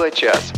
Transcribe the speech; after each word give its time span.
Тифло-час. 0.00 0.54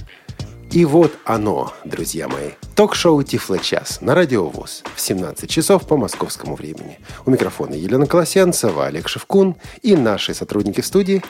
И 0.71 0.84
вот 0.84 1.12
оно, 1.25 1.72
друзья 1.85 2.29
мои. 2.29 2.50
Ток-шоу 2.77 3.25
«Тифло-час» 3.25 4.00
на 4.00 4.14
Радио 4.14 4.46
ВОЗ 4.46 4.84
в 4.95 5.00
17 5.00 5.50
часов 5.50 5.84
по 5.88 5.96
московскому 5.96 6.54
времени. 6.54 7.00
У 7.27 7.30
микрофона 7.32 7.75
Елена 7.75 8.07
Колосенцева, 8.07 8.86
Олег 8.86 9.09
Шевкун 9.09 9.57
и 9.82 9.96
наши 9.96 10.32
сотрудники 10.32 10.80
в 10.80 10.86
студии. 10.86 11.25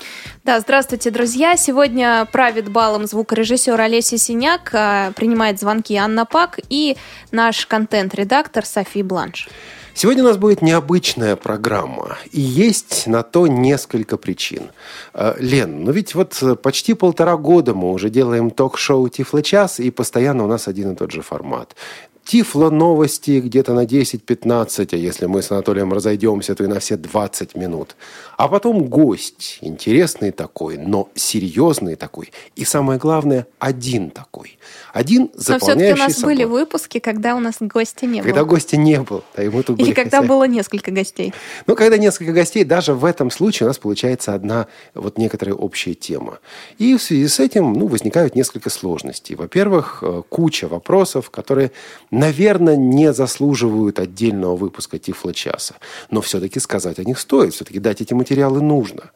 Да, 0.45 0.61
здравствуйте, 0.61 1.11
друзья. 1.11 1.56
Сегодня 1.56 2.29
правит 2.30 2.68
балом 2.68 3.06
звукорежиссер 3.06 3.80
Олеся 3.80 4.18
Синяк, 4.18 4.70
а, 4.74 5.12
принимает 5.12 5.58
звонки 5.58 5.96
Анна 5.96 6.26
Пак 6.26 6.60
и 6.68 6.98
наш 7.30 7.64
контент-редактор 7.64 8.66
Софи 8.66 9.02
Бланш. 9.02 9.48
Сегодня 9.95 10.22
у 10.24 10.27
нас 10.27 10.38
будет 10.38 10.62
необычная 10.62 11.36
программа, 11.36 12.16
и 12.30 12.41
есть 12.41 13.06
на 13.06 13.22
то 13.22 13.46
несколько 13.46 14.16
причин. 14.16 14.70
Э, 15.14 15.34
Лен, 15.38 15.84
ну 15.84 15.92
ведь 15.92 16.15
вот 16.15 16.42
почти 16.62 16.95
полтора 16.95 17.37
года 17.37 17.74
мы 17.74 17.92
уже 17.92 18.10
делаем 18.10 18.51
ток-шоу 18.51 19.09
«Тифло-час», 19.09 19.80
и 19.80 19.91
постоянно 19.91 20.45
у 20.45 20.48
нас 20.48 20.66
один 20.66 20.92
и 20.92 20.96
тот 20.96 21.12
же 21.12 21.23
формат. 21.23 21.77
Тифло 22.24 22.70
новости 22.70 23.40
где-то 23.40 23.74
на 23.74 23.84
10-15, 23.84 24.88
а 24.92 24.96
если 24.96 25.26
мы 25.26 25.42
с 25.42 25.50
Анатолием 25.50 25.92
разойдемся, 25.92 26.54
то 26.54 26.62
и 26.62 26.68
на 26.68 26.78
все 26.78 26.96
20 26.96 27.56
минут. 27.56 27.96
А 28.36 28.48
потом 28.48 28.84
гость, 28.84 29.58
интересный 29.60 30.30
такой, 30.30 30.78
но 30.78 31.08
серьезный 31.14 31.96
такой. 31.96 32.32
И 32.54 32.64
самое 32.64 32.98
главное, 32.98 33.46
один 33.58 34.10
такой. 34.10 34.58
Один 34.92 35.30
Но 35.34 35.58
все-таки 35.58 35.92
у 35.92 35.96
нас 35.96 36.14
собой. 36.14 36.34
были 36.34 36.45
выпуски, 36.45 36.98
когда 37.00 37.34
у 37.34 37.40
нас 37.40 37.56
гостя 37.60 38.06
не 38.06 38.20
было. 38.20 38.28
Когда 38.28 38.45
гостя 38.45 38.76
не 38.76 39.00
было. 39.00 39.24
Да, 39.36 39.42
и 39.42 39.48
мы 39.48 39.62
тут 39.62 39.78
Или 39.78 39.86
были 39.86 39.95
когда 39.95 40.18
хозяин. 40.18 40.28
было 40.28 40.45
несколько 40.45 40.90
гостей. 40.90 41.34
Ну, 41.66 41.74
когда 41.74 41.98
несколько 41.98 42.32
гостей, 42.32 42.64
даже 42.64 42.95
в 42.95 43.04
этом 43.04 43.30
случае 43.30 43.66
у 43.66 43.68
нас 43.68 43.78
получается 43.78 44.34
одна 44.34 44.68
вот 44.95 45.18
некоторая 45.18 45.56
общая 45.56 45.95
тема. 45.95 46.38
И 46.78 46.96
в 46.96 47.02
связи 47.02 47.26
с 47.26 47.40
этим 47.40 47.73
ну, 47.73 47.86
возникают 47.88 48.36
несколько 48.36 48.70
сложностей. 48.70 49.34
Во-первых, 49.34 49.98
э, 50.02 50.23
куча 50.29 50.68
вопросов, 50.68 51.30
которые 51.30 51.73
наверное, 52.13 52.77
не 52.77 53.13
заслуживают 53.13 53.99
отдельного 53.99 54.55
выпуска 54.55 54.99
Тифло-часа. 54.99 55.74
Но 56.10 56.21
все-таки 56.21 56.60
сказать 56.60 57.01
о 57.01 57.04
них 57.04 57.19
стоит, 57.19 57.54
все-таки 57.54 57.80
дать 57.80 58.01
эти 58.01 58.15
материалы 58.15 58.60
нужно. 58.60 59.10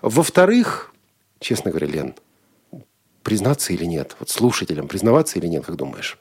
Во-вторых, 0.00 0.94
честно 1.40 1.70
говоря, 1.70 1.88
Лен, 1.88 2.14
признаться 3.22 3.74
или 3.74 3.84
нет? 3.84 4.16
Вот 4.20 4.30
слушателям 4.30 4.86
признаваться 4.88 5.38
или 5.38 5.48
нет, 5.48 5.66
как 5.66 5.76
думаешь? 5.76 6.18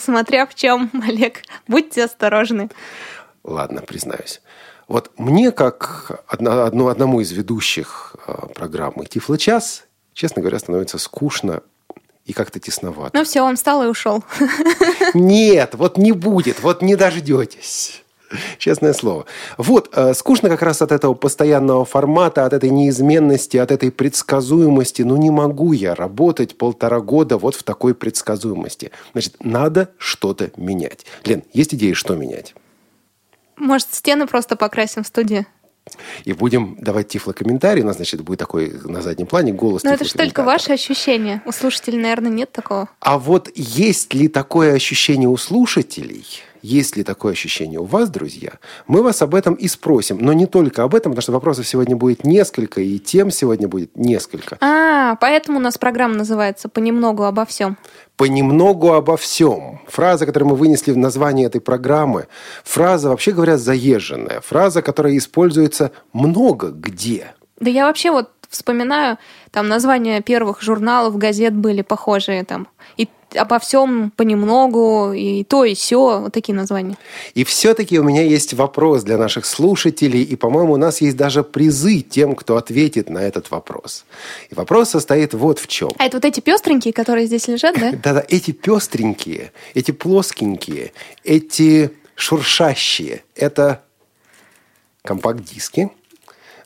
Смотря 0.00 0.46
в 0.46 0.54
чем, 0.54 0.90
Олег. 1.06 1.42
Будьте 1.68 2.04
осторожны. 2.04 2.70
Ладно, 3.44 3.82
признаюсь. 3.82 4.40
Вот 4.88 5.12
мне, 5.18 5.52
как 5.52 6.24
одно, 6.26 6.88
одному 6.88 7.20
из 7.20 7.32
ведущих 7.32 8.16
э, 8.26 8.46
программы 8.54 9.06
«Тифло-час», 9.06 9.84
честно 10.14 10.42
говоря, 10.42 10.58
становится 10.58 10.98
скучно 10.98 11.62
и 12.24 12.32
как-то 12.32 12.58
тесновато. 12.58 13.16
Ну 13.16 13.24
все, 13.24 13.42
он 13.42 13.56
встал 13.56 13.82
и 13.82 13.86
ушел. 13.86 14.24
Нет, 15.14 15.74
вот 15.74 15.98
не 15.98 16.12
будет, 16.12 16.62
вот 16.62 16.82
не 16.82 16.96
дождетесь. 16.96 18.04
Честное 18.58 18.94
слово. 18.94 19.26
Вот, 19.58 19.90
э, 19.92 20.14
скучно 20.14 20.48
как 20.48 20.62
раз 20.62 20.82
от 20.82 20.90
этого 20.92 21.14
постоянного 21.14 21.84
формата, 21.84 22.44
от 22.44 22.52
этой 22.52 22.70
неизменности, 22.70 23.56
от 23.58 23.70
этой 23.70 23.90
предсказуемости. 23.92 25.02
Ну, 25.02 25.16
не 25.16 25.30
могу 25.30 25.72
я 25.72 25.94
работать 25.94 26.56
полтора 26.58 27.00
года 27.00 27.36
вот 27.36 27.54
в 27.54 27.62
такой 27.62 27.94
предсказуемости. 27.94 28.90
Значит, 29.12 29.36
надо 29.44 29.90
что-то 29.98 30.50
менять. 30.56 31.04
Лен, 31.24 31.44
есть 31.52 31.74
идеи, 31.74 31.92
что 31.92 32.16
менять? 32.16 32.54
Может, 33.56 33.94
стены 33.94 34.26
просто 34.26 34.56
покрасим 34.56 35.04
в 35.04 35.06
студии? 35.06 35.46
И 36.24 36.32
будем 36.32 36.76
давать 36.80 37.08
тифлокомментарий. 37.08 37.82
У 37.82 37.86
нас, 37.86 37.96
значит, 37.96 38.22
будет 38.22 38.38
такой 38.38 38.72
на 38.84 39.02
заднем 39.02 39.26
плане 39.26 39.52
голос 39.52 39.82
Но 39.84 39.92
это 39.92 40.04
же 40.04 40.12
только 40.14 40.42
ваши 40.42 40.72
ощущения. 40.72 41.42
У 41.44 41.52
слушателей, 41.52 41.98
наверное, 41.98 42.30
нет 42.30 42.52
такого. 42.52 42.88
А 43.00 43.18
вот 43.18 43.50
есть 43.54 44.14
ли 44.14 44.28
такое 44.28 44.74
ощущение 44.74 45.28
у 45.28 45.36
слушателей– 45.36 46.24
есть 46.64 46.96
ли 46.96 47.04
такое 47.04 47.32
ощущение 47.32 47.78
у 47.78 47.84
вас, 47.84 48.08
друзья? 48.08 48.52
Мы 48.86 49.02
вас 49.02 49.20
об 49.20 49.34
этом 49.34 49.52
и 49.52 49.68
спросим. 49.68 50.16
Но 50.18 50.32
не 50.32 50.46
только 50.46 50.82
об 50.82 50.94
этом, 50.94 51.12
потому 51.12 51.20
что 51.20 51.32
вопросов 51.32 51.68
сегодня 51.68 51.94
будет 51.94 52.24
несколько, 52.24 52.80
и 52.80 52.98
тем 52.98 53.30
сегодня 53.30 53.68
будет 53.68 53.94
несколько. 53.94 54.56
А, 54.62 55.16
поэтому 55.16 55.58
у 55.58 55.60
нас 55.60 55.76
программа 55.76 56.14
называется 56.14 56.70
«Понемногу 56.70 57.24
обо 57.24 57.44
всем». 57.44 57.76
«Понемногу 58.16 58.92
обо 58.94 59.18
всем». 59.18 59.82
Фраза, 59.88 60.24
которую 60.24 60.52
мы 60.52 60.56
вынесли 60.56 60.92
в 60.92 60.96
название 60.96 61.48
этой 61.48 61.60
программы, 61.60 62.28
фраза, 62.64 63.10
вообще 63.10 63.32
говоря, 63.32 63.58
заезженная. 63.58 64.40
Фраза, 64.40 64.80
которая 64.80 65.18
используется 65.18 65.92
много 66.14 66.70
где. 66.70 67.34
Да 67.60 67.68
я 67.68 67.84
вообще 67.84 68.10
вот 68.10 68.30
вспоминаю, 68.48 69.18
там 69.50 69.68
названия 69.68 70.22
первых 70.22 70.62
журналов, 70.62 71.18
газет 71.18 71.54
были 71.54 71.82
похожие 71.82 72.44
там. 72.44 72.68
И 72.96 73.08
обо 73.36 73.58
всем 73.58 74.10
понемногу, 74.16 75.12
и 75.12 75.44
то, 75.44 75.64
и 75.64 75.74
все, 75.74 76.20
вот 76.20 76.32
такие 76.32 76.54
названия. 76.54 76.96
И 77.34 77.44
все-таки 77.44 77.98
у 77.98 78.02
меня 78.02 78.22
есть 78.22 78.54
вопрос 78.54 79.02
для 79.02 79.18
наших 79.18 79.46
слушателей, 79.46 80.22
и, 80.22 80.36
по-моему, 80.36 80.74
у 80.74 80.76
нас 80.76 81.00
есть 81.00 81.16
даже 81.16 81.42
призы 81.42 82.00
тем, 82.00 82.34
кто 82.34 82.56
ответит 82.56 83.10
на 83.10 83.18
этот 83.18 83.50
вопрос. 83.50 84.04
И 84.50 84.54
вопрос 84.54 84.90
состоит 84.90 85.34
вот 85.34 85.58
в 85.58 85.66
чем. 85.66 85.90
А 85.98 86.06
это 86.06 86.16
вот 86.16 86.24
эти 86.24 86.40
пестренькие, 86.40 86.92
которые 86.92 87.26
здесь 87.26 87.48
лежат, 87.48 87.78
да? 87.78 87.92
Да-да, 87.92 88.24
эти 88.28 88.52
пестренькие, 88.52 89.52
эти 89.74 89.90
плоскенькие, 89.90 90.92
эти 91.24 91.90
шуршащие, 92.14 93.24
это 93.34 93.82
компакт-диски, 95.02 95.90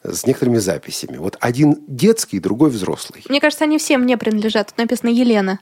с 0.05 0.27
некоторыми 0.27 0.59
записями. 0.59 1.17
Вот 1.17 1.37
один 1.41 1.79
детский, 1.87 2.39
другой 2.39 2.71
взрослый. 2.71 3.25
Мне 3.29 3.41
кажется, 3.41 3.65
они 3.65 3.79
все 3.79 3.99
мне 3.99 4.17
принадлежат. 4.17 4.69
Тут 4.69 4.79
написано 4.79 5.11
Елена. 5.11 5.59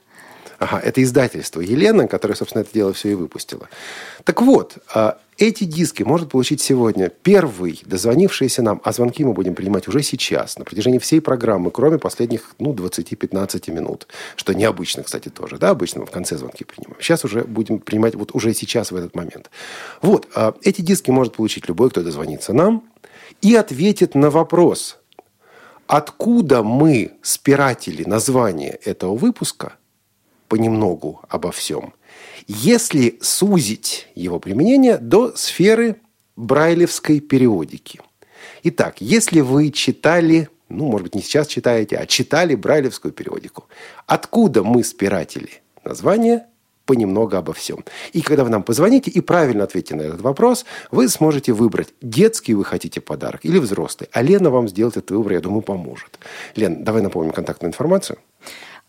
Ага, 0.59 0.79
это 0.79 1.03
издательство 1.03 1.61
Елена, 1.61 2.07
которое, 2.07 2.33
собственно, 2.33 2.61
это 2.63 2.73
дело 2.73 2.91
все 2.91 3.11
и 3.11 3.13
выпустило. 3.13 3.69
Так 4.23 4.41
вот, 4.41 4.77
а, 4.93 5.19
эти 5.37 5.65
диски 5.65 6.01
может 6.01 6.29
получить 6.29 6.61
сегодня 6.61 7.09
первый 7.09 7.79
дозвонившийся 7.85 8.63
нам, 8.63 8.81
а 8.83 8.91
звонки 8.91 9.23
мы 9.23 9.33
будем 9.33 9.53
принимать 9.53 9.87
уже 9.87 10.01
сейчас, 10.01 10.57
на 10.57 10.65
протяжении 10.65 10.97
всей 10.97 11.21
программы, 11.21 11.69
кроме 11.69 11.99
последних, 11.99 12.55
ну, 12.57 12.73
20-15 12.73 13.69
минут. 13.69 14.07
Что 14.35 14.53
необычно, 14.53 15.03
кстати, 15.03 15.29
тоже, 15.29 15.59
да, 15.59 15.69
обычно 15.69 16.01
мы 16.01 16.07
в 16.07 16.11
конце 16.11 16.37
звонки 16.37 16.63
принимаем. 16.63 16.99
Сейчас 17.01 17.23
уже 17.23 17.43
будем 17.43 17.77
принимать 17.77 18.15
вот 18.15 18.33
уже 18.33 18.51
сейчас, 18.55 18.91
в 18.91 18.95
этот 18.95 19.15
момент. 19.15 19.51
Вот, 20.01 20.27
а, 20.33 20.55
эти 20.63 20.81
диски 20.81 21.11
может 21.11 21.35
получить 21.35 21.67
любой, 21.67 21.91
кто 21.91 22.01
дозвонится 22.01 22.53
нам 22.53 22.83
и 23.43 23.53
ответит 23.53 24.15
на 24.15 24.31
вопрос, 24.31 24.97
откуда 25.85 26.63
мы 26.63 27.11
спиратели 27.21 28.03
названия 28.05 28.79
этого 28.83 29.15
выпуска– 29.15 29.75
понемногу 30.47 31.21
обо 31.29 31.51
всем. 31.51 31.93
Если 32.47 33.17
сузить 33.21 34.07
его 34.15 34.39
применение 34.39 34.97
до 34.97 35.35
сферы 35.35 35.97
брайлевской 36.35 37.19
периодики. 37.19 37.99
Итак, 38.63 38.95
если 38.99 39.41
вы 39.41 39.71
читали, 39.71 40.49
ну, 40.69 40.85
может 40.85 41.03
быть, 41.03 41.15
не 41.15 41.21
сейчас 41.21 41.47
читаете, 41.47 41.97
а 41.97 42.05
читали 42.05 42.55
брайлевскую 42.55 43.11
периодику, 43.11 43.67
откуда 44.05 44.63
мы 44.63 44.83
спиратели? 44.83 45.61
Название 45.83 46.45
понемногу 46.85 47.35
обо 47.35 47.53
всем. 47.53 47.83
И 48.13 48.21
когда 48.21 48.43
вы 48.43 48.49
нам 48.49 48.63
позвоните 48.63 49.11
и 49.11 49.21
правильно 49.21 49.65
ответите 49.65 49.95
на 49.95 50.01
этот 50.01 50.21
вопрос, 50.21 50.65
вы 50.89 51.09
сможете 51.09 51.51
выбрать, 51.51 51.93
детский 52.01 52.55
вы 52.55 52.65
хотите 52.65 53.01
подарок 53.01 53.41
или 53.43 53.59
взрослый. 53.59 54.09
А 54.13 54.21
Лена 54.21 54.49
вам 54.49 54.67
сделает 54.67 54.97
этот 54.97 55.11
выбор, 55.11 55.33
я 55.33 55.41
думаю, 55.41 55.61
поможет. 55.61 56.17
Лен, 56.55 56.83
давай 56.83 57.01
напомним 57.01 57.33
контактную 57.33 57.69
информацию. 57.69 58.17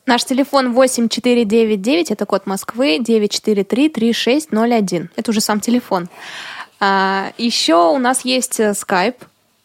Наш 0.09 0.25
телефон 0.25 0.73
8499, 0.73 2.11
это 2.13 2.25
код 2.25 2.47
Москвы, 2.47 2.97
943-3601. 2.97 5.09
Это 5.17 5.31
уже 5.31 5.43
сам 5.43 5.61
телефон. 5.61 6.09
А, 6.81 7.33
еще 7.37 7.91
у 7.91 7.99
нас 7.99 8.25
есть 8.25 8.59
э, 8.59 8.73
скайп. 8.73 9.17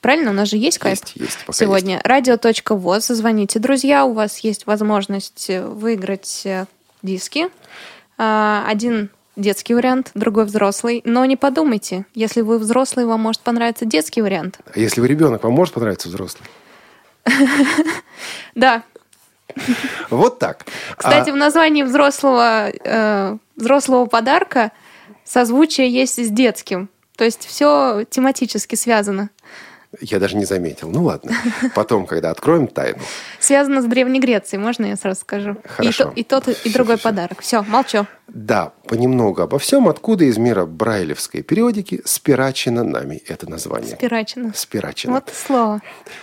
Правильно? 0.01 0.31
У 0.31 0.33
нас 0.33 0.49
же 0.49 0.57
есть 0.57 0.75
скайп 0.75 0.99
есть, 0.99 1.13
есть, 1.15 1.37
сегодня. 1.53 2.01
Радио.воз. 2.03 3.07
Звоните, 3.07 3.59
друзья. 3.59 4.03
У 4.03 4.11
вас 4.11 4.39
есть 4.39 4.67
возможность 4.67 5.49
э, 5.49 5.65
выиграть 5.65 6.41
э, 6.43 6.65
диски. 7.01 7.47
А, 8.17 8.65
один 8.67 9.11
детский 9.37 9.73
вариант, 9.73 10.11
другой 10.13 10.43
взрослый. 10.43 11.01
Но 11.05 11.23
не 11.23 11.37
подумайте, 11.37 12.03
если 12.15 12.41
вы 12.41 12.59
взрослый, 12.59 13.05
вам 13.05 13.21
может 13.21 13.41
понравиться 13.43 13.85
детский 13.85 14.21
вариант. 14.21 14.59
А 14.65 14.77
если 14.77 14.99
вы 14.99 15.07
ребенок, 15.07 15.45
вам 15.45 15.53
может 15.53 15.73
понравиться 15.73 16.09
взрослый? 16.09 16.49
Да, 18.55 18.83
вот 20.09 20.39
так. 20.39 20.65
Кстати, 20.95 21.29
а... 21.29 21.33
в 21.33 21.35
названии 21.35 21.83
взрослого, 21.83 22.69
э, 22.69 23.37
взрослого 23.55 24.05
подарка 24.05 24.71
созвучие 25.23 25.89
есть 25.89 26.23
с 26.23 26.29
детским. 26.29 26.89
То 27.17 27.23
есть 27.23 27.45
все 27.45 28.05
тематически 28.09 28.75
связано. 28.75 29.29
Я 30.01 30.19
даже 30.19 30.35
не 30.37 30.45
заметил. 30.45 30.89
Ну 30.89 31.03
ладно. 31.03 31.31
Потом, 31.75 32.05
когда 32.05 32.31
откроем 32.31 32.67
тайну. 32.67 32.99
Связано 33.39 33.81
с 33.81 33.85
Древней 33.85 34.19
Грецией, 34.19 34.61
можно 34.61 34.85
я 34.85 34.95
сразу 34.95 35.21
скажу? 35.21 35.57
Хорошо. 35.65 36.11
И, 36.15 36.23
то, 36.23 36.41
и 36.41 36.45
тот, 36.45 36.65
и 36.65 36.69
другой 36.71 36.97
все, 36.97 37.03
подарок. 37.03 37.41
Все, 37.41 37.61
молчу. 37.61 38.07
Да, 38.27 38.73
понемногу 38.87 39.41
обо 39.43 39.59
всем, 39.59 39.87
откуда 39.87 40.25
из 40.25 40.37
мира 40.37 40.65
брайлевской 40.65 41.43
периодики 41.43 42.01
спирачено 42.05 42.83
нами 42.83 43.21
это 43.27 43.49
название. 43.49 43.95
Спирачина. 43.95 44.51
Спирачено. 44.55 45.13
Вот 45.13 45.31
слово. 45.33 45.81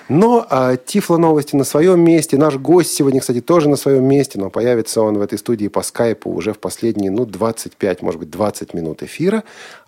Но 0.08 0.46
а, 0.50 0.76
Тифло 0.76 1.18
новости 1.18 1.54
на 1.54 1.64
своем 1.64 2.00
месте. 2.00 2.36
Наш 2.36 2.56
гость 2.56 2.92
сегодня, 2.92 3.20
кстати, 3.20 3.40
тоже 3.40 3.68
на 3.68 3.76
своем 3.76 4.04
месте, 4.04 4.38
но 4.38 4.50
появится 4.50 5.02
он 5.02 5.18
в 5.18 5.22
этой 5.22 5.38
студии 5.38 5.68
по 5.68 5.82
скайпу 5.82 6.30
уже 6.30 6.52
в 6.52 6.58
последние, 6.58 7.10
ну, 7.10 7.24
25, 7.24 8.02
может 8.02 8.18
быть, 8.18 8.30
20 8.30 8.74
минут 8.74 9.02
эфира. 9.02 9.44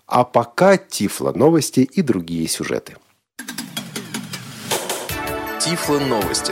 А 0.07 0.23
пока 0.23 0.77
Тифло 0.77 1.33
новости 1.33 1.81
и 1.81 2.01
другие 2.01 2.47
сюжеты. 2.47 2.95
Тифло 5.63 5.97
новости. 5.97 6.51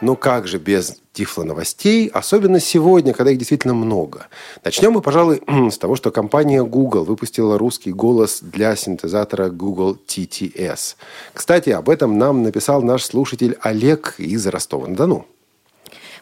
Ну 0.00 0.14
как 0.14 0.46
же 0.46 0.58
без 0.58 0.98
Тифло 1.12 1.42
новостей, 1.42 2.06
особенно 2.06 2.60
сегодня, 2.60 3.12
когда 3.12 3.32
их 3.32 3.38
действительно 3.38 3.74
много. 3.74 4.28
Начнем 4.62 4.92
мы, 4.92 5.00
пожалуй, 5.02 5.42
с 5.72 5.76
того, 5.76 5.96
что 5.96 6.12
компания 6.12 6.62
Google 6.62 7.02
выпустила 7.02 7.58
русский 7.58 7.92
голос 7.92 8.38
для 8.42 8.76
синтезатора 8.76 9.50
Google 9.50 9.98
TTS. 10.06 10.94
Кстати, 11.32 11.70
об 11.70 11.88
этом 11.88 12.16
нам 12.16 12.44
написал 12.44 12.80
наш 12.80 13.02
слушатель 13.02 13.58
Олег 13.60 14.14
из 14.18 14.46
Ростова-на-Дону. 14.46 15.26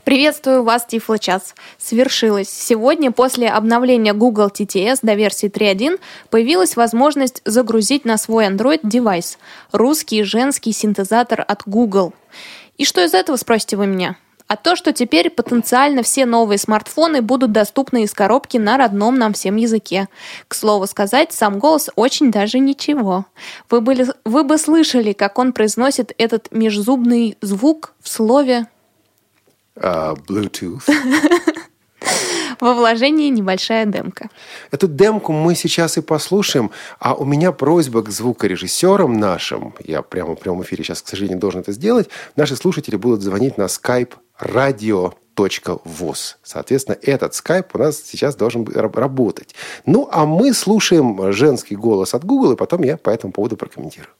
Приветствую 0.08 0.62
вас, 0.62 0.86
Тифлочас. 0.86 1.54
Свершилось. 1.76 2.48
Сегодня 2.48 3.12
после 3.12 3.50
обновления 3.50 4.14
Google 4.14 4.46
TTS 4.46 5.00
до 5.02 5.12
версии 5.12 5.50
3.1 5.50 6.00
появилась 6.30 6.76
возможность 6.76 7.42
загрузить 7.44 8.06
на 8.06 8.16
свой 8.16 8.46
Android 8.46 8.80
девайс 8.82 9.36
русский 9.70 10.22
женский 10.22 10.72
синтезатор 10.72 11.44
от 11.46 11.64
Google. 11.66 12.14
И 12.78 12.86
что 12.86 13.04
из 13.04 13.12
этого, 13.12 13.36
спросите 13.36 13.76
вы 13.76 13.86
меня? 13.86 14.16
А 14.46 14.56
то, 14.56 14.76
что 14.76 14.94
теперь 14.94 15.28
потенциально 15.28 16.02
все 16.02 16.24
новые 16.24 16.56
смартфоны 16.56 17.20
будут 17.20 17.52
доступны 17.52 18.04
из 18.04 18.14
коробки 18.14 18.56
на 18.56 18.78
родном 18.78 19.18
нам 19.18 19.34
всем 19.34 19.56
языке. 19.56 20.08
К 20.48 20.54
слову 20.54 20.86
сказать, 20.86 21.34
сам 21.34 21.58
голос 21.58 21.90
очень 21.96 22.30
даже 22.30 22.60
ничего. 22.60 23.26
Вы, 23.68 23.82
были, 23.82 24.06
вы 24.24 24.44
бы 24.44 24.56
слышали, 24.56 25.12
как 25.12 25.38
он 25.38 25.52
произносит 25.52 26.14
этот 26.16 26.50
межзубный 26.50 27.36
звук 27.42 27.92
в 28.00 28.08
слове 28.08 28.68
А, 29.80 30.14
Bluetooth. 30.14 30.82
во 32.60 32.74
вложении 32.74 33.28
небольшая 33.28 33.86
демка. 33.86 34.30
Эту 34.70 34.88
демку 34.88 35.32
мы 35.32 35.54
сейчас 35.54 35.98
и 35.98 36.00
послушаем. 36.00 36.70
А 36.98 37.14
у 37.14 37.24
меня 37.24 37.52
просьба 37.52 38.02
к 38.02 38.10
звукорежиссерам 38.10 39.18
нашим. 39.18 39.74
Я 39.84 40.02
прямо 40.02 40.34
в 40.34 40.40
прямом 40.40 40.62
эфире 40.62 40.84
сейчас, 40.84 41.02
к 41.02 41.08
сожалению, 41.08 41.38
должен 41.38 41.60
это 41.60 41.72
сделать. 41.72 42.08
Наши 42.36 42.56
слушатели 42.56 42.96
будут 42.96 43.22
звонить 43.22 43.58
на 43.58 43.64
skype 43.64 44.14
radio.voz. 44.40 46.18
Соответственно, 46.42 46.96
этот 47.02 47.34
скайп 47.34 47.74
у 47.74 47.78
нас 47.78 48.02
сейчас 48.02 48.36
должен 48.36 48.66
работать. 48.74 49.54
Ну, 49.86 50.08
а 50.10 50.26
мы 50.26 50.52
слушаем 50.52 51.32
женский 51.32 51.76
голос 51.76 52.14
от 52.14 52.24
Google, 52.24 52.52
и 52.52 52.56
потом 52.56 52.82
я 52.82 52.96
по 52.96 53.10
этому 53.10 53.32
поводу 53.32 53.56
прокомментирую. 53.56 54.12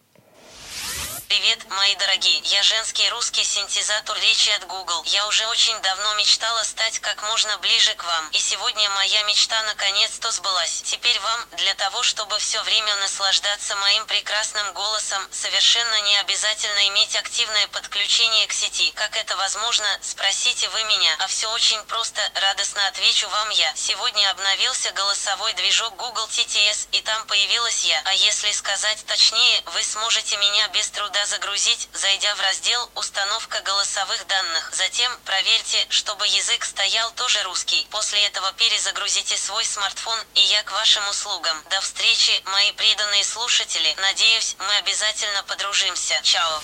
Привет, 1.28 1.58
мои 1.68 1.94
дорогие. 1.96 2.40
Я 2.44 2.62
женский 2.62 3.06
русский 3.10 3.44
синтезатор 3.44 4.16
речи 4.18 4.48
от 4.48 4.66
Google. 4.66 5.02
Я 5.04 5.26
уже 5.26 5.46
очень 5.48 5.78
давно 5.82 6.14
мечтала 6.14 6.62
стать 6.64 7.00
как 7.00 7.22
можно 7.24 7.58
ближе 7.58 7.94
к 7.96 8.02
вам. 8.02 8.30
И 8.30 8.38
сегодня 8.38 8.88
моя 8.88 9.22
мечта 9.24 9.62
наконец-то 9.64 10.30
сбылась. 10.30 10.80
Теперь 10.86 11.20
вам, 11.20 11.46
для 11.58 11.74
того, 11.74 12.02
чтобы 12.02 12.38
все 12.38 12.62
время 12.62 12.96
наслаждаться 12.96 13.76
моим 13.76 14.06
прекрасным 14.06 14.72
голосом, 14.72 15.22
совершенно 15.30 16.00
не 16.00 16.16
обязательно 16.16 16.88
иметь 16.88 17.14
активное 17.14 17.68
подключение 17.68 18.46
к 18.46 18.52
сети. 18.54 18.90
Как 18.92 19.14
это 19.14 19.36
возможно, 19.36 19.86
спросите 20.00 20.66
вы 20.70 20.82
меня. 20.84 21.14
А 21.18 21.26
все 21.26 21.52
очень 21.52 21.82
просто, 21.84 22.22
радостно 22.36 22.86
отвечу 22.86 23.28
вам 23.28 23.50
я. 23.50 23.70
Сегодня 23.76 24.30
обновился 24.30 24.92
голосовой 24.92 25.52
движок 25.52 25.94
Google 25.96 26.26
TTS, 26.28 26.88
и 26.92 27.02
там 27.02 27.26
появилась 27.26 27.84
я. 27.84 28.00
А 28.06 28.14
если 28.14 28.50
сказать 28.52 29.04
точнее, 29.04 29.62
вы 29.74 29.82
сможете 29.82 30.38
меня 30.38 30.68
без 30.68 30.88
труда 30.88 31.17
загрузить, 31.26 31.88
зайдя 31.92 32.34
в 32.34 32.40
раздел 32.40 32.90
«Установка 32.94 33.60
голосовых 33.60 34.26
данных». 34.26 34.70
Затем 34.72 35.10
проверьте, 35.24 35.86
чтобы 35.90 36.26
язык 36.26 36.64
стоял 36.64 37.10
тоже 37.12 37.42
русский. 37.42 37.86
После 37.90 38.24
этого 38.26 38.52
перезагрузите 38.52 39.36
свой 39.36 39.64
смартфон, 39.64 40.18
и 40.34 40.40
я 40.40 40.62
к 40.62 40.72
вашим 40.72 41.06
услугам. 41.08 41.62
До 41.70 41.80
встречи, 41.80 42.42
мои 42.46 42.72
преданные 42.72 43.24
слушатели. 43.24 43.94
Надеюсь, 43.98 44.56
мы 44.58 44.76
обязательно 44.76 45.42
подружимся. 45.44 46.20
Чао. 46.22 46.62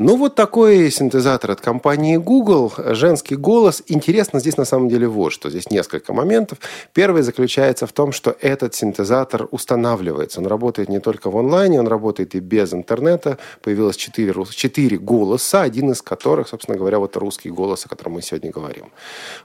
Ну, 0.00 0.16
вот 0.16 0.36
такой 0.36 0.92
синтезатор 0.92 1.50
от 1.50 1.60
компании 1.60 2.18
Google, 2.18 2.72
женский 2.90 3.34
голос. 3.34 3.82
Интересно 3.88 4.38
здесь 4.38 4.56
на 4.56 4.64
самом 4.64 4.88
деле 4.88 5.08
вот 5.08 5.32
что. 5.32 5.50
Здесь 5.50 5.70
несколько 5.70 6.12
моментов. 6.12 6.58
Первый 6.92 7.22
заключается 7.22 7.84
в 7.88 7.92
том, 7.92 8.12
что 8.12 8.36
этот 8.40 8.76
синтезатор 8.76 9.48
устанавливается. 9.50 10.38
Он 10.38 10.46
работает 10.46 10.88
не 10.88 11.00
только 11.00 11.32
в 11.32 11.36
онлайне, 11.36 11.80
он 11.80 11.88
работает 11.88 12.36
и 12.36 12.38
без 12.38 12.72
интернета. 12.72 13.38
Появилось 13.60 13.96
четыре, 13.96 14.30
рус- 14.30 14.54
четыре 14.54 14.98
голоса, 14.98 15.62
один 15.62 15.90
из 15.90 16.00
которых, 16.00 16.46
собственно 16.46 16.78
говоря, 16.78 17.00
вот 17.00 17.16
русский 17.16 17.50
голос, 17.50 17.84
о 17.84 17.88
котором 17.88 18.12
мы 18.12 18.22
сегодня 18.22 18.52
говорим. 18.52 18.92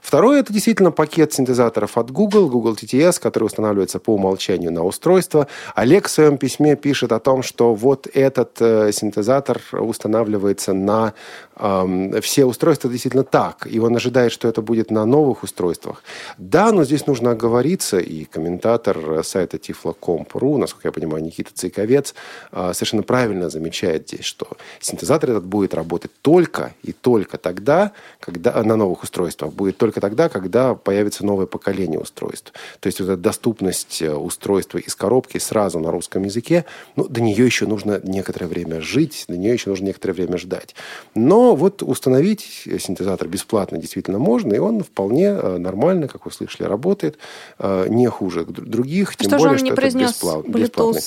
Второе– 0.00 0.38
это 0.40 0.52
действительно 0.52 0.92
пакет 0.92 1.32
синтезаторов 1.32 1.98
от 1.98 2.12
Google, 2.12 2.48
Google 2.48 2.74
TTS, 2.74 3.20
который 3.20 3.44
устанавливается 3.44 3.98
по 3.98 4.14
умолчанию 4.14 4.70
на 4.70 4.84
устройство. 4.84 5.48
Олег 5.74 6.06
в 6.06 6.10
своем 6.10 6.38
письме 6.38 6.76
пишет 6.76 7.10
о 7.10 7.18
том, 7.18 7.42
что 7.42 7.74
вот 7.74 8.06
этот 8.14 8.50
э, 8.60 8.92
синтезатор 8.92 9.60
устанавливается 9.72 10.43
на 10.72 11.12
эм, 11.53 11.53
все 11.56 12.44
устройства 12.44 12.90
действительно 12.90 13.22
так, 13.22 13.68
и 13.70 13.78
он 13.78 13.94
ожидает, 13.94 14.32
что 14.32 14.48
это 14.48 14.60
будет 14.60 14.90
на 14.90 15.04
новых 15.04 15.44
устройствах. 15.44 16.02
Да, 16.36 16.72
но 16.72 16.84
здесь 16.84 17.06
нужно 17.06 17.30
оговориться, 17.30 17.98
и 17.98 18.24
комментатор 18.24 19.22
сайта 19.24 19.56
tiflo.com.ru, 19.56 20.58
насколько 20.58 20.88
я 20.88 20.92
понимаю, 20.92 21.22
Никита 21.22 21.50
Цейковец, 21.54 22.14
э, 22.50 22.72
совершенно 22.74 23.02
правильно 23.02 23.50
замечает 23.50 24.08
здесь, 24.08 24.24
что 24.24 24.48
синтезатор 24.80 25.30
этот 25.30 25.44
будет 25.44 25.74
работать 25.74 26.10
только 26.22 26.74
и 26.82 26.92
только 26.92 27.38
тогда, 27.38 27.92
когда 28.18 28.52
э, 28.52 28.62
на 28.62 28.76
новых 28.76 29.04
устройствах, 29.04 29.52
будет 29.52 29.76
только 29.76 30.00
тогда, 30.00 30.28
когда 30.28 30.74
появится 30.74 31.24
новое 31.24 31.46
поколение 31.46 32.00
устройств. 32.00 32.52
То 32.80 32.88
есть 32.88 33.00
вот 33.00 33.10
эта 33.10 33.16
доступность 33.16 34.02
э, 34.02 34.12
устройства 34.12 34.78
из 34.78 34.94
коробки 34.96 35.38
сразу 35.38 35.78
на 35.78 35.90
русском 35.90 36.24
языке, 36.24 36.64
ну, 36.96 37.06
до 37.06 37.20
нее 37.20 37.44
еще 37.44 37.66
нужно 37.66 38.00
некоторое 38.02 38.46
время 38.46 38.80
жить, 38.80 39.24
до 39.28 39.36
нее 39.36 39.52
еще 39.52 39.70
нужно 39.70 39.86
некоторое 39.86 40.14
время 40.14 40.38
ждать. 40.38 40.74
Но 41.14 41.43
вот 41.54 41.82
установить 41.82 42.42
синтезатор 42.78 43.28
бесплатно 43.28 43.78
действительно 43.78 44.18
можно, 44.18 44.54
и 44.54 44.58
он 44.58 44.82
вполне 44.82 45.26
э, 45.26 45.58
нормально, 45.58 46.08
как 46.08 46.24
вы 46.26 46.32
слышали, 46.32 46.66
работает, 46.66 47.18
э, 47.58 47.86
не 47.88 48.08
хуже 48.08 48.44
др- 48.44 48.64
других, 48.64 49.16
тем 49.16 49.30
что 49.30 49.38
более, 49.38 49.58
что 49.58 49.66
это 49.74 49.98
бесплат- 49.98 50.48
бесплатный. 50.48 51.02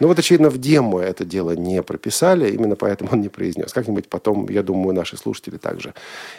Ну 0.00 0.08
вот, 0.08 0.18
очевидно, 0.18 0.50
в 0.50 0.58
демо 0.58 1.00
это 1.00 1.24
дело 1.24 1.52
не 1.52 1.82
прописали, 1.82 2.52
именно 2.52 2.76
поэтому 2.76 3.10
он 3.12 3.20
не 3.20 3.28
произнес. 3.28 3.72
Как-нибудь 3.72 4.08
потом, 4.08 4.48
я 4.48 4.62
думаю, 4.62 4.94
наши 4.94 5.16
слушатели 5.16 5.56
также 5.56 5.94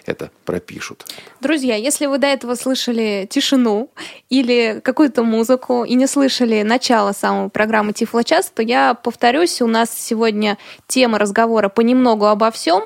это 0.05 0.29
пропишут. 0.45 1.05
Друзья, 1.41 1.75
если 1.75 2.05
вы 2.05 2.17
до 2.19 2.27
этого 2.27 2.55
слышали 2.55 3.27
тишину 3.29 3.89
или 4.29 4.79
какую-то 4.83 5.23
музыку 5.23 5.83
и 5.83 5.95
не 5.95 6.07
слышали 6.07 6.61
начало 6.63 7.11
самой 7.13 7.49
программы 7.49 7.93
Тифлочас, 7.93 8.51
то 8.53 8.61
я 8.61 8.93
повторюсь, 8.93 9.61
у 9.61 9.67
нас 9.67 9.89
сегодня 9.91 10.57
тема 10.87 11.17
разговора 11.17 11.69
понемногу 11.69 12.25
обо 12.25 12.51
всем, 12.51 12.85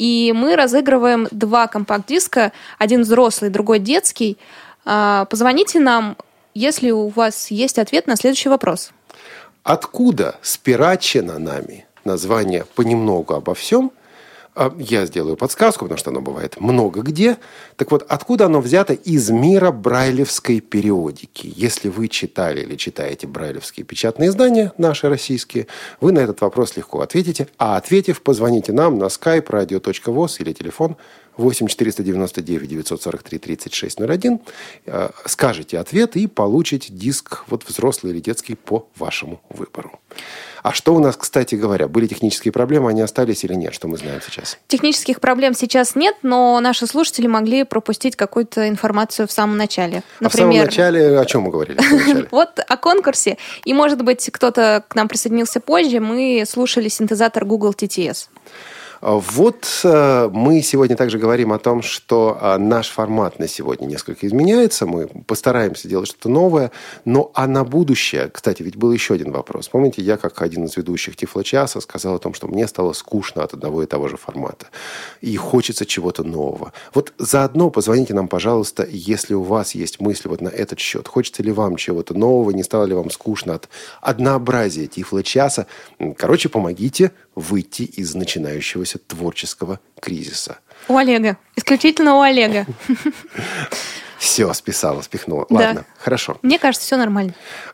и 0.00 0.32
мы 0.34 0.56
разыгрываем 0.56 1.28
два 1.30 1.66
компакт-диска, 1.66 2.52
один 2.78 3.02
взрослый, 3.02 3.50
другой 3.50 3.78
детский. 3.78 4.38
А, 4.86 5.26
Позвоните 5.26 5.78
нам, 5.78 6.16
если 6.54 6.90
у 6.90 7.08
вас 7.08 7.50
есть 7.50 7.78
ответ 7.78 8.06
на 8.06 8.16
следующий 8.16 8.48
вопрос. 8.48 8.92
Откуда 9.62 10.36
спирачено 10.40 11.38
нами 11.38 11.84
название 12.04 12.64
«понемногу 12.74 13.34
обо 13.34 13.54
всем»? 13.54 13.92
А, 14.54 14.74
Я 14.78 15.06
сделаю 15.06 15.36
подсказку, 15.36 15.84
потому 15.84 15.98
что 15.98 16.10
оно 16.10 16.20
бывает 16.20 16.60
много 16.60 17.02
где. 17.02 17.38
Так 17.76 17.90
вот, 17.90 18.04
откуда 18.08 18.46
оно 18.46 18.60
взято 18.60 18.92
из 18.92 19.30
мира 19.30 19.70
брайлевской 19.70 20.60
периодики? 20.60 21.52
Если 21.54 21.88
вы 21.88 22.08
читали 22.08 22.62
или 22.62 22.76
читаете 22.76 23.26
брайлевские 23.26 23.84
печатные 23.84 24.30
издания, 24.30 24.72
наши 24.76 25.08
российские, 25.08 25.66
вы 26.00 26.12
на 26.12 26.18
этот 26.18 26.40
вопрос 26.40 26.76
легко 26.76 27.00
ответите. 27.00 27.46
А 27.58 27.76
ответив, 27.76 28.22
позвоните 28.22 28.72
нам 28.72 28.98
на 28.98 29.04
skype 29.04 29.46
radio.voz 29.46 30.36
или 30.40 30.52
телефон 30.52 30.96
8 31.40 31.66
499 31.66 32.68
943 32.68 33.38
3601. 33.38 34.40
Э, 34.86 35.10
скажете 35.26 35.78
ответ 35.78 36.16
и 36.16 36.26
получите 36.26 36.92
диск 36.92 37.44
вот 37.48 37.64
взрослый 37.66 38.12
или 38.12 38.20
детский 38.20 38.54
по 38.54 38.86
вашему 38.96 39.40
выбору. 39.48 39.98
А 40.62 40.72
что 40.72 40.94
у 40.94 40.98
нас, 40.98 41.16
кстати 41.16 41.54
говоря, 41.54 41.88
были 41.88 42.06
технические 42.06 42.52
проблемы, 42.52 42.90
они 42.90 43.00
остались 43.00 43.44
или 43.44 43.54
нет? 43.54 43.74
Что 43.74 43.88
мы 43.88 43.96
знаем 43.96 44.20
сейчас? 44.24 44.58
Технических 44.68 45.20
проблем 45.20 45.54
сейчас 45.54 45.94
нет, 45.94 46.16
но 46.22 46.60
наши 46.60 46.86
слушатели 46.86 47.26
могли 47.26 47.64
пропустить 47.64 48.16
какую-то 48.16 48.68
информацию 48.68 49.26
в 49.26 49.32
самом 49.32 49.56
начале. 49.56 50.02
Например, 50.20 50.26
а 50.26 50.28
в 50.28 50.34
самом 50.34 50.56
начале 50.58 51.18
о 51.18 51.24
чем 51.24 51.42
мы 51.42 51.50
говорили? 51.50 51.80
Вот 52.30 52.60
о 52.66 52.76
конкурсе. 52.76 53.38
И, 53.64 53.72
может 53.72 54.02
быть, 54.02 54.28
кто-то 54.30 54.84
к 54.86 54.94
нам 54.94 55.08
присоединился 55.08 55.60
позже, 55.60 56.00
мы 56.00 56.44
слушали 56.46 56.88
синтезатор 56.88 57.44
Google 57.44 57.72
TTS. 57.72 58.28
Вот 59.00 59.66
э, 59.82 60.28
мы 60.30 60.60
сегодня 60.60 60.94
также 60.94 61.18
говорим 61.18 61.52
о 61.52 61.58
том, 61.58 61.80
что 61.80 62.38
э, 62.38 62.58
наш 62.58 62.90
формат 62.90 63.38
на 63.38 63.48
сегодня 63.48 63.86
несколько 63.86 64.26
изменяется. 64.26 64.84
Мы 64.84 65.06
постараемся 65.06 65.88
делать 65.88 66.08
что-то 66.08 66.28
новое. 66.28 66.70
Но 67.06 67.30
а 67.34 67.46
на 67.46 67.64
будущее, 67.64 68.28
кстати, 68.28 68.62
ведь 68.62 68.76
был 68.76 68.92
еще 68.92 69.14
один 69.14 69.32
вопрос. 69.32 69.68
Помните, 69.68 70.02
я 70.02 70.18
как 70.18 70.42
один 70.42 70.66
из 70.66 70.76
ведущих 70.76 71.16
Тифло-часа 71.16 71.80
сказал 71.80 72.16
о 72.16 72.18
том, 72.18 72.34
что 72.34 72.46
мне 72.46 72.68
стало 72.68 72.92
скучно 72.92 73.42
от 73.42 73.54
одного 73.54 73.82
и 73.82 73.86
того 73.86 74.08
же 74.08 74.18
формата. 74.18 74.66
И 75.22 75.34
хочется 75.36 75.86
чего-то 75.86 76.22
нового. 76.22 76.74
Вот 76.92 77.14
заодно 77.16 77.70
позвоните 77.70 78.12
нам, 78.12 78.28
пожалуйста, 78.28 78.86
если 78.90 79.32
у 79.32 79.42
вас 79.42 79.74
есть 79.74 80.00
мысли 80.00 80.28
вот 80.28 80.42
на 80.42 80.48
этот 80.48 80.78
счет. 80.78 81.08
Хочется 81.08 81.42
ли 81.42 81.52
вам 81.52 81.76
чего-то 81.76 82.12
нового? 82.12 82.50
Не 82.50 82.62
стало 82.62 82.84
ли 82.84 82.92
вам 82.92 83.08
скучно 83.08 83.54
от 83.54 83.70
однообразия 84.02 84.86
Тифло-часа? 84.86 85.66
Короче, 86.18 86.50
помогите 86.50 87.12
выйти 87.34 87.82
из 87.82 88.14
начинающегося 88.14 88.89
творческого 88.98 89.80
кризиса. 90.00 90.58
У 90.88 90.96
Олега. 90.96 91.36
Исключительно 91.56 92.16
у 92.16 92.20
Олега. 92.20 92.66
Все, 94.20 94.52
списала, 94.52 95.00
спихнула. 95.00 95.46
Ладно, 95.48 95.74
да. 95.74 95.84
хорошо. 95.98 96.36
Мне 96.42 96.58
кажется, 96.58 96.86
все 96.86 96.98
нормально. 96.98 97.32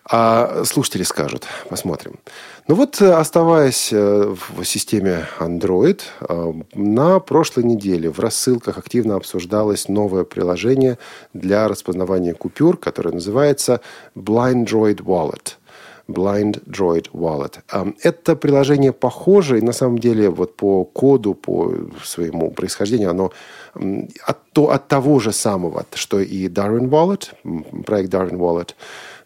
А 0.09 0.63
слушатели 0.65 1.03
скажут. 1.03 1.45
Посмотрим. 1.69 2.21
Ну 2.69 2.77
вот, 2.77 3.03
э, 3.03 3.13
оставаясь 3.13 3.93
э, 3.93 4.35
в 4.51 4.65
системе 4.65 5.27
Android, 5.41 6.03
э, 6.21 6.53
на 6.75 7.19
прошлой 7.19 7.65
неделе 7.65 8.11
в 8.11 8.21
рассылках 8.21 8.79
активно 8.79 9.17
обсуждалось 9.17 9.89
новое 9.89 10.23
приложение 10.23 10.99
для 11.33 11.67
распознавания 11.67 12.33
купюр, 12.33 12.77
которое 12.77 13.11
называется 13.11 13.81
Blind 14.15 14.67
Droid 14.67 14.99
Wallet– 15.03 15.55
Blind 16.09 16.63
Droid 16.67 17.11
Wallet. 17.13 17.63
Это 18.03 18.37
приложение 18.37 18.93
похоже, 18.93 19.59
и 19.59 19.63
на 19.63 19.73
самом 19.73 19.99
деле 19.99 20.31
вот 20.31 20.57
по 20.57 20.85
коду, 20.85 21.35
по 21.35 21.75
своему 22.05 22.51
происхождению, 22.51 23.11
оно 23.11 23.33
от, 23.75 24.51
то, 24.53 24.71
от 24.71 24.89
того 24.89 25.19
же 25.19 25.33
самого, 25.33 25.85
что 25.95 26.21
и 26.21 26.49
Darwin 26.49 26.89
Wallet, 26.89 27.83
проект 27.85 28.13
Darwin 28.13 28.37
Wallet. 28.37 28.75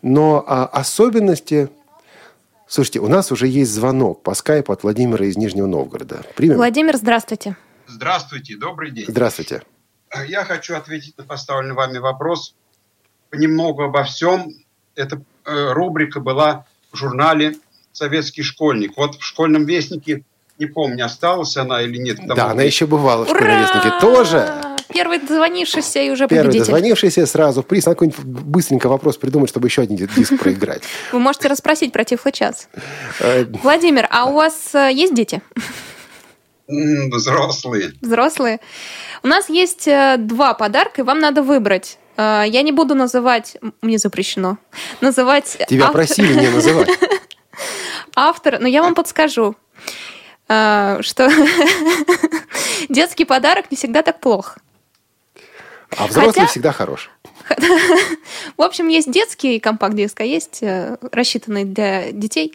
Но 0.03 0.45
а, 0.47 0.67
особенности 0.67 1.69
Слушайте, 2.67 3.01
у 3.01 3.09
нас 3.09 3.33
уже 3.33 3.49
есть 3.49 3.73
звонок 3.73 4.23
по 4.23 4.33
скайпу 4.33 4.73
от 4.73 4.85
Владимира 4.85 5.27
из 5.27 5.37
Нижнего 5.37 5.67
Новгорода. 5.67 6.23
Примем? 6.37 6.55
Владимир, 6.55 6.97
здравствуйте. 6.97 7.57
Здравствуйте, 7.89 8.57
добрый 8.57 8.93
день. 8.93 9.07
Здравствуйте. 9.09 9.63
Я 10.29 10.45
хочу 10.45 10.77
ответить 10.77 11.19
на 11.19 11.25
поставленный 11.25 11.75
вами 11.75 11.99
вопрос 11.99 12.55
понемногу 13.31 13.83
обо 13.83 14.05
всем. 14.05 14.55
Это 14.95 15.21
Э, 15.51 15.73
рубрика 15.73 16.21
была 16.21 16.67
журнале 16.97 17.57
«Советский 17.93 18.43
школьник». 18.43 18.97
Вот 18.97 19.17
в 19.17 19.23
«Школьном 19.25 19.65
вестнике», 19.65 20.25
не 20.59 20.67
помню, 20.67 21.07
осталась 21.07 21.57
она 21.57 21.83
или 21.83 21.97
нет. 21.97 22.19
Да, 22.27 22.51
она 22.51 22.63
еще 22.63 22.87
бывала 22.87 23.25
в 23.25 23.29
«Школьном 23.29 23.61
вестнике» 23.61 23.93
тоже. 24.01 24.53
Первый 24.93 25.21
дозвонившийся 25.21 26.01
и 26.01 26.11
уже 26.11 26.27
Первый 26.27 26.47
победитель. 26.47 26.73
дозвонившийся 26.73 27.25
сразу 27.25 27.63
приз. 27.63 27.87
Надо 27.87 27.95
какой-нибудь 27.95 28.25
быстренько 28.25 28.89
вопрос 28.89 29.17
придумать, 29.17 29.49
чтобы 29.49 29.69
еще 29.69 29.83
один 29.83 29.97
диск 29.97 30.37
проиграть. 30.39 30.83
Вы 31.13 31.21
можете 31.21 31.47
расспросить 31.49 31.93
про 31.93 32.05
Тифло-час. 32.05 32.69
Э, 33.21 33.45
Владимир, 33.63 34.09
а 34.11 34.27
у 34.27 34.35
вас 34.35 34.75
э, 34.75 34.91
есть 34.93 35.15
дети? 35.15 35.43
Взрослые. 36.67 37.93
Взрослые. 38.01 38.61
У 39.23 39.29
нас 39.29 39.49
есть 39.49 39.87
два 39.87 40.55
подарка, 40.55 41.03
и 41.03 41.05
вам 41.05 41.21
надо 41.21 41.43
выбрать. 41.43 41.99
А, 42.23 42.45
я 42.45 42.61
не 42.61 42.71
буду 42.71 42.95
называть, 42.95 43.57
мне 43.81 43.97
запрещено, 43.97 44.59
называть... 45.01 45.57
Тебя 45.69 45.87
автор... 45.87 46.05
просили 46.05 46.35
не 46.39 46.49
называть. 46.49 46.91
Автор, 48.15 48.59
но 48.61 48.69
я 48.69 48.83
вам 48.83 48.95
подскажу, 48.95 49.57
а, 50.47 50.99
что 51.01 51.31
детский 52.91 53.25
подарок 53.25 53.71
не 53.71 53.77
всегда 53.79 54.03
так 54.03 54.21
плох. 54.21 54.59
А 55.97 56.09
взрослый 56.09 56.35
Хотя... 56.35 56.47
всегда 56.49 56.73
хорош. 56.73 57.11
В 58.59 58.63
общем, 58.63 58.89
есть 58.89 59.11
детский 59.11 59.59
компакт-диск, 59.59 60.21
а 60.21 60.25
есть 60.25 60.63
э, 60.63 60.99
рассчитанный 61.13 61.65
для 61.65 62.13
детей, 62.13 62.55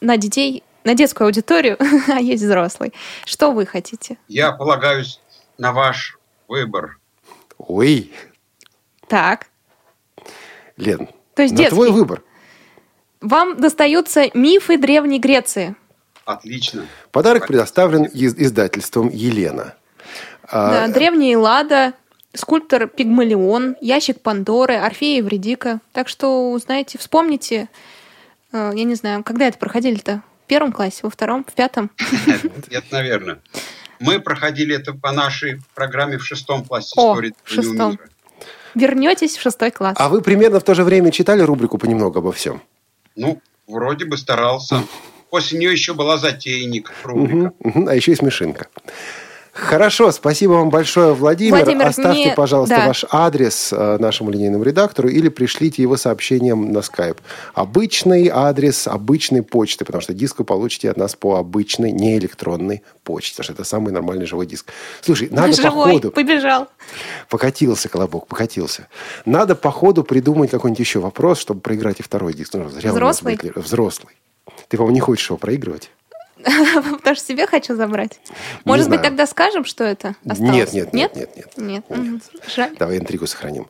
на 0.00 0.16
детей, 0.16 0.64
на 0.82 0.94
детскую 0.94 1.26
аудиторию, 1.26 1.78
а 2.08 2.20
есть 2.20 2.42
взрослый. 2.42 2.92
Что 3.24 3.52
вы 3.52 3.66
хотите? 3.66 4.18
Я 4.26 4.50
полагаюсь 4.50 5.20
на 5.58 5.72
ваш 5.72 6.18
выбор. 6.48 6.98
Ой, 7.56 8.12
так. 9.08 9.46
Лен, 10.76 11.08
То 11.34 11.42
есть 11.42 11.52
на 11.52 11.58
детский. 11.58 11.74
твой 11.74 11.90
выбор. 11.90 12.22
Вам 13.20 13.56
достаются 13.56 14.30
мифы 14.34 14.76
Древней 14.78 15.18
Греции. 15.18 15.74
Отлично. 16.24 16.86
Подарок 17.12 17.46
предоставлен 17.46 18.04
из 18.04 18.34
издательством 18.34 19.08
«Елена». 19.08 19.74
Да, 20.50 20.84
а... 20.84 20.88
Древняя 20.88 21.34
Эллада, 21.34 21.94
скульптор 22.34 22.88
Пигмалион, 22.88 23.76
ящик 23.80 24.20
Пандоры, 24.20 24.74
Орфея 24.74 25.16
и 25.16 25.18
Евредика. 25.18 25.80
Так 25.92 26.08
что 26.08 26.52
узнаете, 26.52 26.98
вспомните, 26.98 27.68
э, 28.52 28.72
я 28.74 28.84
не 28.84 28.94
знаю, 28.94 29.24
когда 29.24 29.46
это 29.46 29.58
проходили-то? 29.58 30.22
В 30.44 30.48
первом 30.48 30.72
классе, 30.72 31.00
во 31.02 31.10
втором, 31.10 31.44
в 31.44 31.52
пятом? 31.54 31.90
Нет, 32.70 32.84
наверное. 32.90 33.40
Мы 33.98 34.20
проходили 34.20 34.76
это 34.76 34.92
по 34.92 35.10
нашей 35.10 35.60
программе 35.74 36.18
в 36.18 36.24
шестом 36.24 36.64
классе 36.64 36.88
истории 36.88 37.34
в 37.42 37.50
шестом. 37.50 37.92
мира 37.92 38.08
вернетесь 38.76 39.36
в 39.36 39.40
шестой 39.40 39.70
класс. 39.70 39.96
А 39.98 40.08
вы 40.08 40.20
примерно 40.20 40.60
в 40.60 40.64
то 40.64 40.74
же 40.74 40.84
время 40.84 41.10
читали 41.10 41.42
рубрику 41.42 41.78
«Понемногу 41.78 42.18
обо 42.20 42.30
всем»? 42.32 42.62
Ну, 43.16 43.40
вроде 43.66 44.04
бы 44.04 44.16
старался. 44.16 44.82
После 45.30 45.58
нее 45.58 45.72
еще 45.72 45.94
была 45.94 46.18
«Затейник» 46.18 46.92
рубрика. 47.02 47.52
Угу, 47.58 47.80
угу. 47.80 47.88
А 47.88 47.94
еще 47.94 48.12
и 48.12 48.14
«Смешинка». 48.14 48.68
Хорошо, 49.56 50.12
спасибо 50.12 50.52
вам 50.52 50.68
большое, 50.68 51.14
Владимир. 51.14 51.56
Владимир 51.56 51.86
Оставьте, 51.86 52.24
не... 52.26 52.34
пожалуйста, 52.34 52.76
да. 52.76 52.86
ваш 52.88 53.06
адрес 53.10 53.72
э, 53.72 53.96
нашему 53.98 54.30
линейному 54.30 54.62
редактору 54.62 55.08
или 55.08 55.30
пришлите 55.30 55.80
его 55.80 55.96
сообщением 55.96 56.72
на 56.72 56.82
скайп. 56.82 57.18
Обычный 57.54 58.28
адрес 58.28 58.86
обычной 58.86 59.42
почты, 59.42 59.86
потому 59.86 60.02
что 60.02 60.12
диск 60.12 60.38
вы 60.38 60.44
получите 60.44 60.90
от 60.90 60.98
нас 60.98 61.14
по 61.16 61.36
обычной, 61.36 61.90
не 61.90 62.18
электронной 62.18 62.82
почте, 63.02 63.32
потому 63.32 63.44
что 63.44 63.52
это 63.54 63.64
самый 63.64 63.94
нормальный 63.94 64.26
живой 64.26 64.46
диск. 64.46 64.70
Слушай, 65.00 65.28
надо 65.30 65.54
живой, 65.54 65.86
по 65.86 65.92
ходу... 65.92 66.10
побежал. 66.10 66.68
Покатился 67.30 67.88
колобок, 67.88 68.26
покатился. 68.26 68.88
Надо 69.24 69.56
по 69.56 69.70
ходу 69.70 70.04
придумать 70.04 70.50
какой-нибудь 70.50 70.80
еще 70.80 71.00
вопрос, 71.00 71.38
чтобы 71.38 71.60
проиграть 71.60 72.00
и 72.00 72.02
второй 72.02 72.34
диск. 72.34 72.52
Ну, 72.54 72.64
Взрослый? 72.64 73.40
Взрослый. 73.54 74.14
Ты, 74.68 74.76
по-моему, 74.76 74.94
не 74.94 75.00
хочешь 75.00 75.30
его 75.30 75.38
проигрывать? 75.38 75.90
Потому 76.98 77.16
что 77.16 77.24
себе 77.24 77.46
хочу 77.46 77.74
забрать. 77.74 78.20
Может 78.64 78.88
быть, 78.88 79.02
тогда 79.02 79.26
скажем, 79.26 79.64
что 79.64 79.84
это 79.84 80.14
осталось? 80.28 80.72
Нет, 80.72 80.72
нет, 80.72 80.92
нет, 80.92 81.16
нет, 81.16 81.36
нет. 81.36 81.56
Нет. 81.56 81.84
нет. 81.90 82.22
Жаль. 82.54 82.76
Давай 82.78 82.98
интригу 82.98 83.26
сохраним. 83.26 83.66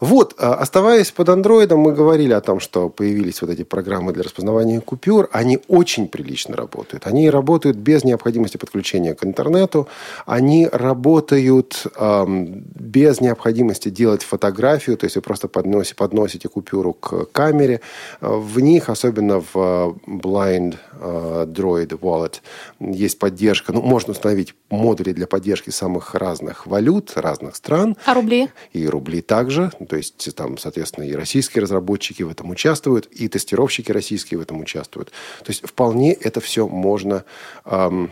Вот, 0.00 0.34
а, 0.38 0.54
оставаясь 0.54 1.10
под 1.10 1.28
андроидом, 1.28 1.80
мы 1.80 1.92
говорили 1.92 2.32
о 2.32 2.40
том, 2.40 2.60
что 2.60 2.88
появились 2.88 3.40
вот 3.42 3.50
эти 3.50 3.62
программы 3.62 4.12
для 4.12 4.22
распознавания 4.22 4.80
купюр. 4.80 5.28
Они 5.32 5.58
очень 5.68 6.08
прилично 6.08 6.56
работают. 6.56 7.06
Они 7.06 7.30
работают 7.30 7.76
без 7.76 8.04
необходимости 8.04 8.56
подключения 8.56 9.14
к 9.14 9.24
интернету. 9.24 9.88
Они 10.26 10.68
работают 10.70 11.86
эм, 11.96 12.64
без 12.74 13.20
необходимости 13.20 13.88
делать 13.88 14.22
фотографию. 14.22 14.96
То 14.96 15.04
есть 15.04 15.16
вы 15.16 15.22
просто 15.22 15.48
подносите, 15.48 15.94
подносите 15.94 16.48
купюру 16.48 16.92
к 16.92 17.26
камере. 17.26 17.80
В 18.20 18.60
них, 18.60 18.88
особенно 18.88 19.40
в 19.40 19.54
э, 19.54 19.92
Blind 20.06 20.76
Droid 21.00 21.98
Wallet, 21.98 22.40
есть 22.80 23.18
поддержка. 23.18 23.72
Ну, 23.72 23.82
можно 23.82 24.12
установить 24.12 24.54
модули 24.70 25.12
для 25.12 25.26
поддержки 25.26 25.70
самых 25.70 26.14
разных 26.14 26.66
валют, 26.66 27.12
разных 27.16 27.56
стран. 27.56 27.96
А 28.04 28.14
рубли? 28.14 28.48
И 28.72 28.86
рубли 28.86 29.20
также. 29.20 29.70
То 29.86 29.96
есть 29.96 30.34
там, 30.34 30.58
соответственно, 30.58 31.04
и 31.04 31.12
российские 31.12 31.62
разработчики 31.62 32.22
в 32.22 32.30
этом 32.30 32.50
участвуют, 32.50 33.06
и 33.06 33.28
тестировщики 33.28 33.92
российские 33.92 34.38
в 34.38 34.42
этом 34.42 34.60
участвуют. 34.60 35.10
То 35.44 35.50
есть 35.50 35.66
вполне 35.66 36.12
это 36.12 36.40
все 36.40 36.68
можно 36.68 37.24
эм, 37.64 38.10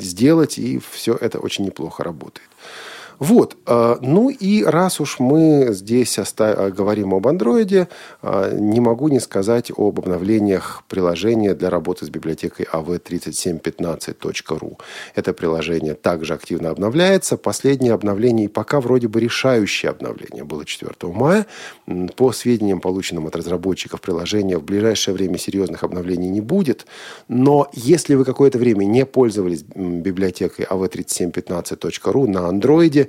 сделать, 0.00 0.58
и 0.58 0.80
все 0.90 1.14
это 1.14 1.38
очень 1.38 1.64
неплохо 1.64 2.04
работает. 2.04 2.48
Вот. 3.18 3.56
э, 3.66 3.96
Ну 4.00 4.30
и 4.30 4.64
раз 4.64 5.00
уж 5.00 5.20
мы 5.20 5.68
здесь 5.70 6.18
оста- 6.18 6.54
э, 6.58 6.70
говорим 6.70 7.14
об 7.14 7.26
андроиде, 7.28 7.88
э, 8.22 8.56
не 8.58 8.80
могу 8.80 9.08
не 9.08 9.20
сказать 9.20 9.70
об 9.76 9.98
обновлениях 9.98 10.82
приложения 10.88 11.54
для 11.54 11.70
работы 11.70 12.06
с 12.06 12.10
библиотекой 12.10 12.66
av3715.ru. 12.66 14.78
Это 15.14 15.32
приложение 15.32 15.94
также 15.94 16.34
активно 16.34 16.70
обновляется. 16.70 17.36
Последнее 17.36 17.92
обновление, 17.92 18.46
и 18.46 18.48
пока 18.48 18.80
вроде 18.80 19.08
бы 19.08 19.20
решающее 19.20 19.90
обновление, 19.90 20.44
было 20.44 20.64
4 20.64 21.12
мая. 21.12 21.46
По 22.16 22.32
сведениям, 22.32 22.80
полученным 22.80 23.26
от 23.26 23.36
разработчиков 23.36 24.00
приложения, 24.00 24.58
в 24.58 24.64
ближайшее 24.64 25.14
время 25.14 25.38
серьезных 25.38 25.84
обновлений 25.84 26.28
не 26.28 26.40
будет. 26.40 26.86
Но 27.28 27.68
если 27.72 28.14
вы 28.14 28.24
какое-то 28.24 28.58
время 28.58 28.84
не 28.84 29.06
пользовались 29.06 29.62
библиотекой 29.62 30.64
av3715.ru 30.64 32.26
на 32.26 32.48
андроиде, 32.48 33.02
а, 33.02 33.06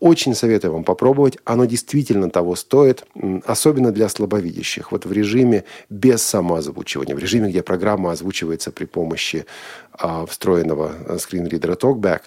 очень 0.00 0.34
советую 0.34 0.72
вам 0.72 0.84
попробовать. 0.84 1.38
Оно 1.44 1.64
действительно 1.64 2.30
того 2.30 2.56
стоит, 2.56 3.04
особенно 3.44 3.92
для 3.92 4.08
слабовидящих. 4.08 4.92
Вот 4.92 5.06
в 5.06 5.12
режиме 5.12 5.64
без 5.88 6.22
самоозвучивания, 6.22 7.14
в 7.14 7.18
режиме, 7.18 7.50
где 7.50 7.62
программа 7.62 8.12
озвучивается 8.12 8.72
при 8.72 8.84
помощи 8.86 9.46
а, 9.92 10.26
встроенного 10.26 10.92
э, 11.06 11.18
скринридера 11.18 11.74
TalkBack, 11.74 12.22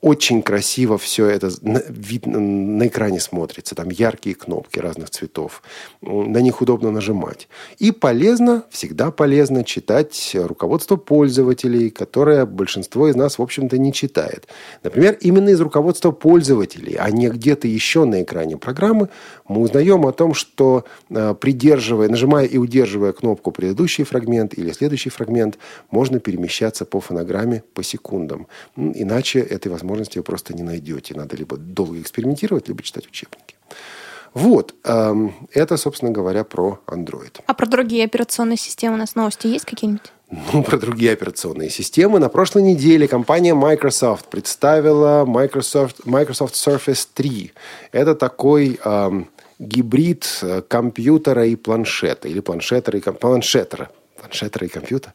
очень 0.00 0.42
красиво 0.42 0.96
все 0.96 1.26
это 1.26 1.50
на, 1.62 1.82
вид, 1.88 2.24
на 2.26 2.86
экране 2.86 3.18
смотрится. 3.18 3.74
Там 3.74 3.88
яркие 3.90 4.36
кнопки 4.36 4.78
разных 4.78 5.10
цветов. 5.10 5.60
На 6.00 6.38
них 6.38 6.60
удобно 6.60 6.92
нажимать. 6.92 7.48
И 7.78 7.90
полезно, 7.90 8.62
всегда 8.70 9.10
полезно 9.10 9.64
читать 9.64 10.30
руководство 10.34 10.94
пользователей, 10.94 11.90
которое 11.90 12.46
большинство 12.46 13.08
из 13.08 13.16
нас, 13.16 13.38
в 13.38 13.42
общем-то, 13.42 13.76
не 13.76 13.92
читает. 13.92 14.46
Например, 14.84 15.18
именно 15.20 15.48
из 15.48 15.60
руководства 15.60 16.12
пользователей, 16.12 16.94
а 16.94 17.10
не 17.10 17.28
где-то 17.28 17.66
еще 17.66 18.04
на 18.04 18.22
экране 18.22 18.56
программы, 18.56 19.08
мы 19.48 19.62
узнаем 19.62 20.06
о 20.06 20.12
том, 20.12 20.32
что 20.32 20.84
э, 21.10 21.34
придерживая, 21.34 22.08
нажимая 22.08 22.46
и 22.46 22.56
удерживая 22.56 23.12
кнопку 23.12 23.50
«Предыдущий 23.50 24.04
фрагмент» 24.04 24.56
или 24.56 24.70
«Следующий 24.70 25.10
фрагмент», 25.10 25.58
можно 25.90 26.20
перемещаться 26.20 26.84
по 26.84 27.00
фонограмме 27.00 27.64
по 27.74 27.82
секундам. 27.82 28.46
Иначе 28.76 29.40
этой 29.40 29.68
возможности 29.68 29.87
вы 29.94 30.22
просто 30.22 30.54
не 30.54 30.62
найдете. 30.62 31.14
Надо 31.14 31.36
либо 31.36 31.56
долго 31.56 32.00
экспериментировать, 32.00 32.68
либо 32.68 32.82
читать 32.82 33.06
учебники. 33.06 33.56
Вот. 34.34 34.74
эм, 34.84 35.34
Это, 35.54 35.76
собственно 35.76 36.12
говоря, 36.12 36.44
про 36.44 36.78
Android. 36.86 37.40
А 37.46 37.54
про 37.54 37.66
другие 37.66 38.04
операционные 38.04 38.56
системы 38.58 38.94
у 38.94 38.98
нас 38.98 39.14
новости 39.14 39.46
есть 39.46 39.64
какие-нибудь? 39.64 40.12
Ну, 40.52 40.62
про 40.62 40.76
другие 40.76 41.12
операционные 41.12 41.70
системы. 41.70 42.18
На 42.18 42.28
прошлой 42.28 42.62
неделе 42.62 43.08
компания 43.08 43.54
Microsoft 43.54 44.26
представила 44.26 45.24
Microsoft, 45.24 46.04
Microsoft 46.04 46.54
Surface 46.54 47.08
3. 47.14 47.52
Это 47.92 48.14
такой 48.14 48.78
эм, 48.84 49.28
гибрид 49.58 50.38
э, 50.42 50.62
компьютера 50.68 51.46
и 51.46 51.56
планшета. 51.56 52.28
Или 52.28 52.40
планшетера 52.40 52.98
и 52.98 53.00
ком- 53.00 53.14
планшетера. 53.16 53.88
Планшетера 54.20 54.66
и 54.66 54.68
компьютера. 54.68 55.14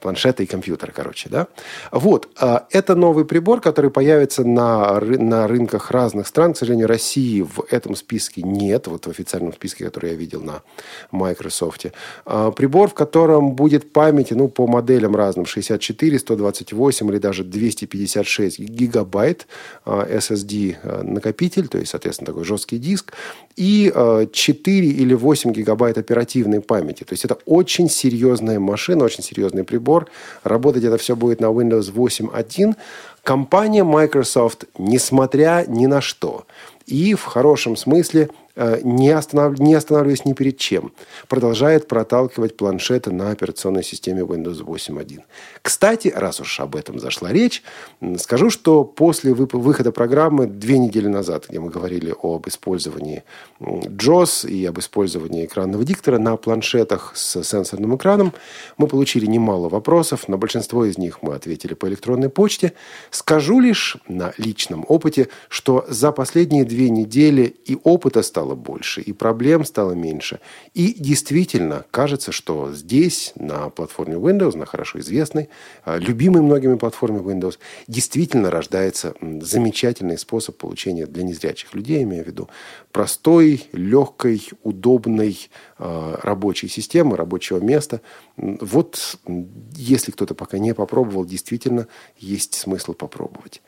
Планшета 0.00 0.42
и 0.42 0.46
компьютера, 0.46 0.92
короче, 0.92 1.28
да? 1.28 1.46
Вот. 1.90 2.28
э, 2.40 2.60
Это 2.70 2.94
новый 2.94 3.24
прибор, 3.24 3.60
который 3.60 3.90
появится 3.90 4.44
на, 4.44 5.00
на 5.00 5.46
рынках 5.46 5.90
разных 5.90 6.26
стран. 6.26 6.52
К 6.52 6.58
сожалению, 6.58 6.88
России 6.88 7.42
в 7.42 7.64
этом 7.70 7.96
списке 7.96 8.42
нет. 8.42 8.86
Вот 8.86 9.06
в 9.06 9.10
официальном 9.10 9.52
списке, 9.52 9.84
который 9.84 10.10
я 10.10 10.16
видел 10.16 10.42
на 10.42 10.62
Microsoft. 11.10 11.86
Э, 12.26 12.52
Прибор, 12.56 12.88
в 12.88 12.94
котором 12.94 13.54
будет 13.54 13.92
памяти, 13.92 14.34
ну, 14.34 14.48
по 14.48 14.66
моделям 14.66 15.16
разным, 15.16 15.46
64, 15.46 16.18
128 16.18 17.10
или 17.10 17.18
даже 17.18 17.44
256 17.44 18.58
гигабайт 18.58 19.46
SSD 19.84 20.76
э, 20.82 21.02
накопитель, 21.02 21.68
то 21.68 21.78
есть, 21.78 21.90
соответственно, 21.90 22.26
такой 22.26 22.44
жесткий 22.44 22.78
диск, 22.78 23.12
и 23.56 23.92
э, 23.94 24.26
4 24.32 24.86
или 24.86 25.14
8 25.14 25.52
гигабайт 25.52 25.98
оперативной 25.98 26.60
памяти. 26.60 27.04
То 27.04 27.12
есть 27.12 27.24
это 27.24 27.38
очень 27.46 27.88
серьезная 27.88 28.58
машина, 28.60 29.04
очень 29.04 29.22
серьезный 29.22 29.64
прибор. 29.64 29.75
Работать 30.42 30.84
это 30.84 30.98
все 30.98 31.16
будет 31.16 31.40
на 31.40 31.46
Windows 31.46 31.92
8.1. 31.92 32.74
Компания 33.22 33.84
Microsoft, 33.84 34.64
несмотря 34.78 35.64
ни 35.66 35.86
на 35.86 36.00
что, 36.00 36.46
и 36.86 37.14
в 37.14 37.24
хорошем 37.24 37.76
смысле 37.76 38.30
не, 38.56 39.10
останов- 39.10 39.60
не 39.60 39.74
останавливаясь 39.74 40.24
ни 40.24 40.32
перед 40.32 40.58
чем, 40.58 40.92
продолжает 41.28 41.88
проталкивать 41.88 42.56
планшеты 42.56 43.12
на 43.12 43.30
операционной 43.30 43.84
системе 43.84 44.22
Windows 44.22 44.64
8.1. 44.64 45.20
Кстати, 45.62 46.08
раз 46.14 46.40
уж 46.40 46.60
об 46.60 46.76
этом 46.76 46.98
зашла 46.98 47.32
речь, 47.32 47.62
скажу, 48.18 48.50
что 48.50 48.84
после 48.84 49.34
выхода 49.34 49.92
программы 49.92 50.46
две 50.46 50.78
недели 50.78 51.06
назад, 51.06 51.46
где 51.48 51.60
мы 51.60 51.70
говорили 51.70 52.14
об 52.22 52.48
использовании 52.48 53.24
JOS 53.60 54.48
и 54.48 54.64
об 54.66 54.78
использовании 54.78 55.44
экранного 55.44 55.84
диктора 55.84 56.18
на 56.18 56.36
планшетах 56.36 57.12
с 57.14 57.42
сенсорным 57.42 57.96
экраном, 57.96 58.32
мы 58.78 58.86
получили 58.86 59.26
немало 59.26 59.68
вопросов. 59.68 60.28
На 60.28 60.36
большинство 60.36 60.84
из 60.84 60.98
них 60.98 61.22
мы 61.22 61.34
ответили 61.34 61.74
по 61.74 61.86
электронной 61.86 62.28
почте. 62.28 62.72
Скажу 63.10 63.60
лишь 63.60 63.96
на 64.08 64.32
личном 64.38 64.84
опыте, 64.88 65.28
что 65.48 65.84
за 65.88 66.12
последние 66.12 66.64
две 66.64 66.90
недели 66.90 67.56
и 67.64 67.76
опыта 67.82 68.22
стало 68.22 68.45
больше, 68.54 69.00
и 69.00 69.12
проблем 69.12 69.64
стало 69.64 69.92
меньше. 69.92 70.40
И 70.74 70.94
действительно, 70.94 71.84
кажется, 71.90 72.32
что 72.32 72.72
здесь, 72.72 73.32
на 73.36 73.70
платформе 73.70 74.16
Windows, 74.16 74.56
на 74.56 74.66
хорошо 74.66 75.00
известной, 75.00 75.48
э, 75.84 75.98
любимой 75.98 76.42
многими 76.42 76.76
платформе 76.76 77.20
Windows, 77.20 77.58
действительно 77.88 78.50
рождается 78.50 79.14
замечательный 79.20 80.18
способ 80.18 80.56
получения 80.56 81.06
для 81.06 81.22
незрячих 81.22 81.74
людей, 81.74 82.02
имею 82.02 82.24
в 82.24 82.26
виду, 82.26 82.48
простой, 82.92 83.64
легкой, 83.72 84.48
удобной 84.62 85.50
э, 85.78 86.16
рабочей 86.22 86.68
системы, 86.68 87.16
рабочего 87.16 87.58
места. 87.58 88.00
Вот, 88.36 89.18
если 89.74 90.12
кто-то 90.12 90.34
пока 90.34 90.58
не 90.58 90.74
попробовал, 90.74 91.24
действительно 91.24 91.86
есть 92.18 92.54
смысл 92.54 92.94
попробовать. 92.94 93.62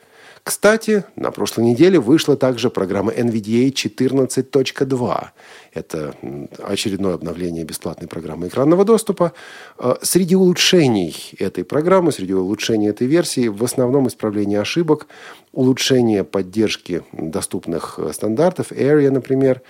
Кстати, 0.49 1.03
на 1.15 1.29
прошлой 1.29 1.65
неделе 1.65 1.99
вышла 1.99 2.35
также 2.35 2.71
программа 2.71 3.11
NVDA 3.11 3.71
14.2. 3.71 5.27
Это 5.75 6.15
очередное 6.63 7.13
обновление 7.13 7.63
бесплатной 7.63 8.07
программы 8.07 8.47
экранного 8.47 8.83
доступа. 8.83 9.33
Э, 9.77 9.97
Среди 10.01 10.35
улучшений 10.35 11.15
этой 11.37 11.63
программы, 11.63 12.11
среди 12.11 12.33
улучшений 12.33 12.87
этой 12.87 13.05
версии, 13.05 13.47
в 13.47 13.63
основном 13.63 14.07
исправление 14.07 14.59
ошибок, 14.59 15.05
улучшение 15.51 16.23
поддержки 16.23 17.03
доступных 17.11 17.99
э, 17.99 18.11
стандартов, 18.11 18.71
Area, 18.71 19.11
например, 19.11 19.61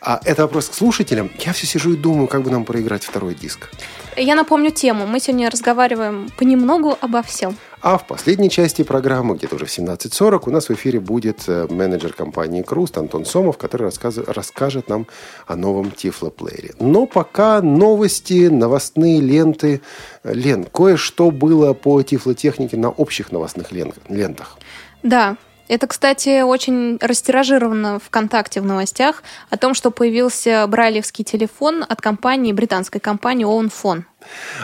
А 0.00 0.18
это 0.24 0.44
вопрос 0.44 0.70
к 0.70 0.74
слушателям. 0.74 1.30
Я 1.40 1.52
все 1.52 1.66
сижу 1.66 1.92
и 1.92 1.96
думаю, 1.98 2.26
как 2.26 2.42
бы 2.42 2.50
нам 2.50 2.64
проиграть 2.64 3.04
второй 3.04 3.34
диск. 3.34 3.68
Я 4.16 4.34
напомню 4.34 4.70
тему. 4.70 5.06
Мы 5.06 5.20
сегодня 5.20 5.50
разговариваем 5.50 6.30
понемногу 6.38 6.96
обо 7.02 7.22
всем. 7.22 7.54
А 7.80 7.96
в 7.96 8.06
последней 8.06 8.50
части 8.50 8.82
программы, 8.82 9.36
где-то 9.36 9.54
уже 9.54 9.66
в 9.66 9.68
17.40, 9.68 10.42
у 10.46 10.50
нас 10.50 10.68
в 10.68 10.72
эфире 10.72 10.98
будет 10.98 11.44
э, 11.46 11.68
менеджер 11.70 12.12
компании 12.12 12.62
«Круст» 12.62 12.98
Антон 12.98 13.24
Сомов, 13.24 13.56
который 13.56 13.90
расскажет 14.26 14.88
нам 14.88 15.06
о 15.46 15.54
новом 15.54 15.92
тифлоплеере. 15.92 16.74
Но 16.80 17.06
пока 17.06 17.62
новости, 17.62 18.48
новостные 18.48 19.20
ленты. 19.20 19.80
Лен, 20.24 20.64
кое-что 20.64 21.30
было 21.30 21.72
по 21.72 22.02
тифлотехнике 22.02 22.76
на 22.76 22.90
общих 22.90 23.30
новостных 23.30 23.70
лентах. 23.72 24.58
Да, 25.04 25.36
это, 25.68 25.86
кстати, 25.86 26.40
очень 26.40 26.96
растиражировано 27.00 28.00
ВКонтакте 28.00 28.60
в 28.60 28.64
новостях 28.64 29.22
о 29.50 29.58
том, 29.58 29.74
что 29.74 29.90
появился 29.90 30.66
брайлевский 30.66 31.24
телефон 31.24 31.84
от 31.86 32.00
компании, 32.00 32.52
британской 32.52 33.00
компании 33.00 33.46
OwnPhone. 33.46 34.04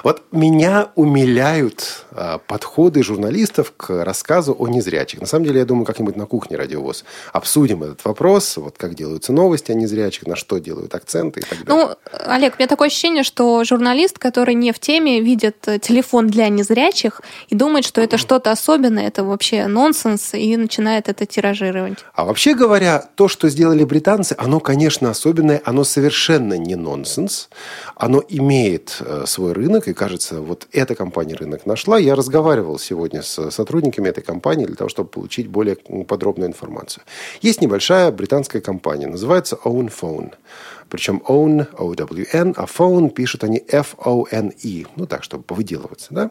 Вот 0.02 0.22
меня 0.32 0.88
умиляют 0.96 2.04
а, 2.10 2.38
подходы 2.38 3.02
журналистов 3.02 3.72
к 3.76 4.04
рассказу 4.04 4.54
о 4.58 4.68
незрячих. 4.68 5.20
На 5.20 5.26
самом 5.26 5.46
деле, 5.46 5.60
я 5.60 5.64
думаю, 5.64 5.84
как-нибудь 5.84 6.16
на 6.16 6.26
кухне 6.26 6.56
радиовоз 6.56 7.04
обсудим 7.32 7.82
этот 7.84 8.04
вопрос, 8.04 8.56
вот 8.56 8.76
как 8.76 8.94
делаются 8.94 9.32
новости 9.32 9.72
о 9.72 9.74
незрячих, 9.74 10.26
на 10.26 10.36
что 10.36 10.58
делают 10.58 10.94
акценты 10.94 11.40
и 11.40 11.42
так 11.42 11.64
далее. 11.64 11.96
Ну, 12.12 12.18
Олег, 12.26 12.54
у 12.54 12.58
меня 12.58 12.68
такое 12.68 12.88
ощущение, 12.88 13.22
что 13.22 13.64
журналист, 13.64 14.18
который 14.18 14.54
не 14.54 14.72
в 14.72 14.78
теме, 14.78 15.20
видит 15.20 15.60
телефон 15.80 16.28
для 16.28 16.48
незрячих 16.48 17.20
и 17.48 17.54
думает, 17.54 17.84
что 17.84 18.00
это 18.00 18.18
что-то 18.18 18.50
особенное, 18.50 19.06
это 19.06 19.24
вообще 19.24 19.66
нонсенс, 19.66 20.34
и 20.34 20.56
начинает 20.56 21.08
это 21.08 21.26
тиражировать. 21.26 21.98
А 22.14 22.24
вообще 22.24 22.54
говоря, 22.54 23.08
то, 23.14 23.28
что 23.28 23.48
сделали 23.48 23.84
британцы, 23.84 24.34
оно, 24.38 24.60
конечно, 24.60 25.10
особенное, 25.10 25.62
оно 25.64 25.84
совершенно 25.84 26.54
не 26.58 26.74
нонсенс, 26.74 27.48
оно 27.96 28.22
имеет 28.28 28.98
э, 29.00 29.24
свой 29.44 29.52
рынок, 29.52 29.88
и 29.88 29.92
кажется, 29.92 30.40
вот 30.40 30.66
эта 30.72 30.94
компания 30.94 31.34
рынок 31.34 31.66
нашла. 31.66 31.98
Я 31.98 32.14
разговаривал 32.14 32.78
сегодня 32.78 33.20
с 33.20 33.50
сотрудниками 33.50 34.08
этой 34.08 34.22
компании 34.22 34.64
для 34.64 34.74
того, 34.74 34.88
чтобы 34.88 35.10
получить 35.10 35.48
более 35.48 35.76
подробную 36.08 36.48
информацию. 36.48 37.04
Есть 37.42 37.60
небольшая 37.60 38.10
британская 38.10 38.62
компания, 38.62 39.06
называется 39.06 39.58
Own 39.64 39.92
Phone. 40.00 40.32
Причем 40.88 41.22
own, 41.26 41.66
O-W-N, 41.78 42.54
а 42.56 42.64
phone 42.64 43.10
пишут 43.10 43.44
они 43.44 43.62
F-O-N-E. 43.68 44.84
Ну, 44.96 45.06
так, 45.06 45.24
чтобы 45.24 45.42
повыделываться, 45.42 46.08
да? 46.10 46.30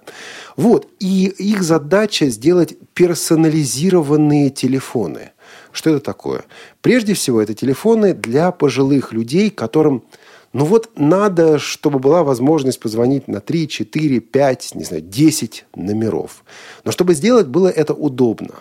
Вот. 0.55 0.87
И 0.99 1.25
их 1.25 1.63
задача 1.63 2.27
сделать 2.27 2.75
персонализированные 2.93 4.49
телефоны. 4.49 5.31
Что 5.71 5.89
это 5.89 5.99
такое? 5.99 6.45
Прежде 6.81 7.13
всего, 7.13 7.41
это 7.41 7.53
телефоны 7.53 8.13
для 8.13 8.51
пожилых 8.51 9.11
людей, 9.11 9.49
которым 9.49 10.03
ну 10.53 10.65
вот 10.65 10.91
надо, 10.95 11.57
чтобы 11.57 11.97
была 11.97 12.23
возможность 12.23 12.79
позвонить 12.79 13.27
на 13.27 13.41
3, 13.41 13.67
4, 13.67 14.19
5, 14.19 14.75
не 14.75 14.83
знаю, 14.83 15.01
10 15.01 15.65
номеров. 15.75 16.43
Но 16.83 16.91
чтобы 16.91 17.15
сделать 17.15 17.47
было 17.47 17.67
это 17.67 17.93
удобно. 17.93 18.53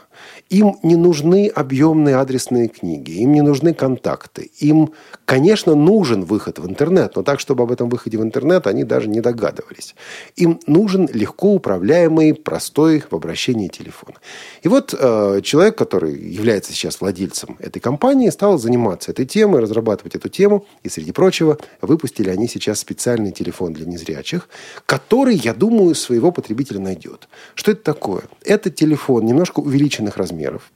Им 0.51 0.77
не 0.83 0.97
нужны 0.97 1.49
объемные 1.49 2.17
адресные 2.17 2.69
книги, 2.69 3.13
им 3.13 3.33
не 3.33 3.43
нужны 3.43 3.75
контакты. 3.75 4.51
Им, 4.59 4.93
конечно, 5.25 5.75
нужен 5.75 6.25
выход 6.25 6.59
в 6.59 6.69
интернет, 6.69 7.17
но 7.17 7.23
так, 7.23 7.41
чтобы 7.41 7.65
об 7.65 7.73
этом 7.73 7.89
выходе 7.89 8.19
в 8.19 8.23
интернет 8.23 8.67
они 8.67 8.85
даже 8.85 9.09
не 9.09 9.21
догадывались. 9.21 9.95
Им 10.37 10.61
нужен 10.67 11.09
легко 11.13 11.55
управляемый, 11.55 12.35
простой 12.35 13.03
в 13.11 13.15
обращении 13.15 13.69
телефон. 13.69 14.15
И 14.63 14.69
вот 14.69 14.95
э, 14.99 15.41
человек, 15.43 15.77
который 15.77 16.15
является 16.17 16.73
сейчас 16.73 17.01
владельцем 17.01 17.57
этой 17.59 17.81
компании, 17.81 18.31
стал 18.31 18.59
заниматься 18.59 19.11
этой 19.13 19.27
темой, 19.27 19.61
разрабатывать 19.61 20.15
эту 20.15 20.29
тему. 20.29 20.67
И, 20.83 20.89
среди 20.89 21.13
прочего, 21.13 21.59
выпустили 21.81 22.31
они 22.31 22.49
сейчас 22.49 22.81
специальный 22.81 23.33
телефон 23.33 23.73
для 23.73 23.87
незрячих, 23.87 24.49
который, 24.87 25.37
я 25.37 25.55
думаю, 25.55 25.95
своего 25.95 26.33
потребителя 26.33 26.81
найдет. 26.81 27.29
Что 27.55 27.73
это 27.73 27.83
такое? 27.83 28.23
Это 28.45 28.71
телефон 28.71 29.25
немножко 29.27 29.61
увеличенных 29.61 30.12
размеров 30.17 30.43
размеров, 30.43 30.73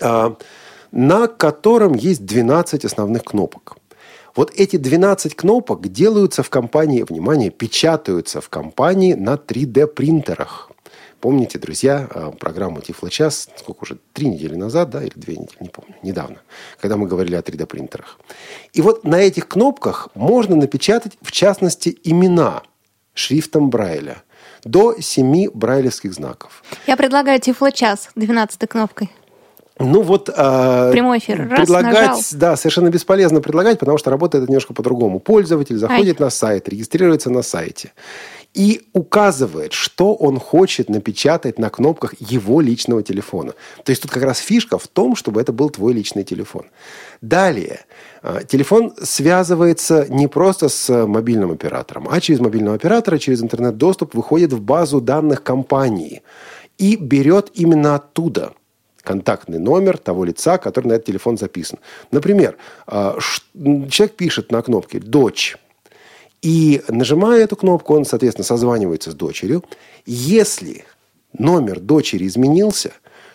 а, 0.00 0.36
на 0.92 1.28
котором 1.28 1.94
есть 1.94 2.24
12 2.24 2.84
основных 2.84 3.24
кнопок. 3.24 3.76
Вот 4.34 4.52
эти 4.54 4.76
12 4.76 5.34
кнопок 5.34 5.88
делаются 5.88 6.42
в 6.42 6.50
компании, 6.50 7.02
внимание, 7.02 7.50
печатаются 7.50 8.40
в 8.40 8.48
компании 8.48 9.14
на 9.14 9.34
3D-принтерах. 9.34 10.70
Помните, 11.20 11.58
друзья, 11.58 12.06
а, 12.10 12.30
программу 12.32 12.82
Тифлочас, 12.82 13.48
сколько 13.56 13.84
уже, 13.84 13.98
три 14.12 14.28
недели 14.28 14.54
назад, 14.54 14.90
да, 14.90 15.02
или 15.02 15.14
две 15.16 15.36
недели, 15.36 15.56
не 15.60 15.68
помню, 15.68 15.94
недавно, 16.02 16.36
когда 16.78 16.96
мы 16.96 17.08
говорили 17.08 17.34
о 17.34 17.40
3D-принтерах. 17.40 18.18
И 18.74 18.82
вот 18.82 19.04
на 19.04 19.16
этих 19.16 19.48
кнопках 19.48 20.08
можно 20.14 20.54
напечатать, 20.56 21.16
в 21.22 21.32
частности, 21.32 21.96
имена 22.04 22.62
шрифтом 23.14 23.70
Брайля 23.70 24.22
до 24.66 25.00
семи 25.00 25.48
брайлевских 25.52 26.12
знаков. 26.12 26.62
Я 26.86 26.96
предлагаю 26.96 27.40
Тифло-час 27.40 28.10
12 28.16 28.68
кнопкой. 28.68 29.10
Ну 29.78 30.02
вот... 30.02 30.30
Э, 30.34 30.90
Прямой 30.90 31.18
эфир. 31.18 31.48
Раз, 31.48 31.60
предлагать, 31.60 31.94
нажал. 31.94 32.20
да, 32.32 32.56
совершенно 32.56 32.88
бесполезно 32.88 33.40
предлагать, 33.40 33.78
потому 33.78 33.98
что 33.98 34.10
работает 34.10 34.44
это 34.44 34.50
немножко 34.50 34.72
по-другому. 34.72 35.20
Пользователь 35.20 35.76
заходит 35.76 36.20
Ай. 36.20 36.24
на 36.24 36.30
сайт, 36.30 36.68
регистрируется 36.68 37.30
на 37.30 37.42
сайте 37.42 37.92
и 38.56 38.88
указывает, 38.94 39.74
что 39.74 40.14
он 40.14 40.40
хочет 40.40 40.88
напечатать 40.88 41.58
на 41.58 41.68
кнопках 41.68 42.14
его 42.18 42.62
личного 42.62 43.02
телефона. 43.02 43.52
То 43.84 43.90
есть 43.90 44.02
тут 44.02 44.10
как 44.10 44.22
раз 44.22 44.38
фишка 44.38 44.78
в 44.78 44.88
том, 44.88 45.14
чтобы 45.14 45.42
это 45.42 45.52
был 45.52 45.68
твой 45.68 45.92
личный 45.92 46.24
телефон. 46.24 46.64
Далее, 47.20 47.80
э, 48.22 48.40
телефон 48.48 48.94
связывается 49.02 50.06
не 50.08 50.26
просто 50.26 50.70
с 50.70 51.06
мобильным 51.06 51.52
оператором, 51.52 52.08
а 52.10 52.18
через 52.20 52.40
мобильного 52.40 52.76
оператора, 52.76 53.18
через 53.18 53.42
интернет-доступ 53.42 54.14
выходит 54.14 54.54
в 54.54 54.60
базу 54.62 55.02
данных 55.02 55.42
компании 55.42 56.22
и 56.78 56.96
берет 56.96 57.50
именно 57.54 57.94
оттуда 57.94 58.52
контактный 59.02 59.58
номер 59.58 59.98
того 59.98 60.24
лица, 60.24 60.56
который 60.56 60.88
на 60.88 60.94
этот 60.94 61.06
телефон 61.06 61.36
записан. 61.36 61.78
Например, 62.10 62.56
э, 62.86 63.18
человек 63.90 64.16
пишет 64.16 64.50
на 64.50 64.62
кнопке 64.62 64.98
«Дочь», 64.98 65.56
и 66.46 66.80
нажимая 66.86 67.42
эту 67.42 67.56
кнопку, 67.56 67.96
он, 67.96 68.04
соответственно, 68.04 68.44
созванивается 68.44 69.10
с 69.10 69.14
дочерью. 69.14 69.64
Если 70.06 70.84
номер 71.36 71.80
дочери 71.80 72.24
изменился, 72.24 72.92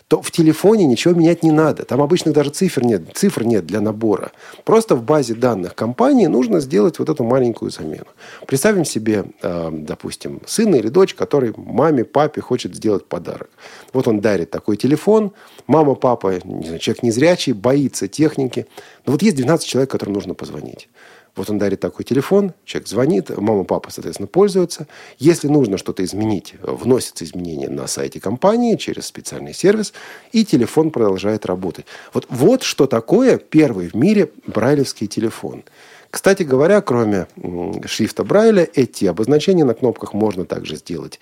то 0.07 0.21
в 0.21 0.31
телефоне 0.31 0.85
ничего 0.85 1.13
менять 1.13 1.43
не 1.43 1.51
надо. 1.51 1.83
Там 1.83 2.01
обычных 2.01 2.33
даже 2.33 2.51
цифр 2.51 2.85
нет, 2.85 3.01
цифр 3.13 3.43
нет 3.43 3.65
для 3.65 3.81
набора. 3.81 4.31
Просто 4.63 4.95
в 4.95 5.03
базе 5.03 5.33
данных 5.33 5.75
компании 5.75 6.27
нужно 6.27 6.61
сделать 6.61 6.99
вот 6.99 7.09
эту 7.09 7.25
маленькую 7.25 7.69
замену. 7.69 8.07
Представим 8.47 8.85
себе, 8.85 9.25
э, 9.41 9.69
допустим, 9.73 10.39
сына 10.45 10.77
или 10.77 10.87
дочь, 10.87 11.13
который 11.13 11.53
маме, 11.57 12.05
папе 12.05 12.39
хочет 12.39 12.73
сделать 12.75 13.05
подарок. 13.07 13.49
Вот 13.91 14.07
он 14.07 14.21
дарит 14.21 14.51
такой 14.51 14.77
телефон. 14.77 15.33
Мама, 15.67 15.95
папа, 15.95 16.39
человек 16.79 17.03
незрячий, 17.03 17.51
боится 17.51 18.07
техники. 18.07 18.67
Но 19.05 19.11
вот 19.11 19.21
есть 19.21 19.35
12 19.35 19.67
человек, 19.67 19.91
которым 19.91 20.13
нужно 20.13 20.33
позвонить. 20.33 20.87
Вот 21.35 21.49
он 21.49 21.57
дарит 21.57 21.79
такой 21.79 22.03
телефон, 22.03 22.53
человек 22.65 22.87
звонит, 22.89 23.29
мама, 23.37 23.63
папа, 23.63 23.89
соответственно, 23.89 24.27
пользуются. 24.27 24.87
Если 25.17 25.47
нужно 25.47 25.77
что-то 25.77 26.03
изменить, 26.03 26.55
вносятся 26.61 27.23
изменения 27.23 27.69
на 27.69 27.87
сайте 27.87 28.19
компании 28.19 28.75
через 28.75 29.05
специальный 29.05 29.53
сервис, 29.53 29.93
и 30.33 30.43
телефон 30.43 30.91
продолжает 30.91 31.45
работать. 31.45 31.85
Вот, 32.13 32.25
вот 32.29 32.63
что 32.63 32.85
такое 32.85 33.37
первый 33.37 33.87
в 33.87 33.95
мире 33.95 34.29
брайлевский 34.45 35.07
телефон. 35.07 35.63
Кстати 36.09 36.43
говоря, 36.43 36.81
кроме 36.81 37.27
шрифта 37.85 38.25
Брайля, 38.25 38.67
эти 38.75 39.05
обозначения 39.05 39.63
на 39.63 39.73
кнопках 39.73 40.13
можно 40.13 40.43
также 40.43 40.75
сделать 40.75 41.21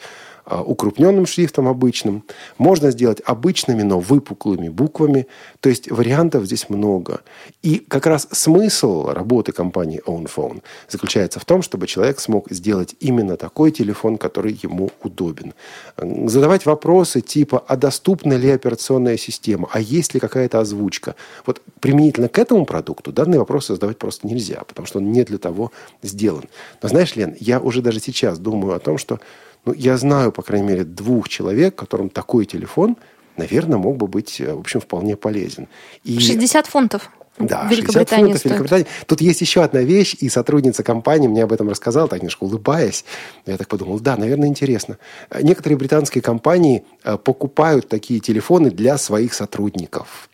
укрупненным 0.50 1.26
шрифтом 1.26 1.68
обычным. 1.68 2.24
Можно 2.58 2.92
сделать 2.92 3.22
обычными, 3.26 3.84
но 3.84 4.00
выпуклыми 4.00 4.70
буквами. 4.70 5.28
То 5.60 5.70
есть 5.70 5.92
вариантов 5.92 6.46
здесь 6.46 6.70
много. 6.70 7.22
И 7.62 7.80
как 7.80 8.06
раз 8.08 8.28
смысл 8.32 9.10
работы 9.10 9.52
компании 9.52 10.02
OwnPhone 10.06 10.62
заключается 10.90 11.40
в 11.40 11.46
том, 11.46 11.62
чтобы 11.62 11.88
человек 11.88 12.20
смог 12.20 12.50
сделать 12.52 12.96
именно 13.00 13.38
такой 13.38 13.72
телефон, 13.72 14.18
который 14.18 14.60
ему 14.62 14.90
удобен. 15.04 15.54
Задавать 15.98 16.66
вопросы 16.66 17.22
типа, 17.22 17.64
а 17.68 17.76
доступна 17.76 18.34
ли 18.34 18.50
операционная 18.50 19.18
система, 19.18 19.70
а 19.72 19.80
есть 19.80 20.14
ли 20.14 20.20
какая-то 20.20 20.60
озвучка. 20.60 21.16
Вот 21.46 21.62
применительно 21.80 22.30
к 22.30 22.40
этому 22.40 22.66
продукту 22.66 23.12
данные 23.12 23.40
вопросы 23.40 23.74
задавать 23.74 23.98
просто 23.98 24.28
нельзя, 24.28 24.64
потому 24.68 24.88
что 24.88 25.00
он 25.00 25.12
не 25.12 25.24
для 25.24 25.38
того 25.38 25.72
сделан. 26.02 26.46
Но 26.82 26.90
знаешь, 26.90 27.16
Лен, 27.16 27.36
я 27.40 27.60
уже 27.60 27.82
даже 27.82 28.00
сейчас 28.00 28.40
думаю 28.40 28.76
о 28.76 28.80
том, 28.80 28.98
что 28.98 29.20
ну, 29.66 29.74
я 29.74 29.98
знаю, 29.98 30.32
по 30.32 30.42
крайней 30.42 30.68
мере, 30.68 30.84
двух 30.84 31.30
человек, 31.30 31.76
которым 31.76 32.10
такой 32.10 32.46
телефон, 32.46 32.98
наверное, 33.38 33.78
мог 33.78 33.98
бы 33.98 34.08
быть, 34.08 34.40
э, 34.42 34.54
в 34.54 34.60
общем, 34.60 34.80
вполне 34.80 35.16
полезен. 35.16 35.68
И... 36.04 36.20
60 36.20 36.68
фунтов. 36.68 37.10
Да, 37.38 37.70
60 37.70 38.10
фунтов 38.10 38.46
Великобритании. 38.46 38.86
Тут 39.06 39.22
есть 39.22 39.40
еще 39.42 39.64
одна 39.64 39.82
вещь, 39.82 40.16
и 40.20 40.28
сотрудница 40.28 40.84
компании 40.84 41.28
мне 41.28 41.44
об 41.44 41.54
этом 41.54 41.70
рассказала, 41.70 42.08
так 42.08 42.20
немножко 42.20 42.44
улыбаясь. 42.44 43.06
Я 43.46 43.58
так 43.58 43.68
подумал, 43.68 44.00
да, 44.00 44.18
наверное, 44.18 44.50
интересно. 44.50 44.98
Некоторые 45.42 45.78
британские 45.78 46.22
компании 46.22 46.84
э, 47.04 47.18
покупают 47.18 47.88
такие 47.88 48.20
телефоны 48.20 48.72
для 48.72 48.98
своих 48.98 49.34
сотрудников. 49.34 50.30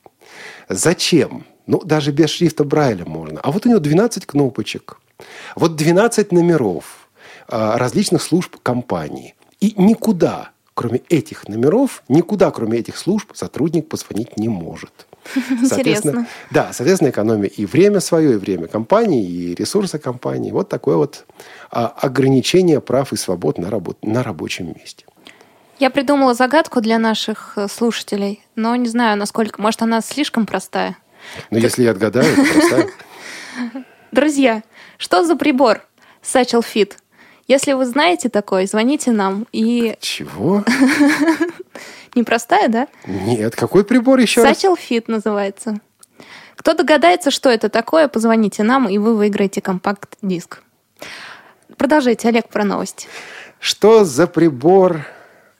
Зачем? 0.68 1.46
Ну, 1.68 1.80
даже 1.84 2.12
без 2.12 2.30
шрифта 2.30 2.64
Брайля 2.64 3.06
можно. 3.06 3.40
А 3.40 3.52
вот 3.52 3.66
у 3.66 3.70
него 3.70 3.80
12 3.80 4.26
кнопочек. 4.26 5.00
Вот 5.56 5.76
12 5.76 6.32
номеров– 6.32 7.02
различных 7.48 8.22
служб 8.22 8.58
компании. 8.62 9.36
И 9.60 9.74
никуда 9.78 10.52
кроме 10.76 11.00
этих 11.10 11.48
номеров, 11.48 12.04
никуда, 12.10 12.52
кроме 12.52 12.80
этих 12.80 12.98
служб, 12.98 13.32
сотрудник 13.34 13.88
позвонить 13.88 14.38
не 14.38 14.50
может. 14.50 15.08
Интересно. 15.36 16.28
Да, 16.52 16.72
соответственно, 16.74 17.10
экономия 17.10 17.50
и 17.50 17.66
время 17.66 18.00
свое, 18.00 18.34
и 18.34 18.36
время 18.36 18.68
компании, 18.68 19.26
и 19.26 19.56
ресурсы 19.56 19.98
компании. 19.98 20.52
Вот 20.52 20.70
такое 20.70 20.98
вот 20.98 21.26
а, 21.72 21.88
ограничение 21.88 22.82
прав 22.82 23.12
и 23.14 23.16
свобод 23.16 23.58
на, 23.58 23.72
работ, 23.72 23.98
на 24.04 24.22
рабочем 24.22 24.68
месте. 24.68 25.06
Я 25.80 25.90
придумала 25.90 26.34
загадку 26.34 26.80
для 26.80 27.00
наших 27.00 27.54
э, 27.58 27.68
слушателей, 27.68 28.42
но 28.56 28.76
не 28.78 28.88
знаю, 28.88 29.18
насколько... 29.18 29.62
Может, 29.62 29.82
она 29.82 30.00
слишком 30.02 30.46
простая? 30.46 30.98
Но 31.50 31.58
если 31.58 31.84
я 31.84 31.92
отгадаю, 31.92 32.34
то 32.34 32.46
простая. 32.54 32.88
Друзья, 34.12 34.64
что 34.98 35.26
за 35.26 35.36
прибор 35.36 35.86
Satchel 36.24 36.64
Fit? 36.64 36.94
Если 37.48 37.74
вы 37.74 37.86
знаете 37.86 38.30
такой, 38.30 38.66
звоните 38.66 39.12
нам 39.12 39.46
и... 39.52 39.96
Чего? 40.00 40.64
Непростая, 42.16 42.70
да? 42.70 42.88
Нет, 43.06 43.56
какой 43.56 43.86
прибор 43.86 44.20
еще? 44.20 44.42
Satchel 44.42 44.76
Fit 44.76 45.06
называется. 45.08 45.80
Кто 46.56 46.74
догадается, 46.74 47.30
что 47.30 47.50
это 47.50 47.70
такое, 47.70 48.08
позвоните 48.08 48.64
нам, 48.64 48.90
и 48.90 48.98
вы 48.98 49.16
выиграете 49.16 49.62
компакт-диск. 49.62 50.64
Продолжайте, 51.78 52.30
Олег, 52.30 52.50
про 52.50 52.64
новости. 52.64 53.08
Что 53.60 54.06
за 54.06 54.26
прибор 54.26 55.06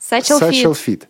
Satchel, 0.00 0.40
Satchel 0.40 0.72
Fit. 0.72 0.76
Fit? 0.86 1.04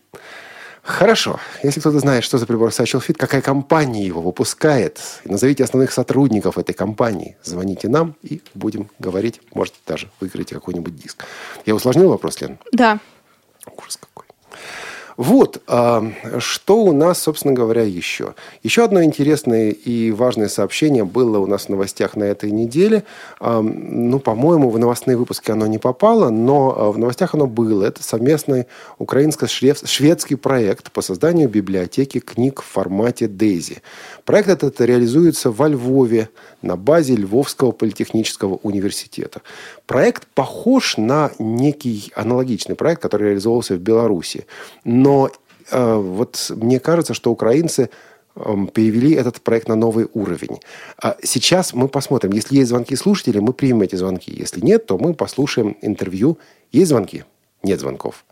Хорошо. 0.86 1.40
Если 1.64 1.80
кто-то 1.80 1.98
знает, 1.98 2.22
что 2.22 2.38
за 2.38 2.46
прибор 2.46 2.68
Satchel 2.70 3.04
Fit, 3.04 3.14
какая 3.14 3.42
компания 3.42 4.06
его 4.06 4.22
выпускает, 4.22 5.00
назовите 5.24 5.64
основных 5.64 5.90
сотрудников 5.90 6.58
этой 6.58 6.74
компании. 6.74 7.36
Звоните 7.42 7.88
нам 7.88 8.14
и 8.22 8.40
будем 8.54 8.88
говорить. 9.00 9.40
Может, 9.52 9.74
даже 9.84 10.08
выиграете 10.20 10.54
какой-нибудь 10.54 10.94
диск. 10.94 11.24
Я 11.66 11.74
усложнил 11.74 12.08
вопрос, 12.08 12.40
Лен? 12.40 12.58
Да. 12.70 13.00
Ужас 13.76 13.96
какой. 13.96 14.25
Вот, 15.16 15.62
а, 15.66 16.04
что 16.38 16.78
у 16.78 16.92
нас, 16.92 17.22
собственно 17.22 17.54
говоря, 17.54 17.82
еще. 17.82 18.34
Еще 18.62 18.84
одно 18.84 19.02
интересное 19.02 19.70
и 19.70 20.10
важное 20.10 20.48
сообщение 20.48 21.04
было 21.04 21.38
у 21.38 21.46
нас 21.46 21.66
в 21.66 21.68
новостях 21.70 22.16
на 22.16 22.24
этой 22.24 22.50
неделе. 22.50 23.04
А, 23.40 23.62
ну, 23.62 24.18
по-моему, 24.18 24.68
в 24.68 24.78
новостные 24.78 25.16
выпуски 25.16 25.50
оно 25.50 25.66
не 25.66 25.78
попало, 25.78 26.28
но 26.28 26.74
а, 26.76 26.92
в 26.92 26.98
новостях 26.98 27.34
оно 27.34 27.46
было. 27.46 27.84
Это 27.84 28.02
совместный 28.02 28.66
украинско-шведский 28.98 30.36
проект 30.36 30.92
по 30.92 31.00
созданию 31.00 31.48
библиотеки 31.48 32.20
книг 32.20 32.60
в 32.60 32.66
формате 32.66 33.26
DAISY. 33.26 33.78
Проект 34.26 34.48
этот 34.48 34.80
реализуется 34.80 35.52
во 35.52 35.68
Львове 35.68 36.28
на 36.60 36.76
базе 36.76 37.14
Львовского 37.14 37.70
политехнического 37.70 38.58
университета. 38.64 39.40
Проект 39.86 40.26
похож 40.34 40.96
на 40.96 41.30
некий 41.38 42.12
аналогичный 42.16 42.74
проект, 42.74 43.00
который 43.00 43.28
реализовывался 43.28 43.76
в 43.76 43.78
Беларуси. 43.78 44.46
Но 44.82 45.30
э, 45.70 45.94
вот 45.94 46.50
мне 46.56 46.80
кажется, 46.80 47.14
что 47.14 47.30
украинцы 47.30 47.88
э, 48.34 48.56
перевели 48.74 49.12
этот 49.12 49.40
проект 49.40 49.68
на 49.68 49.76
новый 49.76 50.08
уровень. 50.12 50.58
А 51.00 51.16
сейчас 51.22 51.72
мы 51.72 51.86
посмотрим. 51.86 52.32
Если 52.32 52.56
есть 52.56 52.70
звонки 52.70 52.96
слушателей, 52.96 53.38
мы 53.38 53.52
примем 53.52 53.82
эти 53.82 53.94
звонки. 53.94 54.32
Если 54.36 54.60
нет, 54.60 54.86
то 54.86 54.98
мы 54.98 55.14
послушаем 55.14 55.76
интервью. 55.82 56.36
Есть 56.72 56.88
звонки? 56.88 57.22
Нет 57.62 57.78
звонков. 57.78 58.24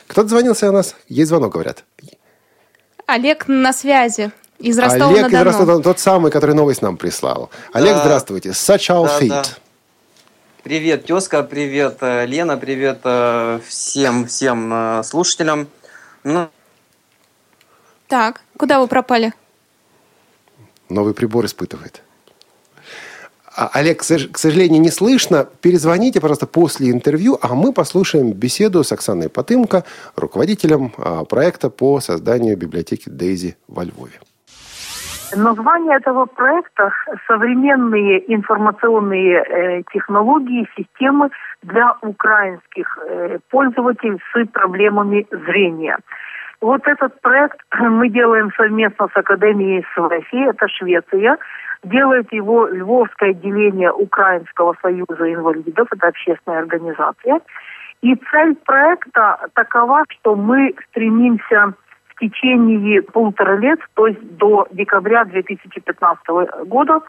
Кто-то 0.07 0.29
звонился 0.29 0.69
у 0.69 0.71
нас? 0.71 0.95
Есть 1.09 1.29
звонок, 1.29 1.53
говорят. 1.53 1.83
Олег 3.05 3.47
на 3.47 3.73
связи. 3.73 4.31
Из 4.59 4.79
Олег 4.79 5.27
из. 5.31 5.43
Ростова, 5.43 5.79
тот 5.81 5.99
самый, 5.99 6.31
который 6.31 6.55
новость 6.55 6.81
нам 6.81 6.97
прислал. 6.97 7.49
Олег, 7.73 7.93
Да. 7.95 8.01
здравствуйте. 8.01 8.49
Satchel 8.49 9.05
Да, 9.05 9.19
Feed. 9.19 9.29
да. 9.29 9.43
Привет, 10.67 11.05
тезка, 11.05 11.43
привет, 11.43 11.99
э, 12.01 12.25
Лена, 12.25 12.57
привет 12.57 12.99
э, 13.05 13.61
всем, 13.65 14.25
всем 14.25 14.69
э, 14.73 15.01
слушателям. 15.03 15.69
Ну, 16.25 16.49
Так, 18.09 18.41
куда 18.57 18.81
вы 18.81 18.87
пропали? 18.89 19.31
Новый 20.89 21.13
прибор 21.13 21.45
испытывает. 21.45 22.03
А, 23.55 23.69
Олег, 23.71 24.01
к 24.01 24.03
сож- 24.03 24.27
к 24.27 24.37
сожалению, 24.37 24.81
не 24.81 24.91
слышно. 24.91 25.47
Перезвоните, 25.61 26.19
пожалуйста, 26.19 26.47
после 26.47 26.91
интервью, 26.91 27.39
а 27.41 27.55
мы 27.55 27.71
послушаем 27.71 28.33
беседу 28.33 28.83
с 28.83 28.91
Оксаной 28.91 29.29
Потымко, 29.29 29.85
руководителем 30.17 30.93
а, 30.97 31.23
проекта 31.23 31.69
по 31.69 32.01
созданию 32.01 32.57
библиотеки 32.57 33.07
Дейзи 33.07 33.55
во 33.69 33.85
Львове. 33.85 34.19
Название 35.35 35.97
этого 35.97 36.25
проекта– 36.25 36.91
современные 37.27 38.33
информационные 38.33 39.43
э, 39.43 39.83
технологии, 39.91 40.67
системы 40.77 41.29
для 41.63 41.95
украинских 42.01 42.97
э, 43.05 43.39
пользователей 43.49 44.19
с 44.33 44.45
проблемами 44.47 45.27
зрения. 45.31 45.97
Вот 46.61 46.87
этот 46.87 47.19
проект 47.21 47.59
мы 47.77 48.09
делаем 48.09 48.51
совместно 48.55 49.09
с 49.13 49.17
Академией 49.17 49.85
СВСИ, 49.93 50.49
это 50.49 50.67
Швеция. 50.69 51.37
Делает 51.83 52.31
его 52.31 52.67
Львовское 52.67 53.31
отделение 53.31 53.91
Украинского 53.91 54.75
союза 54.81 55.33
инвалидов, 55.33 55.87
это 55.91 56.07
общественная 56.07 56.59
организация. 56.59 57.41
И 58.01 58.15
цель 58.31 58.55
проекта 58.65 59.47
такова, 59.53 60.03
что 60.09 60.35
мы 60.35 60.73
стремимся 60.89 61.73
в 62.17 62.19
течение 62.19 63.01
полутора 63.01 63.57
лет, 63.57 63.79
то 63.93 64.07
есть 64.07 64.37
до 64.37 64.67
декабря 64.71 65.23
2015 65.25 66.25
года, 66.65 67.01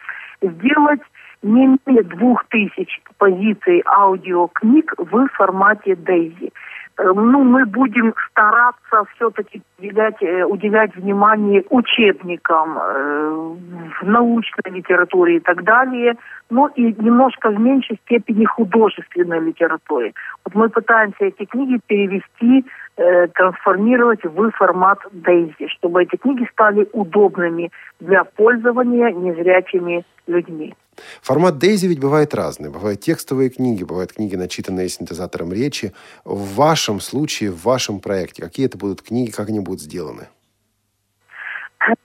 сделать 0.42 1.00
не 1.42 1.78
менее 1.86 2.02
двух 2.04 2.44
тысяч 2.48 3.00
позиций 3.16 3.82
аудиокниг 3.86 4.92
в 4.98 5.28
формате 5.28 5.96
Дейзи. 5.96 6.52
Ну, 6.98 7.44
мы 7.44 7.64
будем 7.64 8.12
стараться 8.30 9.04
все-таки 9.14 9.62
уделять, 9.78 10.20
э, 10.20 10.44
уделять 10.44 10.96
внимание 10.96 11.64
учебникам, 11.70 12.76
э, 12.76 13.56
в 14.00 14.06
научной 14.06 14.72
литературе 14.72 15.36
и 15.36 15.40
так 15.40 15.62
далее, 15.62 16.16
но 16.50 16.68
и 16.74 16.92
немножко 17.00 17.50
в 17.50 17.60
меньшей 17.60 18.00
степени 18.04 18.44
художественной 18.46 19.38
литературе. 19.40 20.12
Вот 20.44 20.54
мы 20.56 20.68
пытаемся 20.68 21.26
эти 21.26 21.44
книги 21.44 21.78
перевести, 21.86 22.64
э, 22.98 23.28
трансформировать 23.28 24.24
в 24.24 24.50
формат 24.50 24.98
Дейзи, 25.12 25.68
чтобы 25.68 26.02
эти 26.02 26.16
книги 26.16 26.46
стали 26.52 26.88
удобными 26.92 27.70
для 28.00 28.24
пользования 28.24 29.10
незрячими 29.10 30.04
людьми. 30.26 30.74
Формат 31.22 31.58
Дейзи 31.58 31.86
ведь 31.86 32.00
бывает 32.00 32.34
разный. 32.34 32.70
Бывают 32.70 33.00
текстовые 33.00 33.50
книги, 33.50 33.84
бывают 33.84 34.12
книги, 34.12 34.36
начитанные 34.36 34.88
синтезатором 34.88 35.52
речи. 35.52 35.92
В 36.24 36.56
вашем 36.56 37.00
случае, 37.00 37.50
в 37.52 37.62
вашем 37.62 38.00
проекте, 38.00 38.42
какие 38.42 38.66
это 38.66 38.76
будут 38.76 39.02
книги, 39.02 39.30
как 39.30 39.48
они 39.48 39.60
будут 39.60 39.80
сделаны? 39.80 40.28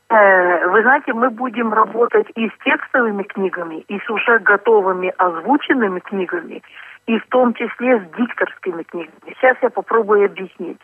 Э, 0.10 0.68
Вы 0.68 0.82
знаете, 0.84 1.14
мы 1.14 1.30
будем 1.30 1.74
работать 1.74 2.28
и 2.36 2.48
с 2.48 2.54
текстовыми 2.64 3.24
книгами, 3.24 3.84
и 3.88 4.00
с 4.00 4.10
уже 4.10 4.40
готовыми 4.40 5.12
озвученными 5.18 6.00
книгами, 6.00 6.62
и 7.08 7.20
в 7.20 7.28
том 7.28 7.54
числе 7.54 8.00
с 8.00 8.18
дикторскими 8.18 8.84
книгами. 8.84 9.36
Сейчас 9.36 9.58
я 9.62 9.70
попробую 9.70 10.26
объяснить. 10.26 10.80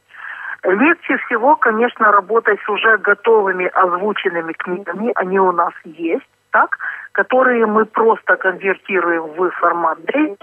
Легче 0.63 1.17
всего, 1.17 1.55
конечно, 1.55 2.11
работать 2.11 2.59
с 2.65 2.69
уже 2.69 2.97
готовыми 2.97 3.67
озвученными 3.67 4.51
книгами, 4.53 5.11
они 5.15 5.39
у 5.39 5.53
нас 5.53 5.73
есть, 5.85 6.27
так, 6.51 6.77
которые 7.13 7.65
мы 7.65 7.85
просто 7.85 8.35
конвертируем 8.35 9.23
в 9.23 9.49
формат 9.51 9.99
Дейзи, 10.05 10.37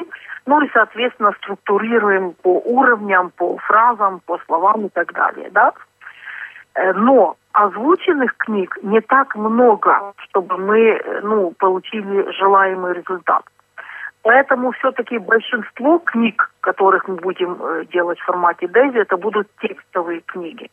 ну 0.47 0.61
и, 0.63 0.71
соответственно, 0.73 1.33
структурируем 1.43 2.33
по 2.43 2.61
уровням, 2.65 3.31
по 3.37 3.59
фразам, 3.59 4.21
по 4.25 4.39
словам 4.47 4.87
и 4.87 4.89
так 4.89 5.13
далее, 5.13 5.51
да. 5.51 5.73
Э, 6.75 6.93
Но 6.93 7.37
озвученных 7.53 8.37
книг 8.37 8.79
не 8.83 9.01
так 9.01 9.35
много, 9.35 10.13
чтобы 10.29 10.57
мы 10.57 10.79
э, 10.79 11.21
ну, 11.23 11.51
получили 11.59 12.31
желаемый 12.33 12.95
результат. 12.95 13.43
Поэтому 14.27 14.73
все-таки 14.73 15.19
большинство 15.19 16.01
книг, 16.01 16.51
которых 16.61 17.07
мы 17.07 17.15
будем 17.15 17.57
э, 17.61 17.85
делать 17.93 18.19
в 18.19 18.25
формате 18.25 18.67
Дейзи, 18.67 18.99
это 18.99 19.17
будут 19.17 19.47
текстовые 19.61 20.21
книги. 20.23 20.69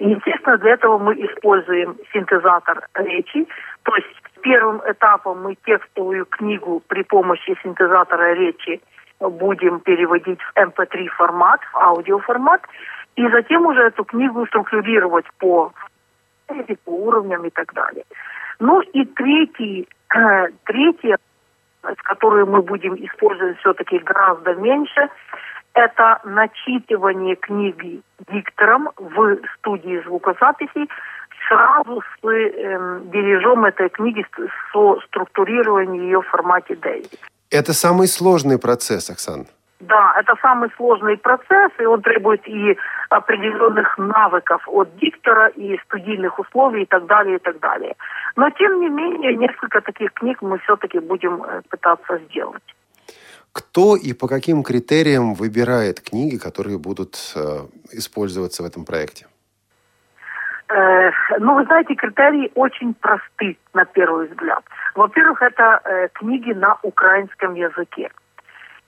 И, 0.00 0.10
естественно, 0.10 0.58
для 0.58 0.72
этого 0.72 0.98
мы 0.98 1.14
используем 1.14 1.96
синтезатор 2.12 2.88
речи. 2.94 3.46
То 3.84 3.94
есть 3.94 4.08
первым 4.42 4.82
этапом 4.84 5.44
мы 5.44 5.54
текстовую 5.64 6.26
книгу 6.26 6.82
при 6.88 7.04
помощи 7.04 7.56
синтезатора 7.62 8.32
речи 8.34 8.80
будем 9.20 9.78
переводить 9.78 10.40
в 10.42 10.56
MP3 10.56 11.06
формат, 11.06 11.60
в 11.72 11.76
аудиоформат, 11.76 12.62
и 13.14 13.28
затем 13.28 13.64
уже 13.64 13.82
эту 13.82 14.02
книгу 14.02 14.44
структурировать 14.46 15.26
по, 15.38 15.70
по 16.48 16.90
уровням 16.90 17.44
и 17.44 17.50
так 17.50 17.72
далее. 17.74 18.04
Ну 18.58 18.80
и 18.80 19.04
третий, 19.04 19.88
э, 20.16 20.48
которой 21.82 22.44
мы 22.44 22.62
будем 22.62 22.94
использовать 22.94 23.58
все-таки 23.58 23.98
гораздо 23.98 24.54
меньше, 24.54 25.08
это 25.74 26.20
начитывание 26.24 27.36
книги 27.36 28.02
диктором 28.32 28.90
в 28.96 29.38
студии 29.58 30.02
звукозаписи 30.04 30.88
сразу 31.48 32.02
с 32.02 32.28
э, 32.28 33.00
дележом 33.12 33.64
этой 33.64 33.88
книги, 33.88 34.24
со 34.72 35.00
структурированием 35.06 36.02
ее 36.02 36.20
в 36.20 36.26
формате 36.26 36.76
Дейзи. 36.76 37.18
Это 37.50 37.72
самый 37.72 38.06
сложный 38.08 38.58
процесс, 38.58 39.10
Оксан. 39.10 39.46
Да, 39.80 40.14
это 40.18 40.34
самый 40.42 40.70
сложный 40.76 41.16
процесс, 41.16 41.70
и 41.78 41.84
он 41.84 42.02
требует 42.02 42.46
и 42.48 42.76
определенных 43.10 43.96
навыков 43.96 44.62
от 44.66 44.88
диктора, 44.96 45.48
и 45.48 45.78
студийных 45.84 46.38
условий, 46.38 46.82
и 46.82 46.86
так 46.86 47.06
далее, 47.06 47.36
и 47.36 47.38
так 47.38 47.60
далее. 47.60 47.94
Но, 48.38 48.48
тем 48.50 48.80
не 48.80 48.88
менее, 48.88 49.34
несколько 49.34 49.80
таких 49.80 50.12
книг 50.12 50.40
мы 50.42 50.58
все-таки 50.60 51.00
будем 51.00 51.42
э, 51.42 51.60
пытаться 51.68 52.18
сделать. 52.28 52.62
Кто 53.52 53.96
и 53.96 54.12
по 54.12 54.28
каким 54.28 54.62
критериям 54.62 55.34
выбирает 55.34 56.00
книги, 56.00 56.38
которые 56.38 56.78
будут 56.78 57.16
э, 57.34 57.66
использоваться 57.90 58.62
в 58.62 58.66
этом 58.66 58.84
проекте? 58.84 59.26
Э, 60.68 61.10
ну, 61.40 61.56
вы 61.56 61.64
знаете, 61.64 61.96
критерии 61.96 62.52
очень 62.54 62.94
просты 62.94 63.56
на 63.74 63.84
первый 63.84 64.28
взгляд. 64.28 64.62
Во-первых, 64.94 65.42
это 65.42 65.80
э, 65.84 66.08
книги 66.12 66.52
на 66.52 66.78
украинском 66.84 67.54
языке. 67.56 68.08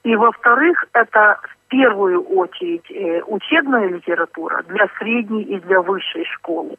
И 0.05 0.15
во-вторых, 0.15 0.85
это 0.93 1.41
в 1.43 1.71
первую 1.71 2.23
очередь 2.23 2.89
э, 2.89 3.23
учебная 3.27 3.89
литература 3.89 4.63
для 4.69 4.87
средней 5.01 5.43
и 5.43 5.59
для 5.59 5.81
высшей 5.81 6.25
школы. 6.37 6.77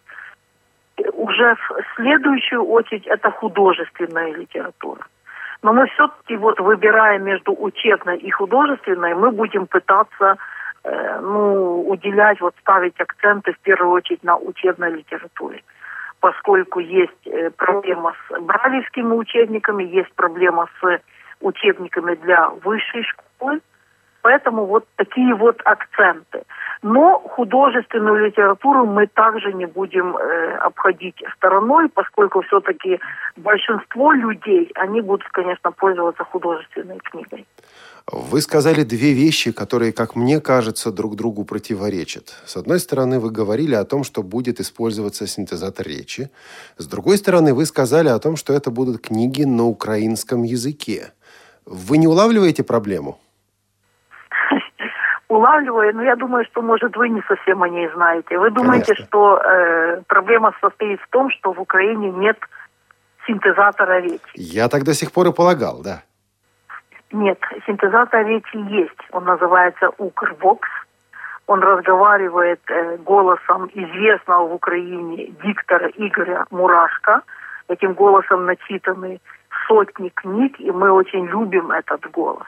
Уже 1.13 1.55
в 1.55 1.95
следующую 1.95 2.63
очередь 2.63 3.07
это 3.07 3.31
художественная 3.31 4.33
литература. 4.33 5.05
Но 5.61 5.73
мы 5.73 5.87
все-таки 5.87 6.35
вот 6.37 6.59
выбирая 6.59 7.19
между 7.19 7.53
учебной 7.53 8.17
и 8.17 8.31
художественной, 8.31 9.13
мы 9.13 9.31
будем 9.31 9.67
пытаться 9.67 10.37
э, 10.83 11.19
ну, 11.21 11.87
уделять, 11.87 12.41
вот 12.41 12.55
ставить 12.61 12.99
акценты 12.99 13.53
в 13.53 13.59
первую 13.59 13.91
очередь 13.91 14.23
на 14.23 14.37
учебной 14.37 14.91
литературе. 14.91 15.63
Поскольку 16.19 16.79
есть 16.79 17.27
э, 17.27 17.51
проблема 17.51 18.13
с 18.27 18.39
бралевскими 18.41 19.13
учебниками, 19.13 19.83
есть 19.83 20.13
проблема 20.15 20.67
с 20.81 20.99
учебниками 21.41 22.15
для 22.15 22.49
высшей 22.63 23.03
школы. 23.03 23.61
Поэтому 24.21 24.65
вот 24.65 24.85
такие 24.95 25.33
вот 25.35 25.61
акценты. 25.65 26.43
Но 26.83 27.19
художественную 27.19 28.25
литературу 28.25 28.85
мы 28.85 29.07
также 29.07 29.53
не 29.53 29.65
будем 29.65 30.17
э, 30.17 30.57
обходить 30.57 31.15
стороной, 31.37 31.89
поскольку 31.89 32.41
все-таки 32.41 32.99
большинство 33.37 34.11
людей, 34.11 34.71
они 34.75 35.01
будут, 35.01 35.27
конечно, 35.29 35.71
пользоваться 35.71 36.23
художественной 36.23 36.97
книгой. 36.99 37.45
Вы 38.11 38.41
сказали 38.41 38.83
две 38.83 39.13
вещи, 39.13 39.51
которые, 39.51 39.93
как 39.93 40.15
мне 40.15 40.41
кажется, 40.41 40.91
друг 40.91 41.15
другу 41.15 41.45
противоречат. 41.45 42.33
С 42.45 42.57
одной 42.57 42.79
стороны, 42.79 43.19
вы 43.19 43.29
говорили 43.29 43.75
о 43.75 43.85
том, 43.85 44.03
что 44.03 44.23
будет 44.23 44.59
использоваться 44.59 45.27
синтезатор 45.27 45.87
речи. 45.87 46.29
С 46.77 46.87
другой 46.87 47.17
стороны, 47.17 47.53
вы 47.53 47.65
сказали 47.65 48.09
о 48.09 48.19
том, 48.19 48.37
что 48.37 48.53
это 48.53 48.71
будут 48.71 49.01
книги 49.01 49.43
на 49.43 49.65
украинском 49.65 50.43
языке. 50.43 51.13
Вы 51.65 51.97
не 51.97 52.07
улавливаете 52.07 52.63
проблему? 52.63 53.19
Улавливаю, 55.31 55.95
но 55.95 56.03
я 56.03 56.17
думаю, 56.17 56.43
что, 56.43 56.61
может, 56.61 56.97
вы 56.97 57.07
не 57.07 57.21
совсем 57.21 57.63
о 57.63 57.69
ней 57.69 57.89
знаете. 57.93 58.37
Вы 58.37 58.51
думаете, 58.51 58.87
Конечно. 58.87 59.05
что 59.05 59.37
э, 59.37 60.01
проблема 60.07 60.53
состоит 60.59 60.99
в 60.99 61.07
том, 61.07 61.29
что 61.29 61.53
в 61.53 61.61
Украине 61.61 62.11
нет 62.11 62.37
синтезатора 63.25 64.01
речи? 64.01 64.33
Я 64.35 64.67
так 64.67 64.83
до 64.83 64.93
сих 64.93 65.13
пор 65.13 65.27
и 65.27 65.31
полагал, 65.33 65.81
да. 65.81 66.03
Нет, 67.13 67.39
синтезатор 67.65 68.27
речи 68.27 68.57
есть. 68.57 68.99
Он 69.13 69.23
называется 69.23 69.89
Укрвокс. 69.99 70.67
Он 71.47 71.61
разговаривает 71.61 72.59
э, 72.67 72.97
голосом 72.97 73.69
известного 73.73 74.49
в 74.49 74.53
Украине 74.53 75.27
диктора 75.45 75.87
Игоря 75.95 76.45
Мурашко. 76.51 77.21
Этим 77.69 77.93
голосом 77.93 78.45
начитаны 78.45 79.21
сотни 79.65 80.09
книг, 80.09 80.59
и 80.59 80.71
мы 80.71 80.91
очень 80.91 81.25
любим 81.27 81.71
этот 81.71 82.11
голос. 82.11 82.47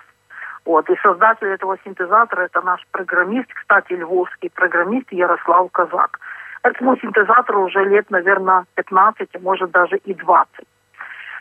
Вот. 0.65 0.89
И 0.89 0.95
создатель 1.02 1.47
этого 1.47 1.78
синтезатора– 1.84 2.41
это 2.45 2.62
наш 2.62 2.86
программист, 2.91 3.54
кстати, 3.54 3.93
львовский 3.93 4.49
программист 4.49 5.12
Ярослав 5.12 5.71
Казак. 5.71 6.19
Этому 6.63 6.95
синтезатору 6.97 7.65
уже 7.65 7.84
лет, 7.84 8.10
наверное, 8.10 8.65
15, 8.76 9.30
а 9.34 9.39
может 9.39 9.71
даже 9.71 9.97
и 9.97 10.13
20. 10.13 10.65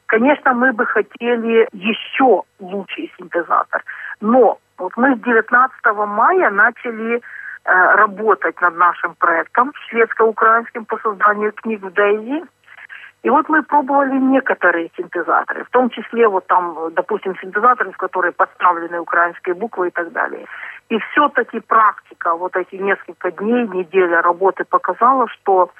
Конечно, 0.07 0.53
мы 0.53 0.73
бы 0.73 0.85
хотели 0.85 1.69
еще 1.73 2.43
лучший 2.59 3.13
синтезатор, 3.17 3.83
но 4.21 4.59
вот 4.77 4.93
мы 4.97 5.15
с 5.17 5.21
19 5.21 5.73
мая 6.09 6.51
начали 6.51 7.17
э, 7.17 7.21
работать 7.65 8.61
над 8.61 8.77
нашим 8.77 9.15
проектом 9.15 9.73
шведско-украинским 9.89 10.85
по 10.85 10.99
созданию 10.99 11.53
книг 11.53 11.83
в 11.83 11.93
Дейзи. 11.93 12.43
И 13.23 13.31
вот 13.31 13.49
мы 13.49 13.63
пробовали 13.63 14.19
некоторые 14.19 14.91
синтезаторы, 14.97 15.65
в 15.65 15.71
том 15.71 15.91
числе 15.91 16.27
вот 16.27 16.47
там, 16.49 16.93
допустим, 16.93 17.37
синтезаторы, 17.41 17.93
в 17.93 17.97
которые 17.97 18.33
подставлены 18.33 18.99
украинские 18.99 19.55
буквы 19.55 19.89
и 19.89 19.91
так 19.91 20.11
далее. 20.13 20.47
И 20.89 20.99
все-таки 20.99 21.61
практика, 21.61 22.35
вот 22.35 22.57
эти 22.57 22.75
несколько 22.75 23.31
дней, 23.31 23.69
неделя 23.69 24.23
работы 24.23 24.65
показала, 24.65 25.29
что 25.29 25.71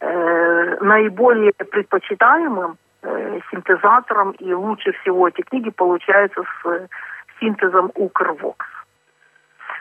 э, 0.00 0.76
наиболее 0.80 1.52
предпочитаемым 1.52 2.76
э, 3.02 3.38
синтезатором 3.52 4.32
и 4.32 4.52
лучше 4.52 4.90
всего 5.02 5.28
эти 5.28 5.42
книги 5.42 5.70
получаются 5.70 6.42
с 6.42 6.66
э, 6.66 6.88
синтезом 7.38 7.92
Укрвокс. 7.94 8.71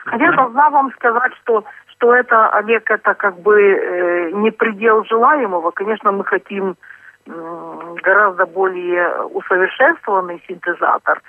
Хотя 0.05 0.31
должна 0.31 0.69
вам 0.69 0.91
сказать, 0.93 1.33
что 1.43 1.63
что 1.87 2.15
это, 2.15 2.49
Олег, 2.49 2.89
это 2.89 3.13
как 3.13 3.39
бы 3.41 3.61
э, 3.61 4.31
не 4.31 4.49
предел 4.49 5.03
желаемого. 5.05 5.69
Конечно, 5.69 6.11
мы 6.11 6.25
хотим 6.25 6.75
гораздо 7.25 8.45
более 8.47 9.25
усовершенствованный 9.25 10.43
синтезатор. 10.47 11.21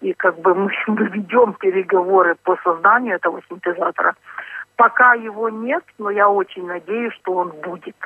И 0.00 0.12
как 0.12 0.38
бы 0.40 0.54
мы, 0.54 0.70
мы 0.88 1.06
ведем 1.06 1.54
переговоры 1.54 2.34
по 2.42 2.56
созданию 2.64 3.16
этого 3.16 3.40
синтезатора. 3.48 4.14
Пока 4.76 5.14
его 5.14 5.48
нет, 5.48 5.84
но 5.98 6.10
я 6.10 6.28
очень 6.28 6.66
надеюсь, 6.66 7.14
что 7.14 7.32
он 7.32 7.52
будет. 7.62 7.96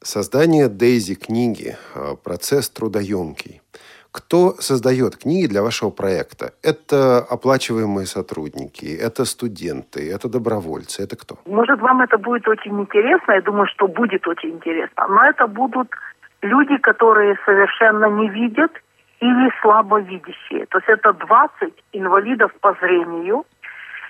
Создание 0.00 0.68
Дейзи 0.68 1.14
книги– 1.16 1.76
процесс 2.24 2.70
трудоемкий. 2.70 3.60
Кто 4.12 4.54
создает 4.58 5.16
книги 5.16 5.46
для 5.46 5.62
вашего 5.62 5.90
проекта? 5.90 6.52
Это 6.62 7.18
оплачиваемые 7.18 8.06
сотрудники, 8.06 8.86
это 8.86 9.24
студенты, 9.24 10.10
это 10.10 10.28
добровольцы, 10.28 11.02
это 11.02 11.16
кто? 11.16 11.36
Может, 11.46 11.80
вам 11.80 12.00
это 12.00 12.18
будет 12.18 12.48
очень 12.48 12.80
интересно, 12.80 13.32
я 13.32 13.42
думаю, 13.42 13.66
что 13.66 13.86
будет 13.86 14.26
очень 14.26 14.50
интересно, 14.50 15.06
но 15.08 15.24
это 15.24 15.46
будут 15.46 15.88
люди, 16.42 16.76
которые 16.78 17.36
совершенно 17.44 18.06
не 18.06 18.28
видят 18.28 18.72
или 19.20 19.50
слабовидящие. 19.60 20.66
То 20.66 20.78
есть 20.78 20.88
это 20.88 21.12
20 21.12 21.74
инвалидов 21.92 22.52
по 22.60 22.74
зрению– 22.80 23.44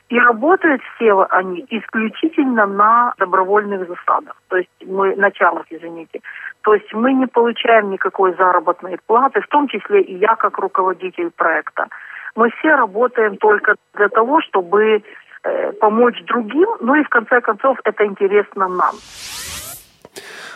и 0.08 0.18
работают 0.18 0.80
все 0.94 1.26
они 1.30 1.66
исключительно 1.68 2.66
на 2.66 3.14
добровольных 3.18 3.86
засадах, 3.86 4.36
то 4.48 4.56
есть 4.56 4.70
мы 4.86 5.14
началах, 5.16 5.66
извините. 5.70 6.20
То 6.62 6.74
есть 6.74 6.92
мы 6.92 7.12
не 7.12 7.26
получаем 7.26 7.90
никакой 7.90 8.34
заработной 8.34 8.98
платы, 9.06 9.40
в 9.40 9.48
том 9.48 9.68
числе 9.68 10.00
и 10.02 10.16
я 10.16 10.34
как 10.36 10.58
руководитель 10.58 11.30
проекта. 11.30 11.86
Мы 12.34 12.50
все 12.58 12.74
работаем 12.74 13.36
только 13.36 13.74
для 13.94 14.08
того, 14.08 14.40
чтобы 14.42 15.02
э, 15.44 15.72
помочь 15.72 16.22
другим, 16.24 16.68
ну 16.80 16.94
и 16.94 17.04
в 17.04 17.08
конце 17.08 17.40
концов 17.40 17.78
это 17.84 18.06
интересно 18.06 18.68
нам. 18.68 18.94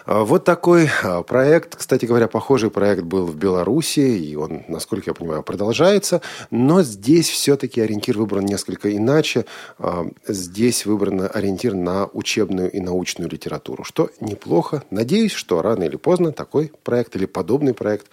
А, 0.04 0.24
вот 0.24 0.44
такой 0.44 0.88
а, 1.02 1.22
проект. 1.22 1.76
Кстати 1.76 2.06
говоря, 2.06 2.28
похожий 2.28 2.70
проект 2.70 3.02
был 3.02 3.26
в 3.26 3.36
Беларуси, 3.36 4.00
и 4.00 4.34
он, 4.36 4.64
насколько 4.68 5.10
я 5.10 5.14
понимаю, 5.14 5.42
продолжается. 5.42 6.22
Но 6.50 6.82
здесь 6.82 7.28
все-таки 7.28 7.80
ориентир 7.80 8.18
выбран 8.18 8.44
несколько 8.44 8.94
иначе. 8.96 9.46
А, 9.78 10.06
здесь 10.26 10.86
выбран 10.86 11.28
ориентир 11.32 11.74
на 11.74 12.06
учебную 12.06 12.70
и 12.70 12.80
научную 12.80 13.30
литературу, 13.30 13.84
что 13.84 14.10
неплохо. 14.20 14.82
Надеюсь, 14.90 15.32
что 15.32 15.62
рано 15.62 15.84
или 15.84 15.96
поздно 15.96 16.32
такой 16.32 16.72
проект 16.82 17.16
или 17.16 17.26
подобный 17.26 17.74
проект 17.74 18.06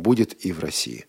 будет 0.00 0.44
и 0.44 0.52
в 0.52 0.60
России. 0.60 1.06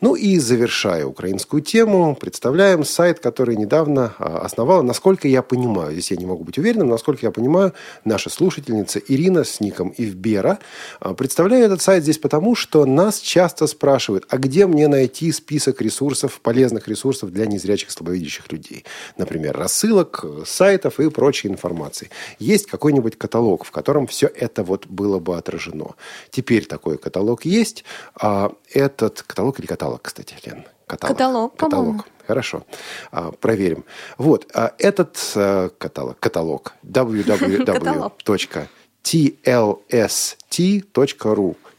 Ну 0.00 0.14
и 0.14 0.38
завершая 0.38 1.06
украинскую 1.06 1.62
тему, 1.62 2.16
представляем 2.20 2.84
сайт, 2.84 3.20
который 3.20 3.56
недавно 3.56 4.14
основала, 4.18 4.82
насколько 4.82 5.28
я 5.28 5.42
понимаю, 5.42 5.92
здесь 5.92 6.10
я 6.10 6.16
не 6.16 6.26
могу 6.26 6.44
быть 6.44 6.58
уверенным, 6.58 6.88
насколько 6.88 7.26
я 7.26 7.30
понимаю, 7.30 7.72
наша 8.04 8.30
слушательница 8.30 8.98
Ирина 8.98 9.44
с 9.44 9.60
ником 9.60 9.94
Ивбера. 9.96 10.58
А, 11.00 11.14
представляю 11.14 11.64
этот 11.64 11.80
сайт 11.82 12.02
здесь 12.02 12.18
потому, 12.18 12.54
что 12.54 12.84
нас 12.84 13.20
часто 13.20 13.66
спрашивают, 13.66 14.26
а 14.28 14.38
где 14.38 14.66
мне 14.66 14.88
найти 14.88 15.32
список 15.32 15.80
ресурсов, 15.80 16.40
полезных 16.40 16.88
ресурсов 16.88 17.30
для 17.30 17.46
незрячих 17.46 17.90
слабовидящих 17.90 18.50
людей? 18.52 18.84
Например, 19.16 19.56
рассылок, 19.56 20.24
сайтов 20.46 21.00
и 21.00 21.10
прочей 21.10 21.48
информации. 21.48 22.10
Есть 22.38 22.66
какой-нибудь 22.66 23.16
каталог, 23.16 23.64
в 23.64 23.70
котором 23.70 24.06
все 24.06 24.26
это 24.26 24.62
вот 24.62 24.86
было 24.86 25.18
бы 25.18 25.36
отражено. 25.36 25.94
Теперь 26.30 26.66
такой 26.66 26.98
каталог 26.98 27.44
есть. 27.44 27.84
А 28.14 28.33
этот 28.72 29.22
каталог 29.22 29.58
или 29.60 29.66
каталог, 29.66 30.02
кстати, 30.02 30.34
Лен? 30.44 30.64
Каталог. 30.86 31.16
Каталог, 31.16 31.56
по-моему. 31.56 31.92
Каталог. 31.98 32.14
Хорошо. 32.26 32.62
А, 33.10 33.30
проверим. 33.32 33.84
Вот. 34.18 34.46
а, 34.54 34.72
этот 34.78 35.18
а, 35.34 35.68
каталог, 35.70 36.18
каталог 36.18 36.74
www.tlst.ru 36.84 37.56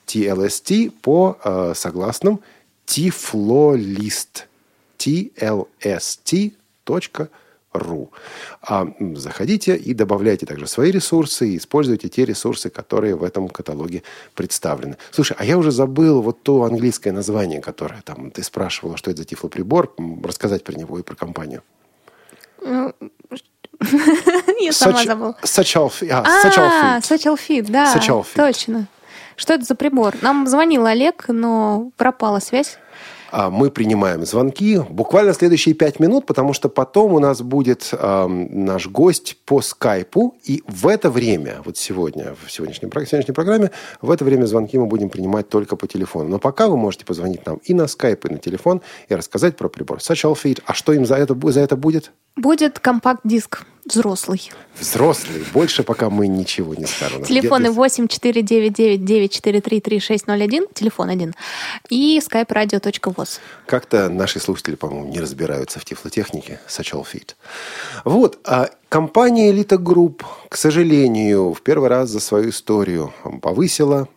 TLST 0.07 0.91
по 1.01 1.37
а, 1.43 1.73
согласным 1.73 2.39
Тифлолист. 2.85 4.47
tlst.ru. 4.97 5.81
А, 8.61 8.87
м, 8.99 9.15
заходите 9.17 9.75
и 9.75 9.93
добавляйте 9.93 10.45
также 10.45 10.67
свои 10.67 10.91
ресурсы 10.91 11.49
и 11.49 11.57
используйте 11.57 12.09
те 12.09 12.25
ресурсы, 12.25 12.69
которые 12.69 13.15
в 13.15 13.23
этом 13.23 13.47
каталоге 13.49 14.03
представлены. 14.33 14.97
Слушай, 15.11 15.35
а 15.39 15.45
я 15.45 15.57
уже 15.57 15.71
забыл 15.71 16.21
вот 16.21 16.43
то 16.43 16.63
английское 16.63 17.11
название, 17.11 17.61
которое 17.61 18.01
там 18.01 18.31
ты 18.31 18.43
спрашивала, 18.43 18.97
что 18.97 19.11
это 19.11 19.19
за 19.19 19.25
тифлоприбор, 19.25 19.93
рассказать 20.23 20.63
про 20.63 20.73
него 20.75 20.99
и 20.99 21.03
про 21.03 21.15
компанию. 21.15 21.61
Я 24.59 24.71
сама 24.71 24.93
забыла. 25.05 25.35
Alf- 25.87 26.07
а, 26.11 26.41
А, 26.97 27.01
Fit, 27.35 27.65
да, 27.69 27.91
точно. 28.35 28.87
Что 29.35 29.53
это 29.53 29.65
за 29.65 29.75
прибор? 29.75 30.15
Нам 30.21 30.47
звонил 30.47 30.85
Олег, 30.85 31.25
но 31.27 31.91
пропала 31.97 32.39
связь. 32.39 32.77
А, 33.37 33.49
Мы 33.49 33.69
принимаем 33.69 34.25
звонки 34.25 34.79
буквально 34.89 35.33
следующие 35.33 35.75
пять 35.75 35.99
минут, 35.99 36.25
потому 36.25 36.53
что 36.53 36.69
потом 36.69 37.11
у 37.11 37.19
нас 37.19 37.41
будет 37.41 37.89
ам, 37.91 38.47
наш 38.63 38.87
гость 38.87 39.35
по 39.43 39.59
скайпу. 39.61 40.37
И 40.45 40.63
в 40.67 40.87
это 40.87 41.09
время, 41.09 41.57
вот 41.65 41.77
сегодня, 41.77 42.33
в 42.45 42.49
сегодняшней, 42.49 42.87
про- 42.87 43.05
сегодняшней 43.05 43.33
программе, 43.33 43.71
в 44.01 44.09
это 44.09 44.23
время 44.23 44.45
звонки 44.45 44.77
мы 44.77 44.85
будем 44.85 45.09
принимать 45.09 45.49
только 45.49 45.75
по 45.75 45.85
телефону. 45.85 46.29
Но 46.29 46.39
пока 46.39 46.69
вы 46.69 46.77
можете 46.77 47.03
позвонить 47.03 47.45
нам 47.45 47.57
и 47.65 47.73
на 47.73 47.87
скайп, 47.87 48.23
и 48.23 48.29
на 48.29 48.37
телефон, 48.37 48.81
и 49.09 49.15
рассказать 49.15 49.57
про 49.57 49.67
прибор 49.67 49.97
Satchel 49.97 50.33
Feed. 50.41 50.61
А 50.65 50.73
что 50.73 50.93
им 50.93 51.05
за 51.05 51.15
это, 51.15 51.35
за 51.51 51.59
это 51.59 51.75
будет? 51.75 52.13
Будет 52.37 52.79
компакт-диск 52.79 53.65
взрослый. 53.85 54.51
Взрослые. 54.79 55.43
Больше 55.53 55.83
пока 55.83 56.09
мы 56.09 56.27
ничего 56.27 56.73
не 56.75 56.85
скажем. 56.85 57.23
Телефоны 57.23 57.67
Где- 57.67 57.75
8499-943-3601, 57.75 60.73
телефон 60.73 61.09
один, 61.09 61.33
и 61.89 62.19
skype-radio.voz. 62.19 63.39
Как-то 63.67 64.09
наши 64.09 64.39
слушатели, 64.39 64.75
по-моему, 64.75 65.11
не 65.11 65.19
разбираются 65.19 65.79
в 65.79 65.85
тифлотехнике 65.85 66.59
Satchel 66.67 67.05
Feed. 67.05 67.35
Вот. 68.03 68.39
А 68.43 68.69
компания 68.89 69.51
Elite 69.51 69.77
Group, 69.77 70.23
к 70.49 70.57
сожалению, 70.57 71.53
в 71.53 71.61
первый 71.61 71.89
раз 71.89 72.09
за 72.09 72.19
свою 72.19 72.49
историю 72.49 73.13
повысила 73.41 74.07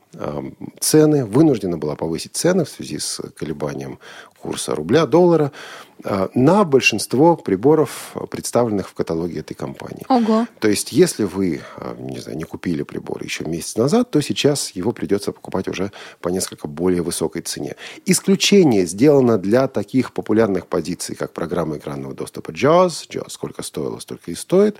цены, 0.80 1.26
вынуждена 1.26 1.76
была 1.76 1.94
повысить 1.94 2.34
цены 2.34 2.64
в 2.64 2.68
связи 2.68 2.98
с 2.98 3.20
колебанием 3.36 3.98
курса 4.40 4.74
рубля, 4.74 5.06
доллара 5.06 5.52
на 6.34 6.64
большинство 6.64 7.36
приборов, 7.36 8.12
а, 8.14 8.26
представленных 8.26 8.88
в 8.88 8.94
каталоге 8.94 9.40
этой 9.40 9.54
компании. 9.54 10.04
Ого. 10.08 10.46
То 10.60 10.68
есть, 10.68 10.92
если 10.92 11.24
вы, 11.24 11.60
а, 11.76 11.96
не 11.98 12.18
знаю, 12.18 12.38
не 12.38 12.44
купили 12.44 12.82
прибор 12.82 13.22
еще 13.22 13.44
месяц 13.44 13.76
назад, 13.76 14.10
то 14.10 14.20
сейчас 14.20 14.70
его 14.70 14.92
придется 14.92 15.32
покупать 15.32 15.68
уже 15.68 15.90
по 16.20 16.28
несколько 16.28 16.68
более 16.68 17.02
высокой 17.02 17.42
цене. 17.42 17.74
Исключение 18.06 18.86
сделано 18.86 19.38
для 19.38 19.68
таких 19.68 20.12
популярных 20.12 20.66
позиций, 20.66 21.16
как 21.16 21.32
программа 21.32 21.78
экранного 21.78 22.14
доступа 22.14 22.50
JAWS. 22.50 23.08
JAWS 23.08 23.30
сколько 23.30 23.62
стоило, 23.62 23.98
столько 23.98 24.30
и 24.30 24.34
стоит. 24.34 24.76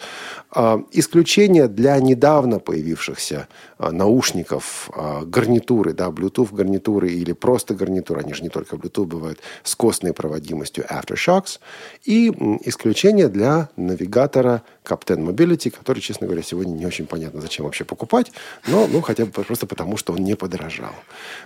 Исключение 0.93 1.69
для 1.69 1.99
недавно 1.99 2.59
появившихся 2.59 3.49
наушников, 3.79 4.91
гарнитуры, 5.25 5.93
да, 5.93 6.09
Bluetooth 6.09 6.55
гарнитуры 6.55 7.11
или 7.11 7.33
просто 7.33 7.75
гарнитуры, 7.75 8.21
они 8.21 8.35
же 8.35 8.43
не 8.43 8.49
только 8.49 8.77
Bluetooth 8.77 9.07
бывают, 9.07 9.41
с 9.63 9.75
костной 9.75 10.13
проводимостью 10.13 10.85
Aftershocks. 11.09 11.59
И 12.05 12.29
исключение 12.65 13.29
для 13.29 13.69
навигатора 13.77 14.63
Captain 14.85 15.19
Mobility, 15.19 15.71
который, 15.71 16.01
честно 16.01 16.27
говоря, 16.27 16.43
сегодня 16.43 16.73
не 16.73 16.87
очень 16.87 17.07
понятно, 17.07 17.41
зачем 17.41 17.67
вообще 17.67 17.85
покупать, 17.85 18.33
но 18.67 18.87
ну, 18.87 19.01
хотя 19.03 19.27
бы 19.27 19.33
просто 19.33 19.67
потому, 19.67 19.97
что 19.97 20.13
он 20.13 20.21
не 20.21 20.35
подорожал. 20.35 20.93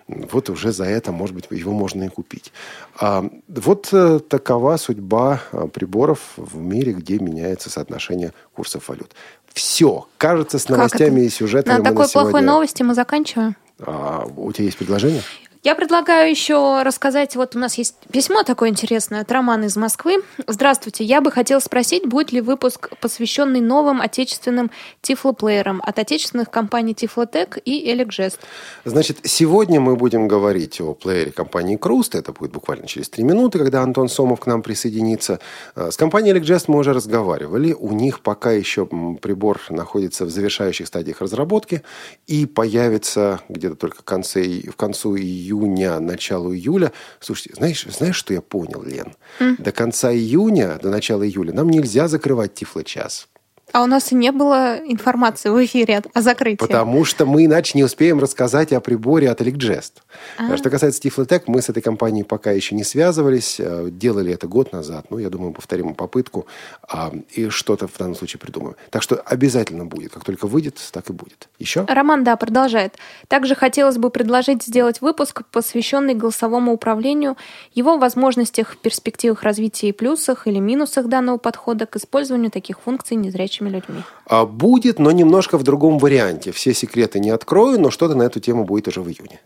Вот 0.06 0.50
уже 0.50 0.72
за 0.72 0.84
это, 0.84 1.12
может 1.12 1.34
быть, 1.34 1.46
его 1.50 1.72
можно 1.72 2.04
и 2.04 2.08
купить. 2.08 2.52
А, 2.98 3.28
вот 3.48 3.88
э, 3.92 4.20
такова 4.20 4.76
судьба 4.76 5.42
а, 5.52 5.66
приборов 5.66 6.20
в 6.36 6.56
мире, 6.56 6.92
где 6.92 7.18
меняется 7.18 7.70
соотношение 7.70 8.32
курсов 8.54 8.88
валют. 8.88 9.12
Все. 9.52 10.06
Кажется, 10.18 10.58
с 10.58 10.68
новостями 10.68 11.22
и 11.22 11.28
сюжетами 11.28 11.74
На 11.74 11.78
мы 11.78 11.84
такой 11.84 12.02
на 12.02 12.08
сегодня... 12.08 12.30
плохой 12.30 12.46
новости 12.46 12.82
мы 12.82 12.94
заканчиваем. 12.94 13.56
А, 13.80 14.24
у 14.36 14.52
тебя 14.52 14.66
есть 14.66 14.78
предложение? 14.78 15.22
Я 15.64 15.76
предлагаю 15.76 16.28
еще 16.28 16.82
рассказать, 16.82 17.36
вот 17.36 17.54
у 17.54 17.58
нас 17.60 17.78
есть 17.78 17.94
письмо 18.10 18.42
такое 18.42 18.70
интересное 18.70 19.20
от 19.20 19.30
Романа 19.30 19.66
из 19.66 19.76
Москвы. 19.76 20.16
Здравствуйте, 20.48 21.04
я 21.04 21.20
бы 21.20 21.30
хотел 21.30 21.60
спросить, 21.60 22.04
будет 22.04 22.32
ли 22.32 22.40
выпуск, 22.40 22.90
посвященный 23.00 23.60
новым 23.60 24.00
отечественным 24.00 24.72
тифлоплеерам 25.02 25.80
от 25.86 26.00
отечественных 26.00 26.50
компаний 26.50 26.96
Тифлотек 26.96 27.58
и 27.64 27.88
Элекжест. 27.92 28.40
Значит, 28.84 29.20
сегодня 29.22 29.80
мы 29.80 29.94
будем 29.94 30.26
говорить 30.26 30.80
о 30.80 30.94
плеере 30.94 31.30
компании 31.30 31.76
Круст. 31.76 32.16
Это 32.16 32.32
будет 32.32 32.50
буквально 32.50 32.88
через 32.88 33.08
три 33.08 33.22
минуты, 33.22 33.60
когда 33.60 33.82
Антон 33.82 34.08
Сомов 34.08 34.40
к 34.40 34.46
нам 34.48 34.62
присоединится. 34.62 35.38
Э, 35.76 35.92
С 35.92 35.96
компанией 35.96 36.34
Elecgest 36.36 36.64
мы 36.66 36.80
уже 36.80 36.92
разговаривали. 36.92 37.72
У 37.72 37.92
них 37.92 38.18
пока 38.22 38.50
еще 38.50 38.84
прибор 38.84 39.60
находится 39.70 40.24
в 40.24 40.30
завершающих 40.30 40.88
стадиях 40.88 41.20
разработки 41.20 41.84
и 42.26 42.46
появится 42.46 43.42
где-то 43.48 43.76
только 43.76 43.98
в 43.98 44.04
конце, 44.04 44.42
в 44.68 44.74
концу 44.74 45.14
июня, 45.52 46.00
началу 46.00 46.54
июля. 46.54 46.92
Слушайте, 47.20 47.54
знаешь, 47.56 47.84
знаешь, 47.84 48.16
что 48.16 48.32
я 48.34 48.40
понял, 48.40 48.82
Лен? 48.82 49.14
До 49.58 49.72
конца 49.72 50.12
июня, 50.12 50.78
до 50.82 50.90
начала 50.90 51.26
июля 51.26 51.52
нам 51.52 51.68
нельзя 51.68 52.08
закрывать 52.08 52.54
Тифло-час. 52.54 53.28
А 53.72 53.82
у 53.82 53.86
нас 53.86 54.12
и 54.12 54.14
не 54.14 54.32
было 54.32 54.78
информации 54.86 55.48
в 55.48 55.64
эфире 55.64 56.02
о 56.12 56.20
закрытии. 56.20 56.56
Потому 56.58 57.04
что 57.04 57.24
мы 57.26 57.46
иначе 57.46 57.72
не 57.78 57.84
успеем 57.84 58.20
рассказать 58.20 58.72
о 58.72 58.80
приборе 58.80 59.30
от 59.30 59.40
Elecgest. 59.40 59.92
А 60.38 60.56
Что 60.56 60.70
касается 60.70 61.00
Tiflotec, 61.02 61.44
мы 61.46 61.62
с 61.62 61.68
этой 61.68 61.82
компанией 61.82 62.24
пока 62.24 62.50
еще 62.52 62.74
не 62.74 62.84
связывались. 62.84 63.56
э, 63.58 63.88
Делали 63.90 64.32
это 64.32 64.46
год 64.46 64.72
назад. 64.72 65.06
Ну, 65.10 65.18
я 65.18 65.30
думаю, 65.30 65.52
повторим 65.52 65.94
попытку. 65.94 66.46
а, 66.88 67.12
И 67.30 67.48
что-то 67.48 67.88
в 67.88 67.96
данном 67.96 68.14
случае 68.14 68.40
придумаем. 68.40 68.76
Так 68.90 69.02
что 69.02 69.16
обязательно 69.16 69.84
будет. 69.84 70.12
Как 70.12 70.24
только 70.24 70.46
выйдет, 70.46 70.78
так 70.92 71.08
и 71.10 71.12
будет. 71.12 71.48
Еще? 71.58 71.84
Роман, 71.88 72.24
да, 72.24 72.36
продолжает. 72.36 72.96
Также 73.28 73.54
хотелось 73.54 73.96
бы 73.96 74.10
предложить 74.10 74.62
сделать 74.62 75.00
выпуск, 75.00 75.42
посвященный 75.50 76.14
голосовому 76.14 76.72
управлению, 76.72 77.36
его 77.74 77.96
возможностях, 77.96 78.76
перспективах 78.76 79.42
развития 79.42 79.88
и 79.88 79.92
плюсах 79.92 80.46
или 80.46 80.58
минусах 80.58 81.06
данного 81.08 81.38
подхода 81.38 81.86
к 81.86 81.96
использованию 81.96 82.50
таких 82.50 82.80
функций 82.80 83.16
незрячими 83.62 83.68
людьми. 83.68 84.02
А, 84.26 84.44
Будет, 84.46 84.98
но 84.98 85.10
немножко 85.10 85.58
в 85.58 85.62
другом 85.62 85.98
варианте. 85.98 86.50
Все 86.52 86.74
секреты 86.74 87.20
не 87.20 87.30
открою, 87.30 87.80
но 87.80 87.90
что-то 87.90 88.14
на 88.14 88.22
эту 88.24 88.40
тему 88.40 88.64
будет 88.64 88.88
уже 88.88 89.00
в 89.00 89.08
июне. 89.08 89.40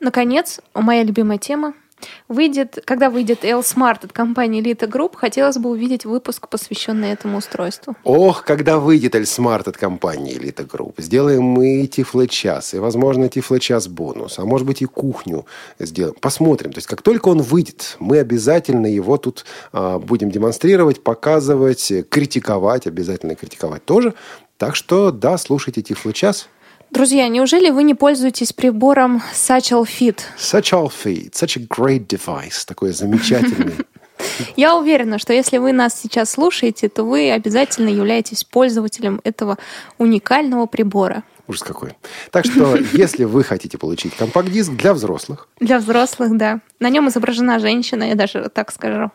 Наконец, 0.00 0.60
моя 0.74 1.02
любимая 1.02 1.38
тема. 1.38 1.74
Выйдет, 2.28 2.78
когда 2.84 3.10
выйдет 3.10 3.44
L-Smart 3.44 4.04
от 4.04 4.12
компании 4.12 4.62
Elite 4.62 4.88
Group, 4.88 5.16
хотелось 5.16 5.56
бы 5.56 5.70
увидеть 5.70 6.04
выпуск, 6.04 6.48
посвященный 6.48 7.10
этому 7.10 7.38
устройству. 7.38 7.96
Ох, 8.04 8.44
когда 8.44 8.78
выйдет 8.78 9.14
Эльсмарт 9.14 9.68
от 9.68 9.76
компании 9.76 10.36
Elite 10.36 10.66
Group, 10.66 10.94
сделаем 10.98 11.42
мы 11.42 11.86
Тифло-час, 11.86 12.74
и, 12.74 12.78
возможно, 12.78 13.28
Тифло-час 13.28 13.88
бонус, 13.88 14.38
а 14.38 14.44
может 14.44 14.66
быть 14.66 14.82
и 14.82 14.84
кухню 14.84 15.46
сделаем. 15.78 16.14
Посмотрим. 16.20 16.72
То 16.72 16.78
есть, 16.78 16.86
как 16.86 17.02
только 17.02 17.28
он 17.28 17.42
выйдет, 17.42 17.96
мы 17.98 18.18
обязательно 18.18 18.86
его 18.86 19.16
тут 19.16 19.44
а, 19.72 19.98
будем 19.98 20.30
демонстрировать, 20.30 21.02
показывать, 21.02 21.92
критиковать, 22.10 22.86
обязательно 22.86 23.34
критиковать 23.34 23.84
тоже. 23.84 24.14
Так 24.58 24.76
что, 24.76 25.10
да, 25.12 25.38
слушайте 25.38 25.82
Тифло-час. 25.82 26.48
Друзья, 26.90 27.28
неужели 27.28 27.70
вы 27.70 27.82
не 27.82 27.94
пользуетесь 27.94 28.52
прибором 28.52 29.22
Satchel 29.34 29.84
Fit? 29.84 30.20
All 30.38 30.90
feed, 30.90 31.32
such 31.32 31.60
a 31.60 31.66
great 31.66 32.06
device, 32.06 32.64
такой 32.66 32.92
замечательный. 32.92 33.74
Я 34.56 34.74
уверена, 34.74 35.18
что 35.18 35.32
если 35.32 35.58
вы 35.58 35.72
нас 35.72 36.00
сейчас 36.00 36.30
слушаете, 36.30 36.88
то 36.88 37.04
вы 37.04 37.30
обязательно 37.30 37.88
являетесь 37.88 38.42
пользователем 38.42 39.20
этого 39.24 39.58
уникального 39.98 40.66
прибора. 40.66 41.24
Ужас 41.46 41.62
какой. 41.62 41.92
Так 42.30 42.46
что, 42.46 42.76
если 42.92 43.24
вы 43.24 43.44
хотите 43.44 43.78
получить 43.78 44.14
компакт-диск 44.16 44.72
для 44.72 44.94
взрослых, 44.94 45.48
Для 45.60 45.78
взрослых, 45.78 46.36
да. 46.36 46.60
На 46.80 46.88
нем 46.88 47.08
изображена 47.08 47.58
женщина, 47.58 48.04
я 48.04 48.14
даже 48.14 48.48
так 48.48 48.72
скажу. 48.72 49.10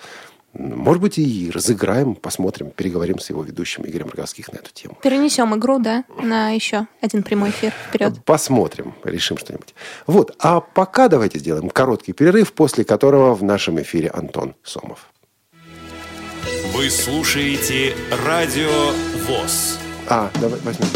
может 0.53 1.01
быть, 1.01 1.19
и 1.19 1.51
разыграем, 1.53 2.15
посмотрим, 2.17 2.71
переговорим 2.71 3.19
с 3.19 3.31
его 3.31 3.43
ведущим 3.43 3.85
Игорем 3.87 4.09
Роговских 4.09 4.53
на 4.53 4.59
эту 4.59 4.73
тему. 4.73 4.99
Перенесем 5.03 5.55
игру, 5.57 5.79
да, 5.79 6.05
на 6.21 6.51
еще 6.51 6.87
один 7.01 7.23
прямой 7.23 7.51
эфир 7.51 7.73
вперед. 7.89 8.25
Посмотрим, 8.25 8.95
решим 9.05 9.39
что-нибудь. 9.39 9.75
Вот, 10.07 10.35
а 10.41 10.61
пока 10.61 11.09
давайте 11.09 11.39
сделаем 11.39 11.71
короткий 11.71 12.13
перерыв, 12.13 12.53
после 12.53 12.85
которого 12.85 13.35
в 13.35 13.43
нашем 13.43 13.81
эфире 13.83 14.11
Антон 14.11 14.55
Сомов. 14.63 15.11
Вы 16.73 16.91
слушаете 16.91 17.95
Радио 18.27 18.91
ВОЗ. 19.27 19.79
А, 20.09 20.31
давай 20.41 20.59
возьмем 20.61 20.89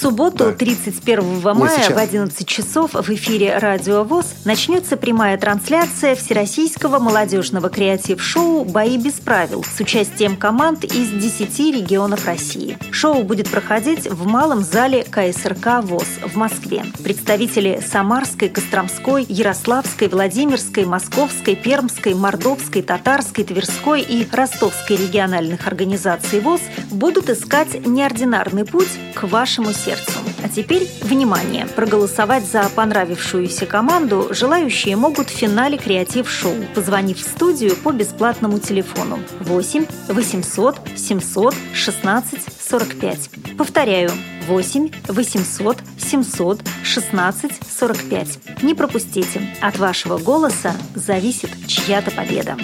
субботу, 0.00 0.46
да. 0.46 0.52
31 0.52 1.40
мая 1.54 1.90
в 1.90 1.96
11 1.96 2.46
часов 2.46 2.94
в 2.94 3.10
эфире 3.10 3.58
«Радио 3.58 4.02
ВОЗ» 4.02 4.34
начнется 4.44 4.96
прямая 4.96 5.36
трансляция 5.36 6.14
Всероссийского 6.14 6.98
молодежного 6.98 7.68
креатив-шоу 7.68 8.64
«Бои 8.64 8.96
без 8.96 9.14
правил» 9.14 9.62
с 9.64 9.78
участием 9.80 10.36
команд 10.36 10.84
из 10.84 11.10
10 11.10 11.58
регионов 11.74 12.26
России. 12.26 12.78
Шоу 12.90 13.22
будет 13.24 13.50
проходить 13.50 14.10
в 14.10 14.26
малом 14.26 14.62
зале 14.62 15.04
КСРК 15.04 15.82
ВОЗ 15.82 16.08
в 16.24 16.36
Москве. 16.36 16.84
Представители 17.04 17.82
Самарской, 17.86 18.48
Костромской, 18.48 19.26
Ярославской, 19.28 20.08
Владимирской, 20.08 20.86
Московской, 20.86 21.56
Пермской, 21.56 22.14
Мордовской, 22.14 22.82
Татарской, 22.82 23.44
Тверской 23.44 24.00
и 24.00 24.26
Ростовской 24.32 24.96
региональных 24.96 25.66
организаций 25.66 26.40
ВОЗ 26.40 26.62
будут 26.90 27.28
искать 27.28 27.86
неординарный 27.86 28.64
путь 28.64 28.88
к 29.14 29.24
вашему 29.24 29.72
сердцу 29.72 29.89
сердцу. 29.90 30.18
А 30.42 30.48
теперь, 30.48 30.88
внимание! 31.02 31.66
Проголосовать 31.66 32.44
за 32.44 32.68
понравившуюся 32.74 33.66
команду 33.66 34.28
желающие 34.30 34.96
могут 34.96 35.28
в 35.28 35.32
финале 35.32 35.78
креатив-шоу, 35.78 36.54
позвонив 36.74 37.18
в 37.18 37.22
студию 37.22 37.76
по 37.76 37.92
бесплатному 37.92 38.58
телефону 38.58 39.18
8 39.40 39.86
800 40.08 40.76
700 40.96 41.54
16 41.74 42.40
45. 42.68 43.30
Повторяю, 43.58 44.10
8 44.46 44.90
800 45.08 45.78
700 45.98 46.60
16 46.84 47.52
45. 47.78 48.62
Не 48.62 48.74
пропустите. 48.74 49.40
От 49.60 49.78
вашего 49.78 50.18
голоса 50.18 50.74
зависит 50.94 51.50
чья-то 51.66 52.10
победа. 52.10 52.56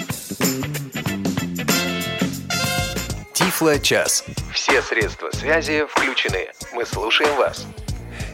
Тифло-час. 3.57 4.23
Все 4.53 4.83
средства 4.83 5.31
связи 5.33 5.83
включены. 5.89 6.49
Мы 6.73 6.85
слушаем 6.85 7.35
вас. 7.37 7.65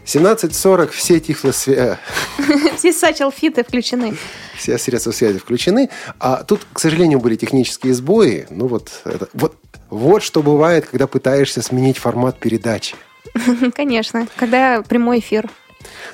17.40, 0.05 0.89
все 0.89 1.21
тифлосвязи... 1.21 1.97
Все 2.75 2.91
сачел-фиты 2.91 3.63
включены. 3.63 4.17
Все 4.57 4.77
средства 4.77 5.11
связи 5.11 5.39
включены. 5.39 5.89
А 6.19 6.43
тут, 6.43 6.67
к 6.73 6.77
сожалению, 6.77 7.19
были 7.19 7.37
технические 7.37 7.93
сбои. 7.93 8.47
Ну 8.49 8.67
вот, 8.67 9.01
это, 9.05 9.29
вот, 9.31 9.55
вот 9.89 10.23
что 10.23 10.43
бывает, 10.43 10.87
когда 10.87 11.07
пытаешься 11.07 11.61
сменить 11.61 11.97
формат 11.97 12.37
передачи. 12.37 12.97
Конечно, 13.75 14.27
когда 14.35 14.81
прямой 14.81 15.19
эфир. 15.19 15.49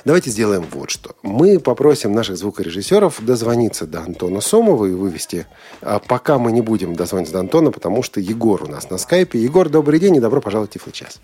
Давайте 0.04 0.30
сделаем 0.30 0.64
вот 0.70 0.90
что. 0.90 1.14
Мы 1.22 1.58
попросим 1.58 2.12
наших 2.12 2.36
звукорежиссеров 2.36 3.24
дозвониться 3.24 3.86
до 3.86 4.00
Антона 4.00 4.40
Сомова 4.40 4.86
и 4.86 4.92
вывести. 4.92 5.46
А 5.82 5.98
пока 5.98 6.38
мы 6.38 6.52
не 6.52 6.60
будем 6.60 6.94
дозвониться 6.94 7.34
до 7.34 7.40
Антона, 7.40 7.70
потому 7.70 8.02
что 8.02 8.20
Егор 8.20 8.62
у 8.62 8.66
нас 8.66 8.90
на 8.90 8.98
скайпе. 8.98 9.38
Егор, 9.38 9.68
добрый 9.68 9.98
день 10.00 10.16
и 10.16 10.20
добро 10.20 10.40
пожаловать 10.40 10.70
в 10.70 10.74
Тифлый 10.74 10.92
час. 10.92 11.20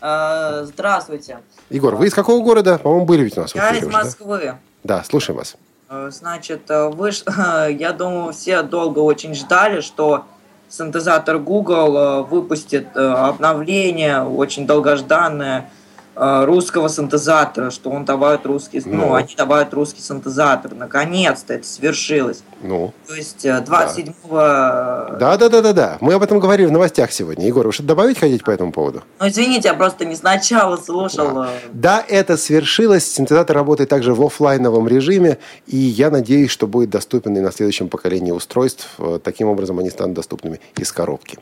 А, 0.00 0.64
здравствуйте. 0.64 1.38
Егор, 1.68 1.94
вы 1.96 2.06
из 2.06 2.14
какого 2.14 2.42
города? 2.42 2.78
По-моему, 2.78 3.06
были 3.06 3.22
ведь 3.22 3.36
у 3.36 3.42
нас 3.42 3.54
Я 3.54 3.70
из 3.70 3.86
Москвы. 3.86 4.40
Да? 4.84 4.98
да, 4.98 5.04
слушаем 5.04 5.38
вас. 5.38 5.56
А, 5.88 6.10
значит, 6.10 6.62
вы, 6.68 7.10
я 7.70 7.92
думаю, 7.92 8.32
все 8.32 8.62
долго 8.62 9.00
очень 9.00 9.34
ждали, 9.34 9.80
что 9.80 10.24
синтезатор 10.68 11.38
Google 11.38 12.24
выпустит 12.24 12.96
обновление, 12.96 14.22
очень 14.22 14.66
долгожданное, 14.66 15.60
Э, 15.62 15.79
русского 16.20 16.88
синтезатора, 16.88 17.70
что 17.70 17.90
он 17.90 18.04
добавит 18.04 18.44
русский, 18.44 18.82
ну, 18.84 18.96
ну 18.96 19.14
они 19.14 19.34
добавят 19.36 19.72
русский 19.72 20.02
синтезатор. 20.02 20.74
Наконец-то 20.74 21.54
это 21.54 21.66
свершилось. 21.66 22.42
Ну. 22.62 22.92
То 23.08 23.14
есть 23.14 23.46
27-го... 23.46 24.38
Э, 24.38 25.18
да, 25.18 25.36
да, 25.38 25.48
да, 25.48 25.62
да, 25.62 25.72
да. 25.72 25.98
Мы 26.00 26.12
об 26.12 26.22
этом 26.22 26.38
говорили 26.38 26.66
в 26.66 26.72
новостях 26.72 27.10
сегодня. 27.10 27.46
Егор, 27.46 27.66
вы 27.66 27.72
что-то 27.72 27.88
добавить 27.88 28.18
хотите 28.18 28.44
по 28.44 28.50
этому 28.50 28.70
поводу? 28.70 29.02
Ну, 29.18 29.28
извините, 29.28 29.68
я 29.68 29.74
просто 29.74 30.04
не 30.04 30.14
сначала 30.14 30.76
слушал. 30.76 31.32
Да, 31.32 31.50
да 31.72 32.04
это 32.06 32.36
свершилось. 32.36 33.10
Синтезатор 33.10 33.56
работает 33.56 33.88
также 33.88 34.12
в 34.12 34.22
офлайновом 34.22 34.86
режиме, 34.88 35.38
и 35.66 35.78
я 35.78 36.10
надеюсь, 36.10 36.50
что 36.50 36.66
будет 36.66 36.90
доступен 36.90 37.34
и 37.36 37.40
на 37.40 37.50
следующем 37.50 37.88
поколении 37.88 38.32
устройств. 38.32 38.88
Таким 39.24 39.48
образом, 39.48 39.78
они 39.78 39.88
станут 39.88 40.14
доступными 40.14 40.60
из 40.76 40.92
коробки. 40.92 41.38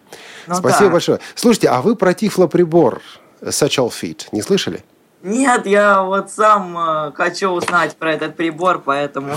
Ну, 0.46 0.54
Спасибо 0.54 0.86
да. 0.86 0.92
большое. 0.92 1.18
Слушайте, 1.34 1.68
а 1.68 1.82
вы 1.82 1.96
про 1.96 2.14
тифлоприбор 2.14 3.02
Satchel 3.42 3.90
Fit. 3.90 4.26
Не 4.32 4.42
слышали? 4.42 4.84
Нет, 5.22 5.66
я 5.66 6.02
вот 6.02 6.30
сам 6.30 6.78
э, 6.78 7.12
хочу 7.12 7.50
узнать 7.50 7.96
про 7.96 8.12
этот 8.12 8.36
прибор, 8.36 8.80
поэтому... 8.84 9.34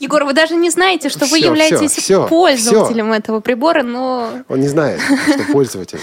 Егор, 0.00 0.24
вы 0.24 0.32
даже 0.32 0.56
не 0.56 0.70
знаете, 0.70 1.08
что 1.08 1.26
все, 1.26 1.30
вы 1.30 1.38
являетесь 1.38 1.92
все, 1.92 2.26
пользователем 2.26 3.10
все. 3.10 3.18
этого 3.18 3.40
прибора, 3.40 3.82
но... 3.84 4.30
Он 4.48 4.60
не 4.60 4.68
знает, 4.68 5.00
что 5.00 5.52
пользователь. 5.52 6.00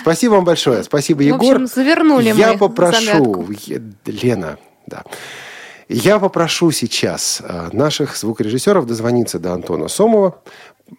Спасибо 0.00 0.34
вам 0.34 0.44
большое. 0.44 0.82
Спасибо, 0.82 1.22
Егор. 1.22 1.40
В 1.40 1.62
общем, 1.62 1.66
завернули 1.66 2.32
Я 2.32 2.52
мы 2.52 2.58
попрошу, 2.58 3.04
загадку. 3.04 3.46
Лена, 4.06 4.58
да. 4.86 5.04
Я 5.88 6.18
попрошу 6.18 6.70
сейчас 6.70 7.42
э, 7.42 7.68
наших 7.72 8.16
звукорежиссеров 8.16 8.86
дозвониться 8.86 9.38
до 9.38 9.52
Антона 9.52 9.88
Сомова, 9.88 10.40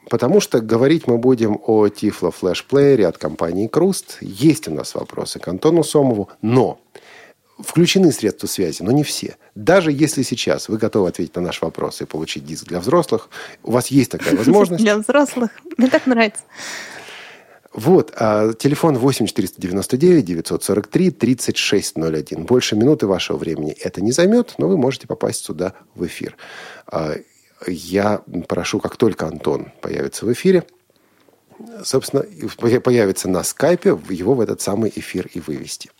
Потому 0.09 0.39
что 0.39 0.61
говорить 0.61 1.07
мы 1.07 1.17
будем 1.17 1.59
о 1.65 1.87
Tiflo 1.87 2.33
Flash 2.33 2.63
Player 2.69 3.05
от 3.05 3.17
компании 3.17 3.67
Круст. 3.67 4.17
Есть 4.21 4.67
у 4.67 4.73
нас 4.73 4.93
вопросы 4.95 5.39
к 5.39 5.47
Антону 5.47 5.83
Сомову, 5.83 6.29
но 6.41 6.79
включены 7.59 8.11
средства 8.11 8.47
связи, 8.47 8.81
но 8.81 8.91
не 8.91 9.03
все. 9.03 9.37
Даже 9.55 9.91
если 9.91 10.23
сейчас 10.23 10.69
вы 10.69 10.77
готовы 10.77 11.09
ответить 11.09 11.35
на 11.35 11.41
наш 11.41 11.61
вопрос 11.61 12.01
и 12.01 12.05
получить 12.05 12.45
диск 12.45 12.65
для 12.65 12.79
взрослых, 12.79 13.29
у 13.63 13.71
вас 13.71 13.87
есть 13.87 14.11
такая 14.11 14.35
возможность. 14.37 14.83
Для 14.83 14.97
взрослых. 14.97 15.51
Мне 15.77 15.89
так 15.89 16.05
нравится. 16.05 16.43
Вот, 17.73 18.11
а, 18.15 18.53
телефон 18.53 18.97
8 18.97 19.27
499 19.27 20.25
943 20.25 21.11
3601. 21.11 22.45
Больше 22.45 22.75
минуты 22.75 23.05
вашего 23.05 23.37
времени 23.37 23.71
это 23.71 24.01
не 24.01 24.11
займет, 24.11 24.55
но 24.57 24.67
вы 24.67 24.77
можете 24.77 25.07
попасть 25.07 25.45
сюда 25.45 25.73
в 25.93 26.05
эфир. 26.05 26.35
А, 26.87 27.15
я 27.67 28.21
прошу, 28.47 28.79
как 28.79 28.97
только 28.97 29.27
Антон 29.27 29.71
появится 29.81 30.25
в 30.25 30.33
эфире, 30.33 30.65
собственно, 31.83 32.23
появится 32.79 33.29
на 33.29 33.43
скайпе, 33.43 33.97
его 34.09 34.33
в 34.33 34.41
этот 34.41 34.61
самый 34.61 34.91
эфир 34.95 35.29
и 35.33 35.39
вывести. 35.39 35.91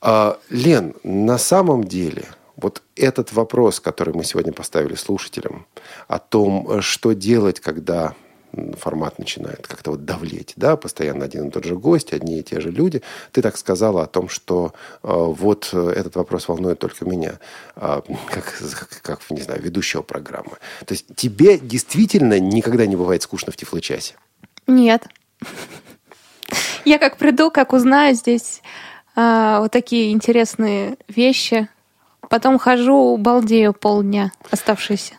А, 0.00 0.38
Лен, 0.50 0.94
на 1.02 1.38
самом 1.38 1.84
деле, 1.84 2.26
вот 2.56 2.82
этот 2.94 3.32
вопрос, 3.32 3.80
который 3.80 4.14
мы 4.14 4.24
сегодня 4.24 4.52
поставили 4.52 4.94
слушателям, 4.94 5.66
о 6.08 6.18
том, 6.18 6.80
что 6.80 7.12
делать, 7.12 7.60
когда 7.60 8.14
формат 8.78 9.18
начинает 9.18 9.66
как-то 9.66 9.92
вот 9.92 10.04
давлеть, 10.04 10.54
да, 10.56 10.76
постоянно 10.76 11.24
один 11.24 11.48
и 11.48 11.50
тот 11.50 11.64
же 11.64 11.76
гость, 11.76 12.12
одни 12.12 12.40
и 12.40 12.42
те 12.42 12.60
же 12.60 12.70
люди. 12.70 13.02
Ты 13.32 13.42
так 13.42 13.56
сказала 13.56 14.02
о 14.02 14.06
том, 14.06 14.28
что 14.28 14.72
э, 15.02 15.08
вот 15.12 15.72
этот 15.72 16.16
вопрос 16.16 16.48
волнует 16.48 16.78
только 16.78 17.04
меня, 17.04 17.38
э, 17.76 18.00
как, 18.30 19.00
как, 19.02 19.20
не 19.30 19.42
знаю, 19.42 19.62
ведущего 19.62 20.02
программы. 20.02 20.58
То 20.84 20.92
есть 20.94 21.14
тебе 21.16 21.58
действительно 21.58 22.38
никогда 22.38 22.86
не 22.86 22.96
бывает 22.96 23.22
скучно 23.22 23.52
в 23.52 23.56
Тифлочасе? 23.56 24.14
Нет. 24.66 25.06
Я 26.84 26.98
как 26.98 27.16
приду, 27.16 27.50
как 27.50 27.72
узнаю 27.72 28.14
здесь 28.14 28.62
э, 29.16 29.56
вот 29.58 29.72
такие 29.72 30.12
интересные 30.12 30.96
вещи, 31.08 31.68
потом 32.28 32.58
хожу, 32.58 33.16
балдею 33.16 33.72
полдня 33.72 34.32
оставшиеся. 34.50 35.14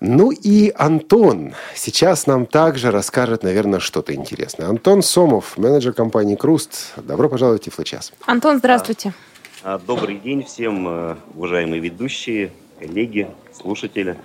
Ну 0.00 0.30
и 0.30 0.72
Антон 0.76 1.54
сейчас 1.74 2.28
нам 2.28 2.46
также 2.46 2.92
расскажет, 2.92 3.42
наверное, 3.42 3.80
что-то 3.80 4.14
интересное. 4.14 4.68
Антон 4.68 5.02
Сомов, 5.02 5.58
менеджер 5.58 5.92
компании 5.92 6.36
«Круст». 6.36 6.92
Добро 6.96 7.28
пожаловать 7.28 7.62
в 7.62 7.64
Тифлочас. 7.64 8.12
Антон, 8.24 8.58
здравствуйте. 8.58 9.12
А, 9.64 9.80
добрый 9.80 10.18
день 10.18 10.44
всем, 10.44 10.86
э, 10.86 11.16
уважаемые 11.34 11.80
ведущие, 11.80 12.52
коллеги, 12.78 13.28
слушатели. 13.52 14.16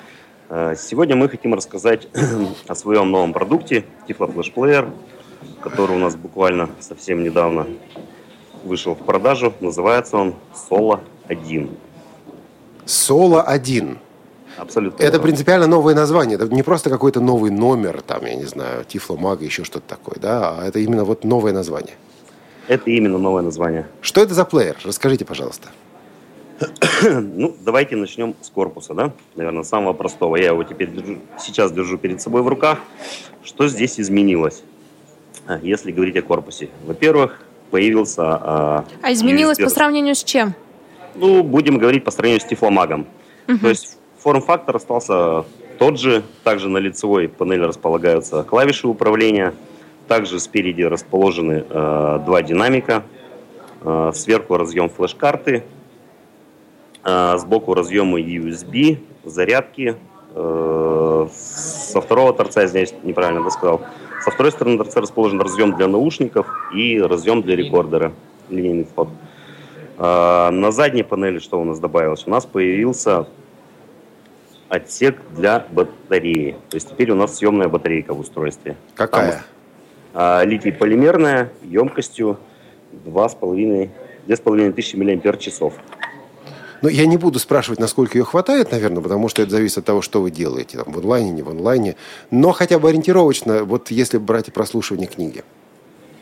А, 0.47 0.75
сегодня 0.75 1.15
мы 1.15 1.27
хотим 1.27 1.55
рассказать 1.55 2.07
о 2.67 2.75
своем 2.75 3.09
новом 3.09 3.33
продукте 3.33 3.83
Tiflo 4.07 4.31
Flash 4.31 4.53
Player, 4.53 4.91
который 5.59 5.95
у 5.95 5.99
нас 5.99 6.15
буквально 6.15 6.69
совсем 6.81 7.23
недавно 7.23 7.65
вышел 8.63 8.93
в 8.93 9.03
продажу. 9.03 9.51
Называется 9.59 10.17
он 10.17 10.35
Solo 10.69 10.99
1. 11.27 11.67
Solo 12.85 13.41
1. 13.41 13.97
Абсолютно. 14.57 15.03
Это 15.03 15.19
принципиально 15.19 15.67
новое 15.67 15.95
название. 15.95 16.35
Это 16.35 16.47
не 16.53 16.63
просто 16.63 16.89
какой-то 16.89 17.19
новый 17.19 17.51
номер, 17.51 18.01
там, 18.01 18.25
я 18.25 18.35
не 18.35 18.45
знаю, 18.45 18.85
Тифломага, 18.85 19.43
еще 19.43 19.63
что-то 19.63 19.87
такое, 19.87 20.17
да, 20.19 20.55
а 20.57 20.67
это 20.67 20.79
именно 20.79 21.03
вот 21.05 21.23
новое 21.23 21.53
название. 21.53 21.95
Это 22.67 22.89
именно 22.91 23.17
новое 23.17 23.41
название. 23.41 23.87
Что 24.01 24.21
это 24.21 24.33
за 24.33 24.45
плеер? 24.45 24.77
Расскажите, 24.83 25.25
пожалуйста. 25.25 25.69
Ну, 27.03 27.55
давайте 27.59 27.95
начнем 27.95 28.35
с 28.41 28.49
корпуса, 28.49 28.93
да? 28.93 29.11
Наверное, 29.35 29.63
самого 29.63 29.93
простого. 29.93 30.37
Я 30.37 30.47
его 30.47 30.63
теперь 30.63 30.89
держу, 30.91 31.17
сейчас 31.37 31.71
держу 31.71 31.97
перед 31.97 32.21
собой 32.21 32.41
в 32.41 32.47
руках. 32.47 32.79
Что 33.43 33.67
здесь 33.67 33.99
изменилось, 33.99 34.63
а, 35.47 35.59
если 35.61 35.91
говорить 35.91 36.15
о 36.15 36.21
корпусе? 36.21 36.69
Во-первых, 36.85 37.41
появился... 37.71 38.21
А, 38.23 38.85
а 39.01 39.11
изменилось 39.11 39.59
USB. 39.59 39.63
по 39.63 39.69
сравнению 39.69 40.15
с 40.15 40.23
чем? 40.23 40.53
Ну, 41.15 41.43
будем 41.43 41.77
говорить 41.77 42.05
по 42.05 42.11
сравнению 42.11 42.39
с 42.39 42.45
тифломагом. 42.45 43.07
Угу. 43.49 43.57
То 43.57 43.69
есть 43.69 43.97
форм-фактор 44.23 44.77
остался 44.77 45.45
тот 45.77 45.99
же. 45.99 46.23
Также 46.43 46.69
на 46.69 46.77
лицевой 46.77 47.27
панели 47.27 47.63
располагаются 47.63 48.43
клавиши 48.43 48.87
управления. 48.87 49.53
Также 50.07 50.39
спереди 50.39 50.81
расположены 50.81 51.65
э, 51.69 52.19
два 52.25 52.41
динамика. 52.41 53.03
Э, 53.81 54.11
сверху 54.13 54.57
разъем 54.57 54.89
флеш-карты. 54.89 55.63
Э, 57.03 57.35
сбоку 57.37 57.73
разъемы 57.73 58.21
USB, 58.21 58.99
зарядки. 59.25 59.97
Э, 60.35 61.27
со 61.31 62.01
второго 62.01 62.33
торца, 62.33 62.65
извиняюсь, 62.65 62.93
неправильно 63.03 63.49
сказал. 63.49 63.81
Со 64.23 64.31
второй 64.31 64.51
стороны 64.53 64.77
торца 64.77 65.01
расположен 65.01 65.41
разъем 65.41 65.75
для 65.75 65.87
наушников 65.87 66.47
и 66.73 67.01
разъем 67.01 67.41
для 67.41 67.57
рекордера. 67.57 68.13
Линейный 68.49 68.85
вход. 68.85 69.09
Э, 69.97 70.49
на 70.49 70.71
задней 70.71 71.03
панели 71.03 71.39
что 71.39 71.59
у 71.59 71.65
нас 71.65 71.79
добавилось? 71.79 72.23
У 72.25 72.29
нас 72.29 72.45
появился 72.45 73.27
отсек 74.73 75.19
для 75.35 75.65
батареи. 75.71 76.55
То 76.69 76.75
есть 76.77 76.89
теперь 76.89 77.11
у 77.11 77.15
нас 77.15 77.37
съемная 77.37 77.67
батарейка 77.67 78.13
в 78.13 78.19
устройстве. 78.19 78.75
Какая? 78.95 79.31
Там, 79.31 79.41
а, 80.15 80.43
литий-полимерная 80.43 81.51
емкостью 81.63 82.39
2,5 82.91 83.89
2500 84.25 85.63
мАч. 85.63 85.73
Но 86.81 86.89
я 86.89 87.05
не 87.05 87.17
буду 87.17 87.39
спрашивать, 87.39 87.79
насколько 87.79 88.17
ее 88.17 88.25
хватает, 88.25 88.71
наверное, 88.71 89.01
потому 89.01 89.29
что 89.29 89.41
это 89.41 89.51
зависит 89.51 89.77
от 89.77 89.85
того, 89.85 90.01
что 90.01 90.21
вы 90.21 90.31
делаете, 90.31 90.79
там, 90.83 90.91
в 90.91 90.97
онлайне, 90.97 91.31
не 91.31 91.43
в 91.43 91.49
онлайне. 91.49 91.95
Но 92.31 92.51
хотя 92.51 92.79
бы 92.79 92.89
ориентировочно, 92.89 93.63
вот 93.63 93.91
если 93.91 94.17
брать 94.17 94.47
и 94.47 94.51
прослушивание 94.51 95.07
книги. 95.07 95.43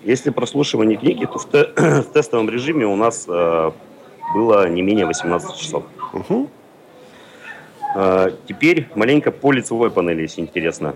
Если 0.03 0.29
прослушивание 0.29 0.97
книги, 0.97 1.25
то 1.25 1.39
в, 1.39 1.49
те, 1.49 1.69
в 2.01 2.11
тестовом 2.13 2.49
режиме 2.49 2.85
у 2.85 2.95
нас 2.95 3.25
э, 3.27 3.71
было 4.35 4.67
не 4.67 4.81
менее 4.81 5.05
18 5.05 5.55
часов. 5.55 5.83
Угу. 6.13 6.49
Э, 7.93 8.31
теперь 8.47 8.87
маленько 8.95 9.31
по 9.31 9.51
лицевой 9.51 9.91
панели, 9.91 10.21
если 10.21 10.41
интересно. 10.41 10.95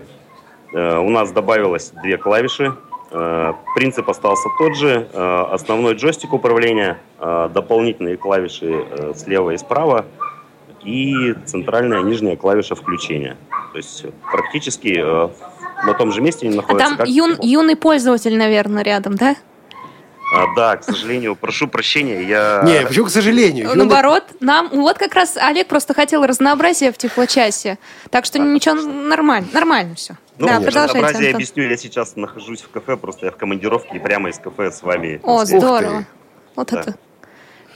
Э, 0.72 0.98
у 0.98 1.10
нас 1.10 1.30
добавилось 1.32 1.92
две 2.02 2.16
клавиши. 2.16 2.74
Э, 3.10 3.52
принцип 3.74 4.08
остался 4.08 4.48
тот 4.58 4.76
же. 4.76 5.08
Основной 5.14 5.94
джойстик 5.94 6.32
управления, 6.32 6.98
дополнительные 7.18 8.16
клавиши 8.16 8.84
слева 9.14 9.50
и 9.50 9.56
справа 9.56 10.06
и 10.84 11.34
центральная 11.44 12.02
нижняя 12.02 12.36
клавиша 12.36 12.74
включения. 12.74 13.36
То 13.72 13.78
есть 13.78 14.06
практически 14.30 15.04
на 15.84 15.94
том 15.94 16.12
же 16.12 16.20
месте 16.20 16.46
они 16.46 16.56
находятся. 16.56 16.94
А 16.94 16.96
там 16.98 17.06
юн, 17.06 17.36
юный 17.40 17.76
пользователь, 17.76 18.36
наверное, 18.36 18.82
рядом, 18.82 19.16
да? 19.16 19.36
А, 20.32 20.54
да, 20.56 20.76
к 20.76 20.84
сожалению, 20.84 21.36
прошу 21.36 21.68
прощения, 21.68 22.22
я... 22.22 22.62
Не, 22.64 22.86
почему 22.86 23.06
к 23.06 23.10
сожалению? 23.10 23.70
Наоборот, 23.74 24.24
нам... 24.40 24.68
Вот 24.70 24.98
как 24.98 25.14
раз 25.14 25.36
Олег 25.36 25.68
просто 25.68 25.94
хотел 25.94 26.26
разнообразия 26.26 26.90
в 26.90 26.98
теплочасе. 26.98 27.78
Так 28.10 28.24
что 28.24 28.42
а, 28.42 28.44
ничего, 28.44 28.74
нормально, 28.74 29.48
нормально 29.52 29.94
все. 29.94 30.16
Ну, 30.38 30.48
да, 30.48 30.58
разнообразие 30.58 31.28
Антон. 31.28 31.34
объясню. 31.36 31.68
Я 31.68 31.76
сейчас 31.76 32.16
нахожусь 32.16 32.62
в 32.62 32.70
кафе, 32.70 32.96
просто 32.96 33.26
я 33.26 33.32
в 33.32 33.36
командировке 33.36 33.96
и 33.96 33.98
прямо 33.98 34.28
из 34.30 34.38
кафе 34.38 34.72
с 34.72 34.82
вами. 34.82 35.20
О, 35.22 35.44
здорово. 35.44 36.04
Вот 36.56 36.70
да. 36.70 36.80
это 36.80 36.98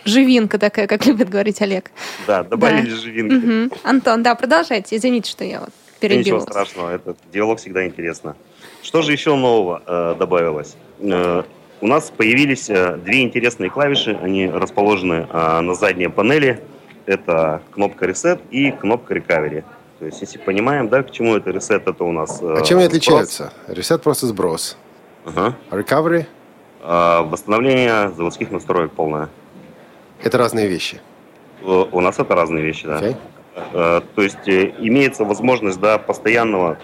живинка 0.05 0.59
такая, 0.59 0.86
как 0.86 1.07
любит 1.07 1.28
говорить 1.28 1.61
Олег. 1.62 1.90
Да, 2.26 2.42
добавили 2.42 2.90
да. 2.90 2.96
живинки. 2.96 3.66
Угу. 3.68 3.80
Антон, 3.84 4.22
да, 4.22 4.34
продолжайте. 4.34 4.96
Извините, 4.96 5.30
что 5.30 5.44
я 5.44 5.61
вот 5.61 5.70
перебил. 6.01 6.20
Ничего 6.20 6.40
страшного, 6.40 6.94
этот 6.94 7.16
диалог 7.32 7.59
всегда 7.59 7.86
интересно. 7.86 8.36
Что 8.82 9.03
же 9.03 9.12
еще 9.12 9.36
нового 9.36 9.82
э, 9.86 10.16
добавилось? 10.18 10.74
Э, 10.98 11.44
у 11.81 11.87
нас 11.87 12.11
появились 12.14 12.68
э, 12.68 12.97
две 12.97 13.22
интересные 13.22 13.70
клавиши. 13.70 14.18
Они 14.22 14.49
расположены 14.49 15.26
э, 15.31 15.61
на 15.61 15.74
задней 15.74 16.09
панели. 16.09 16.62
Это 17.07 17.62
кнопка 17.72 18.07
Reset 18.07 18.41
и 18.51 18.70
кнопка 18.70 19.14
Recovery. 19.14 19.64
То 19.99 20.07
есть, 20.07 20.20
если 20.20 20.39
понимаем, 20.39 20.89
да, 20.89 21.03
к 21.03 21.11
чему 21.11 21.37
это 21.37 21.51
Reset, 21.51 21.83
это 21.87 22.05
у 22.05 22.12
нас... 22.12 22.41
Э, 22.43 22.59
а 22.59 22.62
чем 22.62 22.78
они 22.78 22.87
отличаются? 22.87 23.53
Reset 23.68 23.99
просто 23.99 24.26
сброс. 24.26 24.76
Ага. 25.24 25.57
А 25.70 25.76
Recovery? 25.76 26.26
Восстановление 26.83 28.11
заводских 28.11 28.51
настроек 28.51 28.93
полное. 28.93 29.28
Это 30.22 30.39
разные 30.39 30.66
вещи? 30.66 31.01
У 31.62 32.01
нас 32.01 32.18
это 32.18 32.35
разные 32.35 32.64
вещи, 32.64 32.87
да. 32.87 33.01
Okay. 33.01 34.05
То 34.14 34.22
есть 34.22 34.49
имеется 34.49 35.24
возможность 35.24 35.78
да, 35.78 35.99
постоянного 35.99 36.78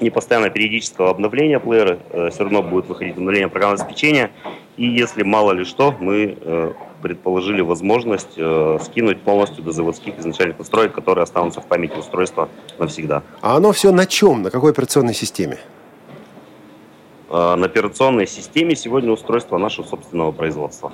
непостоянно 0.00 0.50
периодического 0.50 1.10
обновления 1.10 1.58
плеера, 1.60 1.98
э, 2.10 2.30
все 2.30 2.42
равно 2.44 2.62
будет 2.62 2.86
выходить 2.86 3.16
обновление 3.16 3.48
программного 3.48 3.84
обеспечения. 3.84 4.30
И 4.76 4.86
если 4.86 5.22
мало 5.22 5.52
ли 5.52 5.64
что, 5.64 5.94
мы 6.00 6.36
э, 6.40 6.72
предположили 7.02 7.60
возможность 7.60 8.34
э, 8.36 8.78
скинуть 8.82 9.20
полностью 9.22 9.62
до 9.62 9.72
заводских 9.72 10.18
изначальных 10.18 10.58
настроек, 10.58 10.92
которые 10.92 11.22
останутся 11.22 11.60
в 11.60 11.66
памяти 11.66 11.96
устройства 11.96 12.48
навсегда. 12.78 13.22
А 13.40 13.56
оно 13.56 13.72
все 13.72 13.92
на 13.92 14.06
чем? 14.06 14.42
На 14.42 14.50
какой 14.50 14.72
операционной 14.72 15.14
системе? 15.14 15.58
на 17.30 17.64
операционной 17.64 18.26
системе 18.26 18.76
сегодня 18.76 19.10
устройство 19.10 19.56
нашего 19.56 19.86
собственного 19.86 20.32
производства. 20.32 20.92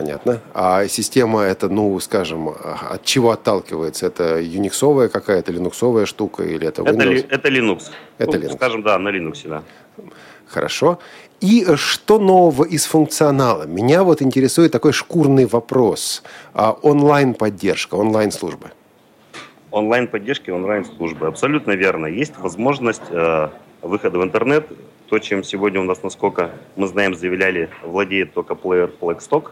Понятно. 0.00 0.40
А 0.54 0.86
система 0.88 1.42
это, 1.42 1.68
ну, 1.68 2.00
скажем, 2.00 2.48
от 2.48 3.04
чего 3.04 3.32
отталкивается? 3.32 4.06
Это 4.06 4.40
юниксовая 4.40 5.08
какая-то, 5.08 5.52
линуксовая 5.52 6.06
штука 6.06 6.42
или 6.42 6.66
это 6.66 6.82
Windows? 6.82 7.26
Это, 7.28 7.34
это 7.34 7.48
Linux. 7.48 7.82
Это 8.18 8.38
ну, 8.38 8.44
Linux. 8.44 8.52
Скажем, 8.54 8.82
да, 8.82 8.98
на 8.98 9.10
Linux, 9.10 9.48
да. 9.48 9.62
Хорошо. 10.46 10.98
И 11.40 11.66
что 11.76 12.18
нового 12.18 12.64
из 12.64 12.86
функционала? 12.86 13.64
Меня 13.66 14.02
вот 14.02 14.22
интересует 14.22 14.72
такой 14.72 14.92
шкурный 14.92 15.44
вопрос. 15.44 16.22
А, 16.54 16.72
онлайн-поддержка, 16.72 17.94
онлайн-службы. 17.94 18.70
Онлайн-поддержки, 19.70 20.50
онлайн-службы. 20.50 21.26
Абсолютно 21.26 21.72
верно. 21.72 22.06
Есть 22.06 22.38
возможность 22.38 23.02
э, 23.10 23.48
выхода 23.82 24.18
в 24.18 24.24
интернет. 24.24 24.66
То, 25.08 25.18
чем 25.18 25.44
сегодня 25.44 25.80
у 25.80 25.84
нас, 25.84 26.02
насколько 26.02 26.50
мы 26.76 26.86
знаем, 26.86 27.14
заявляли, 27.14 27.68
владеет 27.82 28.32
только 28.32 28.54
плеер 28.54 28.90
Blackstock 29.00 29.50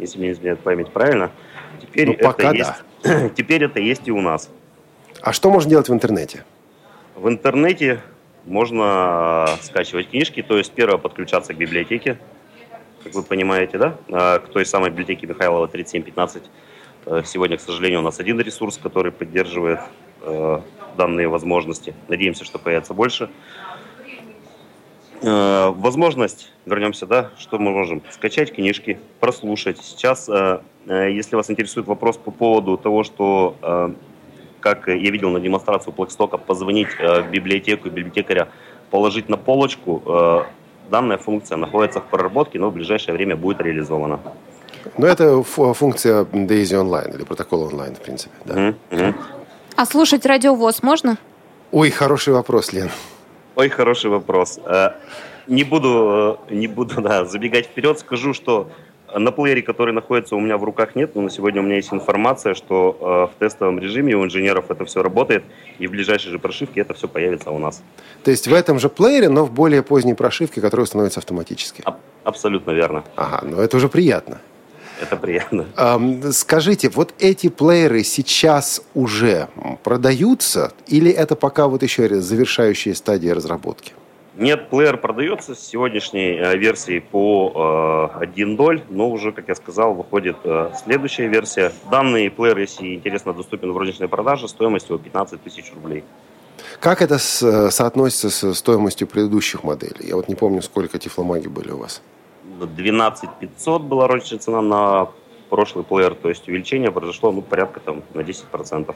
если 0.00 0.18
мне 0.18 0.32
изменяет 0.32 0.60
память 0.60 0.90
правильно. 0.90 1.30
Теперь, 1.80 2.08
ну, 2.08 2.14
это 2.14 2.34
да. 2.38 2.52
есть, 2.52 3.34
теперь 3.36 3.64
это 3.64 3.80
есть 3.80 4.08
и 4.08 4.12
у 4.12 4.20
нас. 4.20 4.50
А 5.22 5.32
что 5.32 5.50
можно 5.50 5.70
делать 5.70 5.88
в 5.88 5.92
интернете? 5.92 6.44
В 7.14 7.28
интернете 7.28 8.00
можно 8.46 9.46
скачивать 9.62 10.10
книжки, 10.10 10.42
то 10.42 10.56
есть 10.56 10.72
первое 10.72 10.98
подключаться 10.98 11.52
к 11.52 11.56
библиотеке, 11.56 12.18
как 13.04 13.14
вы 13.14 13.22
понимаете, 13.22 13.78
да, 13.78 13.96
а, 14.10 14.38
к 14.38 14.48
той 14.48 14.64
самой 14.64 14.90
библиотеке 14.90 15.26
Михайлова 15.26 15.68
3715. 15.68 16.42
Э, 17.06 17.22
сегодня, 17.24 17.56
к 17.56 17.60
сожалению, 17.60 18.00
у 18.00 18.02
нас 18.02 18.20
один 18.20 18.38
ресурс, 18.40 18.78
который 18.78 19.10
поддерживает 19.10 19.80
э, 20.22 20.60
данные 20.96 21.28
возможности. 21.28 21.94
Надеемся, 22.08 22.44
что 22.44 22.58
появится 22.58 22.94
больше. 22.94 23.30
Э, 25.22 25.72
возможность, 25.76 26.50
вернемся, 26.64 27.06
да, 27.06 27.30
что 27.38 27.58
мы 27.58 27.70
можем 27.70 28.02
скачать 28.10 28.54
книжки, 28.54 28.98
прослушать. 29.20 29.78
Сейчас, 29.82 30.28
э, 30.28 30.60
э, 30.86 31.12
если 31.12 31.36
вас 31.36 31.50
интересует 31.50 31.86
вопрос 31.86 32.16
по 32.16 32.30
поводу 32.30 32.76
того, 32.76 33.04
что, 33.04 33.56
как 34.60 34.88
я 34.88 35.10
видел 35.10 35.30
на 35.30 35.40
демонстрацию 35.40 35.92
Плэкстока, 35.92 36.36
позвонить 36.36 36.88
в 36.98 37.30
библиотеку 37.30 37.88
библиотекаря, 37.88 38.48
положить 38.90 39.28
на 39.28 39.36
полочку, 39.36 40.02
данная 40.90 41.18
функция 41.18 41.56
находится 41.56 42.00
в 42.00 42.04
проработке, 42.04 42.58
но 42.58 42.70
в 42.70 42.74
ближайшее 42.74 43.14
время 43.14 43.36
будет 43.36 43.60
реализована. 43.60 44.20
Но 44.98 45.06
это 45.06 45.42
функция 45.42 46.24
Daisy 46.24 46.76
Online 46.76 47.14
или 47.14 47.24
протокола 47.24 47.66
онлайн, 47.66 47.94
в 47.94 48.00
принципе. 48.00 48.34
Да. 48.44 48.74
Mm-hmm. 48.90 49.14
А 49.76 49.86
слушать 49.86 50.26
радиовоз 50.26 50.82
можно? 50.82 51.16
Ой, 51.72 51.90
хороший 51.90 52.34
вопрос, 52.34 52.72
Лен. 52.72 52.90
Ой, 53.60 53.68
хороший 53.68 54.08
вопрос. 54.08 54.58
Э, 54.64 54.92
не 55.46 55.64
буду, 55.64 56.38
э, 56.48 56.54
не 56.54 56.66
буду 56.66 57.02
да, 57.02 57.26
забегать 57.26 57.66
вперед, 57.66 57.98
скажу, 57.98 58.32
что 58.32 58.70
на 59.14 59.32
плеере, 59.32 59.60
который 59.60 59.92
находится 59.92 60.34
у 60.34 60.40
меня 60.40 60.56
в 60.56 60.64
руках, 60.64 60.96
нет, 60.96 61.14
но 61.14 61.20
на 61.20 61.30
сегодня 61.30 61.60
у 61.60 61.64
меня 61.64 61.76
есть 61.76 61.92
информация, 61.92 62.54
что 62.54 62.96
э, 62.98 63.36
в 63.36 63.38
тестовом 63.38 63.78
режиме 63.78 64.14
у 64.14 64.24
инженеров 64.24 64.70
это 64.70 64.86
все 64.86 65.02
работает, 65.02 65.44
и 65.78 65.86
в 65.86 65.90
ближайшей 65.90 66.30
же 66.30 66.38
прошивке 66.38 66.80
это 66.80 66.94
все 66.94 67.06
появится 67.06 67.50
у 67.50 67.58
нас. 67.58 67.82
То 68.24 68.30
есть 68.30 68.48
в 68.48 68.54
этом 68.54 68.78
же 68.78 68.88
плеере, 68.88 69.28
но 69.28 69.44
в 69.44 69.52
более 69.52 69.82
поздней 69.82 70.14
прошивке, 70.14 70.62
которая 70.62 70.84
установится 70.84 71.20
автоматически? 71.20 71.82
А- 71.84 71.98
абсолютно 72.24 72.70
верно. 72.70 73.04
Ага, 73.16 73.46
ну 73.46 73.60
это 73.60 73.76
уже 73.76 73.90
приятно. 73.90 74.40
Это 75.00 75.16
приятно. 75.16 75.66
Скажите, 76.32 76.90
вот 76.90 77.14
эти 77.18 77.48
плееры 77.48 78.04
сейчас 78.04 78.82
уже 78.94 79.48
продаются 79.82 80.72
или 80.86 81.10
это 81.10 81.36
пока 81.36 81.66
вот 81.68 81.82
еще 81.82 82.20
завершающие 82.20 82.94
стадии 82.94 83.28
разработки? 83.28 83.92
Нет, 84.40 84.70
плеер 84.70 84.96
продается 84.96 85.54
с 85.54 85.60
сегодняшней 85.60 86.38
э, 86.38 86.56
версии 86.56 87.00
по 87.00 88.10
э, 88.14 88.24
1 88.24 88.56
доль, 88.56 88.82
но 88.88 89.10
уже, 89.10 89.32
как 89.32 89.48
я 89.48 89.54
сказал, 89.54 89.92
выходит 89.92 90.36
э, 90.44 90.70
следующая 90.82 91.28
версия. 91.28 91.72
Данный 91.90 92.30
плеер, 92.30 92.56
если 92.56 92.94
интересно, 92.94 93.34
доступен 93.34 93.72
в 93.72 93.76
розничной 93.76 94.08
продаже 94.08 94.48
стоимостью 94.48 94.98
15 94.98 95.42
тысяч 95.42 95.70
рублей. 95.74 96.04
Как 96.78 97.02
это 97.02 97.16
э, 97.16 97.70
соотносится 97.70 98.30
с 98.30 98.54
стоимостью 98.54 99.08
предыдущих 99.08 99.62
моделей? 99.62 100.08
Я 100.08 100.16
вот 100.16 100.28
не 100.28 100.36
помню, 100.36 100.62
сколько 100.62 100.98
тифломаги 100.98 101.48
были 101.48 101.72
у 101.72 101.78
вас. 101.78 102.00
12 102.66 103.30
500 103.40 103.82
была 103.82 104.06
розничная 104.08 104.38
цена 104.38 104.62
на 104.62 105.08
прошлый 105.50 105.84
плеер, 105.84 106.14
то 106.14 106.28
есть 106.28 106.48
увеличение 106.48 106.90
произошло 106.90 107.32
ну, 107.32 107.42
порядка 107.42 107.80
там, 107.80 108.02
на 108.14 108.20
10%, 108.20 108.94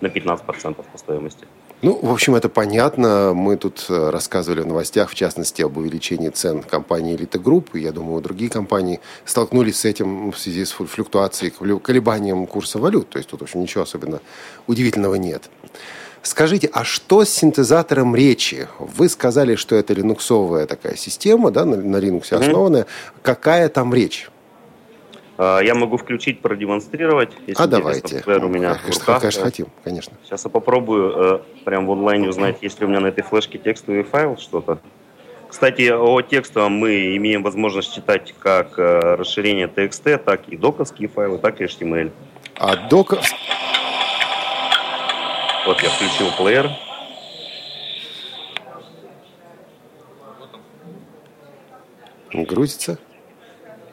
на 0.00 0.06
15% 0.06 0.74
по 0.74 0.98
стоимости. 0.98 1.46
Ну, 1.82 1.98
в 2.00 2.10
общем, 2.10 2.34
это 2.34 2.48
понятно. 2.48 3.34
Мы 3.34 3.56
тут 3.56 3.84
э, 3.90 4.10
рассказывали 4.10 4.62
в 4.62 4.66
новостях, 4.66 5.10
в 5.10 5.14
частности, 5.14 5.60
об 5.60 5.76
увеличении 5.76 6.30
цен 6.30 6.62
компании 6.62 7.14
«Элита 7.14 7.38
Групп». 7.38 7.74
И 7.74 7.80
я 7.80 7.92
думаю, 7.92 8.22
другие 8.22 8.50
компании 8.50 9.00
столкнулись 9.26 9.80
с 9.80 9.84
этим 9.84 10.32
в 10.32 10.38
связи 10.38 10.64
с 10.64 10.70
флюктуацией, 10.70 11.50
колебанием 11.50 12.46
курса 12.46 12.78
валют. 12.78 13.10
То 13.10 13.18
есть 13.18 13.28
тут, 13.28 13.40
в 13.40 13.42
общем, 13.42 13.60
ничего 13.60 13.82
особенно 13.82 14.20
удивительного 14.66 15.16
нет. 15.16 15.50
Скажите, 16.24 16.70
а 16.72 16.84
что 16.84 17.24
с 17.24 17.28
синтезатором 17.28 18.16
речи? 18.16 18.66
Вы 18.78 19.10
сказали, 19.10 19.56
что 19.56 19.76
это 19.76 19.92
линуксовая 19.92 20.66
такая 20.66 20.96
система, 20.96 21.50
да, 21.50 21.66
на, 21.66 21.76
на 21.76 21.96
Linux 21.96 22.34
основанная. 22.34 22.84
Mm-hmm. 22.84 23.20
Какая 23.22 23.68
там 23.68 23.92
речь? 23.92 24.30
А, 25.36 25.60
я 25.60 25.74
могу 25.74 25.98
включить, 25.98 26.40
продемонстрировать. 26.40 27.30
Если 27.46 27.62
а 27.62 27.66
давайте. 27.66 28.22
у 28.26 28.48
меня 28.48 28.74
конечно, 28.74 28.78
в 28.78 28.98
руках. 29.00 29.20
конечно, 29.20 29.42
хотим, 29.42 29.66
конечно. 29.84 30.14
Сейчас 30.24 30.44
я 30.44 30.50
попробую 30.50 31.12
э, 31.14 31.38
прям 31.66 31.86
в 31.86 31.92
онлайне 31.92 32.30
узнать, 32.30 32.56
есть 32.62 32.80
ли 32.80 32.86
у 32.86 32.88
меня 32.88 33.00
на 33.00 33.08
этой 33.08 33.22
флешке 33.22 33.58
текстовый 33.58 34.02
файл, 34.02 34.38
что-то. 34.38 34.78
Кстати, 35.48 35.90
о 35.90 36.22
текстовом 36.22 36.72
мы 36.72 37.16
имеем 37.16 37.42
возможность 37.42 37.94
читать 37.94 38.34
как 38.38 38.78
э, 38.78 39.16
расширение 39.16 39.66
TXT, 39.66 40.16
так 40.24 40.48
и 40.48 40.56
доковские 40.56 41.08
файлы, 41.08 41.36
так 41.36 41.60
и 41.60 41.64
HTML. 41.64 42.10
А 42.56 42.88
доков... 42.88 43.20
Вот 45.66 45.82
я 45.82 45.88
включил 45.88 46.30
плеер. 46.36 46.70
Грузится? 52.32 52.98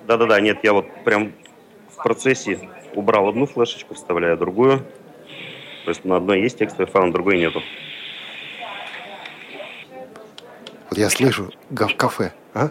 Да-да-да, 0.06 0.42
нет, 0.42 0.60
я 0.64 0.74
вот 0.74 0.88
прям 1.06 1.32
в 1.90 2.04
процессе 2.04 2.70
убрал 2.96 3.30
одну 3.30 3.46
флешечку, 3.46 3.94
вставляю 3.94 4.38
другую. 4.38 4.80
То 5.86 5.90
есть 5.90 6.04
на 6.04 6.18
одной 6.18 6.42
есть 6.42 6.58
текстовый 6.58 6.88
файл, 6.92 7.06
на 7.06 7.14
другой 7.14 7.38
нету. 7.38 7.62
Вот 10.90 10.98
я 10.98 11.10
слышу 11.10 11.52
кафе, 11.98 12.34
а? 12.54 12.70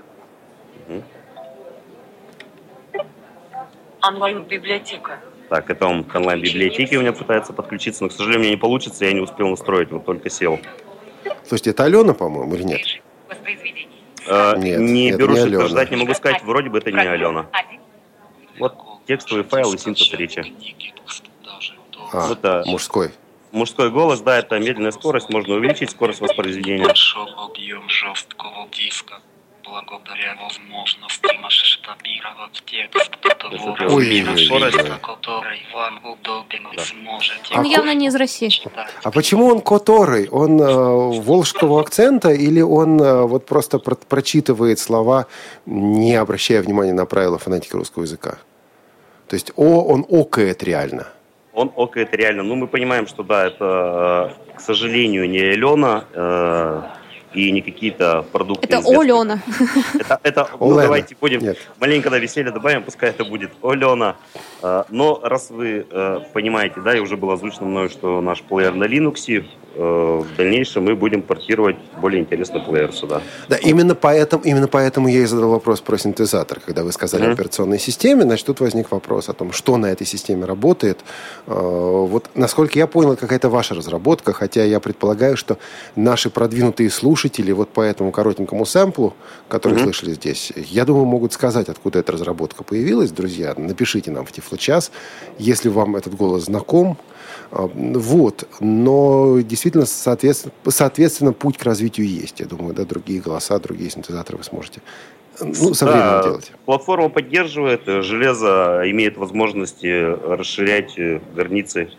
Онлайн-библиотека. 4.03 5.20
Так, 5.51 5.68
это 5.68 5.84
он 5.88 6.05
к 6.05 6.14
онлайн-библиотеке 6.14 6.96
у 6.96 7.01
меня 7.01 7.12
пытается 7.12 7.53
подключиться, 7.53 8.05
но, 8.05 8.09
к 8.09 8.12
сожалению, 8.12 8.38
у 8.38 8.42
меня 8.42 8.51
не 8.53 8.57
получится, 8.57 9.05
я 9.05 9.12
не 9.12 9.20
успел 9.20 9.48
настроить, 9.48 9.90
вот 9.90 10.05
только 10.05 10.30
сел. 10.30 10.61
Слушайте, 11.44 11.70
это 11.70 11.84
Алена, 11.84 12.14
по-моему, 12.14 12.55
или 12.55 12.62
нет? 12.62 12.80
Э, 14.28 14.55
нет, 14.57 14.78
не 14.78 15.11
берусь 15.11 15.40
утверждать, 15.40 15.90
не 15.90 15.96
могу 15.96 16.14
сказать, 16.14 16.44
вроде 16.44 16.70
бы 16.70 16.78
это 16.78 16.92
не 16.92 17.01
Алена. 17.01 17.46
Вот 18.61 18.76
текстовый 19.09 19.42
файл 19.42 19.74
и 19.74 19.78
синтез 19.78 20.12
речи. 20.12 20.55
А, 22.12 22.30
это 22.30 22.62
мужской. 22.66 23.11
Мужской 23.51 23.90
голос, 23.90 24.20
да, 24.20 24.38
это 24.38 24.57
медленная 24.61 24.92
скорость, 24.92 25.30
можно 25.30 25.57
увеличить 25.57 25.90
скорость 25.90 26.20
воспроизведения. 26.20 26.84
Большой 26.84 27.26
объем 27.36 27.88
жесткого 27.88 28.68
диска 28.70 29.20
благодаря 29.71 30.37
возможности 30.43 31.37
масштабировать 31.41 32.62
текст 32.66 33.11
до 33.23 33.35
того 33.35 33.99
размера, 34.59 34.99
который 34.99 35.62
вам 35.73 36.01
удобен, 36.05 36.66
сможете... 36.79 37.55
Он 37.55 37.64
явно 37.64 37.95
не 37.95 38.07
из 38.07 38.14
России. 38.14 38.51
А 39.03 39.11
почему 39.11 39.47
он 39.47 39.61
который? 39.61 40.29
Он 40.29 40.61
э, 40.61 41.21
волжского 41.21 41.81
акцента 41.81 42.31
или 42.31 42.61
он 42.61 43.01
э, 43.01 43.23
вот 43.27 43.47
просто 43.47 43.79
про 43.79 43.95
прочитывает 43.95 44.79
слова, 44.79 45.27
не 45.66 46.14
обращая 46.14 46.62
внимания 46.62 46.93
на 46.93 47.07
правила 47.07 47.39
фонетики 47.39 47.77
русского 47.77 48.03
языка? 48.03 48.39
То 49.29 49.35
есть 49.35 49.53
О, 49.57 49.85
он 49.85 50.05
окает 50.09 50.62
реально? 50.64 51.07
Он 51.53 51.73
окает 51.77 52.14
реально. 52.14 52.43
Ну, 52.43 52.57
мы 52.57 52.66
понимаем, 52.66 53.07
что 53.07 53.23
да, 53.23 53.47
это, 53.47 54.35
э, 54.51 54.57
к 54.57 54.61
сожалению, 54.61 55.29
не 55.29 55.41
Алена, 55.41 56.05
э, 56.12 56.83
и 57.35 57.51
не 57.51 57.62
какие-то 57.62 58.24
продукты. 58.33 58.66
Это 58.66 58.78
Олена. 58.78 59.43
Это, 59.99 60.20
это 60.22 60.49
ну, 60.59 60.74
давайте 60.74 61.16
будем 61.20 61.41
Нет. 61.41 61.59
маленько 61.78 62.11
до 62.11 62.18
веселья 62.18 62.51
добавим, 62.51 62.83
пускай 62.83 63.11
это 63.11 63.24
будет 63.24 63.53
Олена. 63.62 64.16
А, 64.62 64.87
но 64.89 65.20
раз 65.22 65.51
вы 65.51 65.87
э, 65.91 66.20
понимаете, 66.33 66.81
да, 66.81 66.97
и 66.97 67.01
уже 67.01 67.16
было 67.16 67.35
озвучено 67.35 67.66
мною, 67.66 67.89
что 67.89 68.20
наш 68.20 68.43
плеер 68.43 68.74
на 68.74 68.85
Linux, 68.85 69.45
в 69.77 70.27
дальнейшем 70.37 70.85
мы 70.85 70.97
будем 70.97 71.23
портировать 71.23 71.77
более 72.01 72.21
интересный 72.21 72.61
плеер 72.61 72.93
сюда. 72.93 73.23
Да, 73.49 73.57
именно 73.57 73.95
поэтому, 73.95 74.43
именно 74.45 74.68
поэтому 74.68 75.09
я 75.09 75.21
и 75.21 75.27
задал 75.27 75.51
вопрос 75.51 75.81
про 75.81 75.97
синтезатор. 75.97 76.61
Когда 76.61 76.83
вы 76.83 76.93
сказали 76.93 77.25
mm-hmm. 77.27 77.33
операционной 77.33 77.79
системе, 77.79 78.23
значит, 78.23 78.47
тут 78.47 78.61
возник 78.61 78.91
вопрос 78.91 79.29
о 79.29 79.33
том, 79.33 79.53
что 79.53 79.77
на 79.77 79.87
этой 79.87 80.07
системе 80.07 80.45
работает. 80.45 80.99
Э, 81.47 81.53
вот, 81.55 82.31
насколько 82.35 82.79
я 82.79 82.87
понял, 82.87 83.16
какая-то 83.16 83.49
ваша 83.49 83.75
разработка, 83.75 84.33
хотя 84.33 84.64
я 84.64 84.81
предполагаю, 84.81 85.37
что 85.37 85.57
наши 85.95 86.31
продвинутые 86.31 86.91
слушатели 86.91 87.53
вот 87.53 87.68
по 87.68 87.81
этому 87.81 88.11
коротенькому 88.11 88.66
сэмплу, 88.66 89.14
который 89.49 89.79
mm-hmm. 89.79 89.85
слышали 89.85 90.12
здесь, 90.14 90.53
я 90.57 90.85
думаю, 90.85 91.05
могут 91.05 91.33
сказать, 91.33 91.68
откуда 91.68 92.01
эта 92.01 92.12
разработка 92.12 92.64
появилась. 92.64 93.12
Друзья, 93.12 93.55
напишите 93.57 94.11
нам 94.11 94.27
в 94.27 94.33
час, 94.59 94.91
если 95.39 95.68
вам 95.68 95.97
этот 95.97 96.14
голос 96.14 96.45
знаком. 96.45 96.97
А, 97.53 97.70
вот. 97.74 98.48
Но 98.61 99.40
действительно, 99.40 99.86
соответственно, 99.86 100.53
соответственно, 100.68 101.32
путь 101.32 101.59
к 101.59 101.64
развитию 101.64 102.07
есть. 102.07 102.40
Я 102.40 102.46
думаю, 102.46 102.74
да, 102.74 102.84
другие 102.84 103.20
голоса, 103.20 103.59
другие 103.59 103.90
синтезаторы 103.90 104.38
вы 104.38 104.44
сможете 104.44 104.80
ну, 105.40 105.74
со 105.74 105.86
временем 105.86 106.11
да, 106.11 106.22
делать. 106.22 106.53
Платформа 106.64 107.09
поддерживает, 107.09 107.82
железо 107.86 108.82
имеет 108.86 109.16
возможности 109.16 109.86
расширять 110.26 110.98
границы 111.34 111.90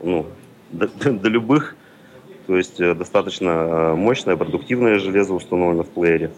ну, 0.00 0.26
до, 0.70 0.88
до 0.88 1.28
любых. 1.28 1.76
То 2.46 2.56
есть 2.56 2.80
э, 2.80 2.94
достаточно 2.94 3.50
э, 3.50 3.94
мощное, 3.94 4.36
продуктивное 4.36 4.98
железо 4.98 5.34
установлено 5.34 5.82
в 5.82 5.88
плеере. 5.88 6.30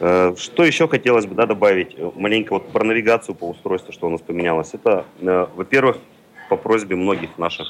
Э, 0.00 0.34
что 0.38 0.64
еще 0.64 0.88
хотелось 0.88 1.26
бы 1.26 1.34
да, 1.34 1.46
добавить? 1.46 1.96
Маленько 2.16 2.54
вот 2.54 2.70
про 2.70 2.84
навигацию 2.84 3.34
по 3.34 3.50
устройству, 3.50 3.92
что 3.92 4.06
у 4.06 4.10
нас 4.10 4.22
поменялось. 4.22 4.70
Это, 4.72 5.04
э, 5.20 5.46
во-первых, 5.54 5.98
по 6.52 6.58
просьбе 6.58 6.96
многих 6.96 7.38
наших 7.38 7.66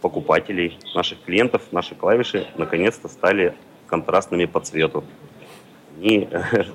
покупателей, 0.00 0.78
наших 0.94 1.20
клиентов, 1.24 1.62
наши 1.72 1.96
клавиши 1.96 2.46
наконец-то 2.56 3.08
стали 3.08 3.56
контрастными 3.88 4.44
по 4.44 4.60
цвету. 4.60 5.02
И, 6.00 6.28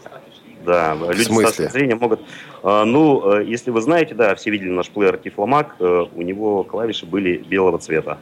да, 0.66 0.96
люди 0.96 1.22
с 1.22 1.30
нашим 1.30 1.70
зрением 1.70 2.00
могут... 2.00 2.20
Э, 2.62 2.84
ну, 2.84 3.40
если 3.40 3.72
вы 3.72 3.80
знаете, 3.80 4.16
да, 4.16 4.36
все 4.36 4.50
видели 4.50 4.70
наш 4.70 4.90
плеер 4.90 5.18
Тифломак, 5.18 5.78
у 5.80 6.22
него 6.22 6.66
клавиши 6.66 7.06
были 7.06 7.38
белого 7.38 7.78
цвета. 7.78 8.18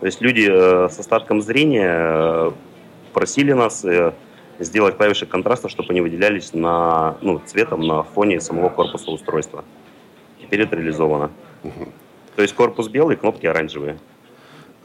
То 0.00 0.06
есть 0.06 0.20
люди 0.20 0.48
с 0.48 0.98
остатком 0.98 1.42
зрения 1.42 2.52
просили 3.12 3.52
нас 3.52 3.86
сделать 4.58 4.96
клавиши 4.96 5.26
контраста, 5.26 5.68
чтобы 5.68 5.90
они 5.90 6.00
выделялись 6.00 6.52
на, 6.52 7.16
ну, 7.20 7.40
цветом 7.46 7.86
на 7.86 8.02
фоне 8.02 8.40
самого 8.40 8.70
корпуса 8.70 9.12
устройства. 9.12 9.64
Теперь 10.40 10.62
это 10.62 10.74
реализовано. 10.74 11.30
Угу. 11.62 11.92
То 12.36 12.42
есть 12.42 12.54
корпус 12.54 12.88
белый, 12.88 13.16
кнопки 13.16 13.46
оранжевые. 13.46 13.98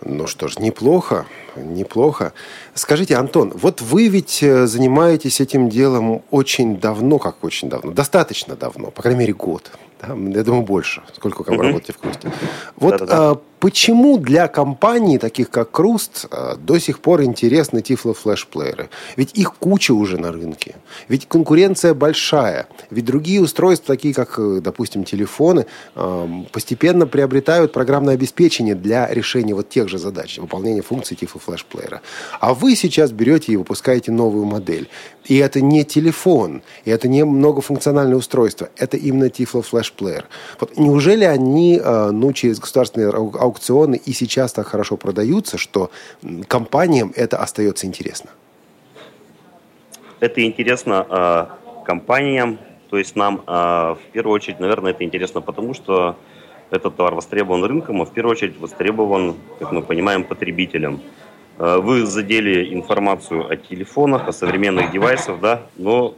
Ну 0.04 0.26
что 0.26 0.48
ж, 0.48 0.58
неплохо, 0.58 1.28
неплохо. 1.56 2.34
Скажите, 2.74 3.18
Антон, 3.18 3.52
вот 3.54 3.82
вы 3.82 4.08
ведь 4.08 4.42
э, 4.42 4.66
занимаетесь 4.66 5.42
этим 5.42 5.70
делом 5.70 6.24
очень 6.32 6.80
давно, 6.80 7.20
как 7.20 7.44
очень 7.44 7.70
давно, 7.70 7.92
достаточно 7.92 8.56
давно, 8.56 8.90
по 8.90 9.04
крайней 9.04 9.20
мере 9.20 9.34
год. 9.34 9.72
Да? 10.02 10.16
Я 10.16 10.44
думаю, 10.44 10.64
больше, 10.64 11.02
сколько 11.16 11.44
вы 11.44 11.58
работаете 11.58 11.94
в 11.94 11.98
Крусте. 11.98 12.32
Вот 12.76 13.02
А, 13.02 13.36
почему 13.60 14.18
для 14.18 14.48
компаний, 14.48 15.20
таких 15.20 15.50
как 15.50 15.72
Круст, 15.72 16.26
а, 16.32 16.56
до 16.56 16.80
сих 16.80 17.00
пор 17.00 17.24
интересны 17.24 17.82
Тифло 17.82 18.14
флешплееры? 18.14 18.90
Ведь 19.16 19.38
их 19.38 19.56
куча 19.56 19.94
уже 19.94 20.18
на 20.18 20.32
рынке. 20.32 20.76
Ведь 21.08 21.28
конкуренция 21.28 21.94
большая. 21.94 22.68
Ведь 22.90 23.06
другие 23.06 23.42
устройства, 23.42 23.96
такие 23.96 24.14
как, 24.14 24.40
э, 24.40 24.60
допустим, 24.62 25.04
телефоны, 25.04 25.68
а, 25.96 26.28
постепенно 26.52 27.06
приобретают 27.06 27.72
программное 27.72 28.16
обеспечение 28.16 28.76
для 28.76 29.08
решения 29.08 29.54
вот 29.54 29.70
тех 29.70 29.88
же 29.88 30.00
задач, 30.00 30.40
выполнения 30.40 30.82
функций 30.82 31.16
Тифло 31.16 31.40
флешплеера. 31.40 32.02
А 32.40 32.54
вы 32.54 32.76
сейчас 32.76 33.12
берете 33.12 33.52
и 33.52 33.56
выпускаете 33.58 34.12
новую 34.12 34.46
модель. 34.46 34.90
И 35.26 35.38
это 35.38 35.62
не 35.62 35.86
телефон, 35.86 36.64
и 36.84 36.90
это 36.90 37.08
не 37.08 37.24
многофункциональное 37.24 38.18
устройство, 38.18 38.70
это 38.76 38.98
именно 38.98 39.26
Tiflo 39.26 39.62
Player. 39.98 40.24
Вот 40.60 40.78
неужели 40.78 41.24
они, 41.24 41.80
э, 41.84 42.12
ну, 42.12 42.34
через 42.34 42.60
государственные 42.60 43.10
аукционы 43.10 43.96
и 43.96 44.14
сейчас 44.14 44.54
так 44.54 44.68
хорошо 44.68 44.98
продаются, 44.98 45.58
что 45.58 45.92
компаниям 46.48 47.14
это 47.16 47.38
остается 47.38 47.88
интересно? 47.88 48.30
Это 50.20 50.46
интересно 50.46 51.06
э, 51.10 51.86
компаниям, 51.86 52.60
то 52.92 52.98
есть 52.98 53.16
нам 53.16 53.42
э, 53.48 53.52
в 53.52 54.00
первую 54.12 54.36
очередь, 54.36 54.60
наверное, 54.60 54.92
это 54.92 55.04
интересно 55.04 55.42
потому, 55.42 55.74
что 55.74 56.16
этот 56.70 56.96
товар 56.96 57.16
востребован 57.16 57.64
рынком, 57.64 58.02
а 58.02 58.06
в 58.06 58.12
первую 58.12 58.34
очередь 58.34 58.60
востребован, 58.60 59.36
как 59.60 59.72
мы 59.72 59.82
понимаем, 59.82 60.24
потребителям. 60.24 61.02
Э, 61.58 61.78
вы 61.78 62.06
задели 62.06 62.74
информацию 62.74 63.50
о 63.50 63.56
телефонах, 63.56 64.28
о 64.28 64.32
современных 64.32 64.92
девайсах, 64.92 65.40
да, 65.40 65.64
но, 65.78 66.16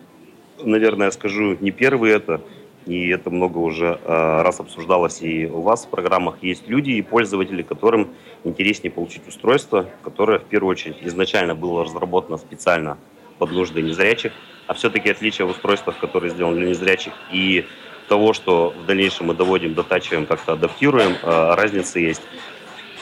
наверное, 0.63 1.11
скажу, 1.11 1.57
не 1.59 1.71
первый 1.71 2.11
это, 2.11 2.41
и 2.85 3.09
это 3.09 3.29
много 3.29 3.59
уже 3.59 3.99
э, 4.03 4.41
раз 4.41 4.59
обсуждалось 4.59 5.21
и 5.21 5.45
у 5.45 5.61
вас 5.61 5.85
в 5.85 5.89
программах. 5.89 6.35
Есть 6.41 6.67
люди 6.67 6.91
и 6.91 7.01
пользователи, 7.01 7.61
которым 7.61 8.09
интереснее 8.43 8.91
получить 8.91 9.27
устройство, 9.27 9.87
которое 10.03 10.39
в 10.39 10.45
первую 10.45 10.71
очередь 10.71 10.97
изначально 11.01 11.55
было 11.55 11.85
разработано 11.85 12.37
специально 12.37 12.97
под 13.39 13.51
нужды 13.51 13.81
незрячих, 13.81 14.33
а 14.67 14.73
все-таки 14.73 15.09
отличие 15.09 15.47
в 15.47 15.51
устройствах, 15.51 15.97
которые 15.97 16.31
сделаны 16.31 16.57
для 16.57 16.69
незрячих, 16.69 17.13
и 17.31 17.65
того, 18.09 18.33
что 18.33 18.73
в 18.77 18.85
дальнейшем 18.85 19.27
мы 19.27 19.33
доводим, 19.33 19.73
дотачиваем, 19.73 20.25
как-то 20.25 20.53
адаптируем, 20.53 21.13
э, 21.21 21.53
разница 21.55 21.99
есть. 21.99 22.21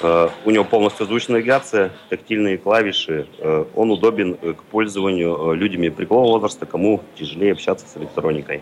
Э, 0.04 0.30
у 0.46 0.52
него 0.52 0.64
полностью 0.64 1.08
звучная 1.08 1.38
навигация, 1.38 1.92
тактильные 2.10 2.58
клавиши. 2.58 3.28
Он 3.76 3.90
удобен 3.92 4.36
к 4.36 4.64
пользованию 4.64 5.54
людьми 5.54 5.90
преклонного 5.90 6.34
возраста, 6.34 6.66
кому 6.66 7.02
тяжелее 7.16 7.54
общаться 7.54 7.88
с 7.88 7.98
электроникой. 7.98 8.62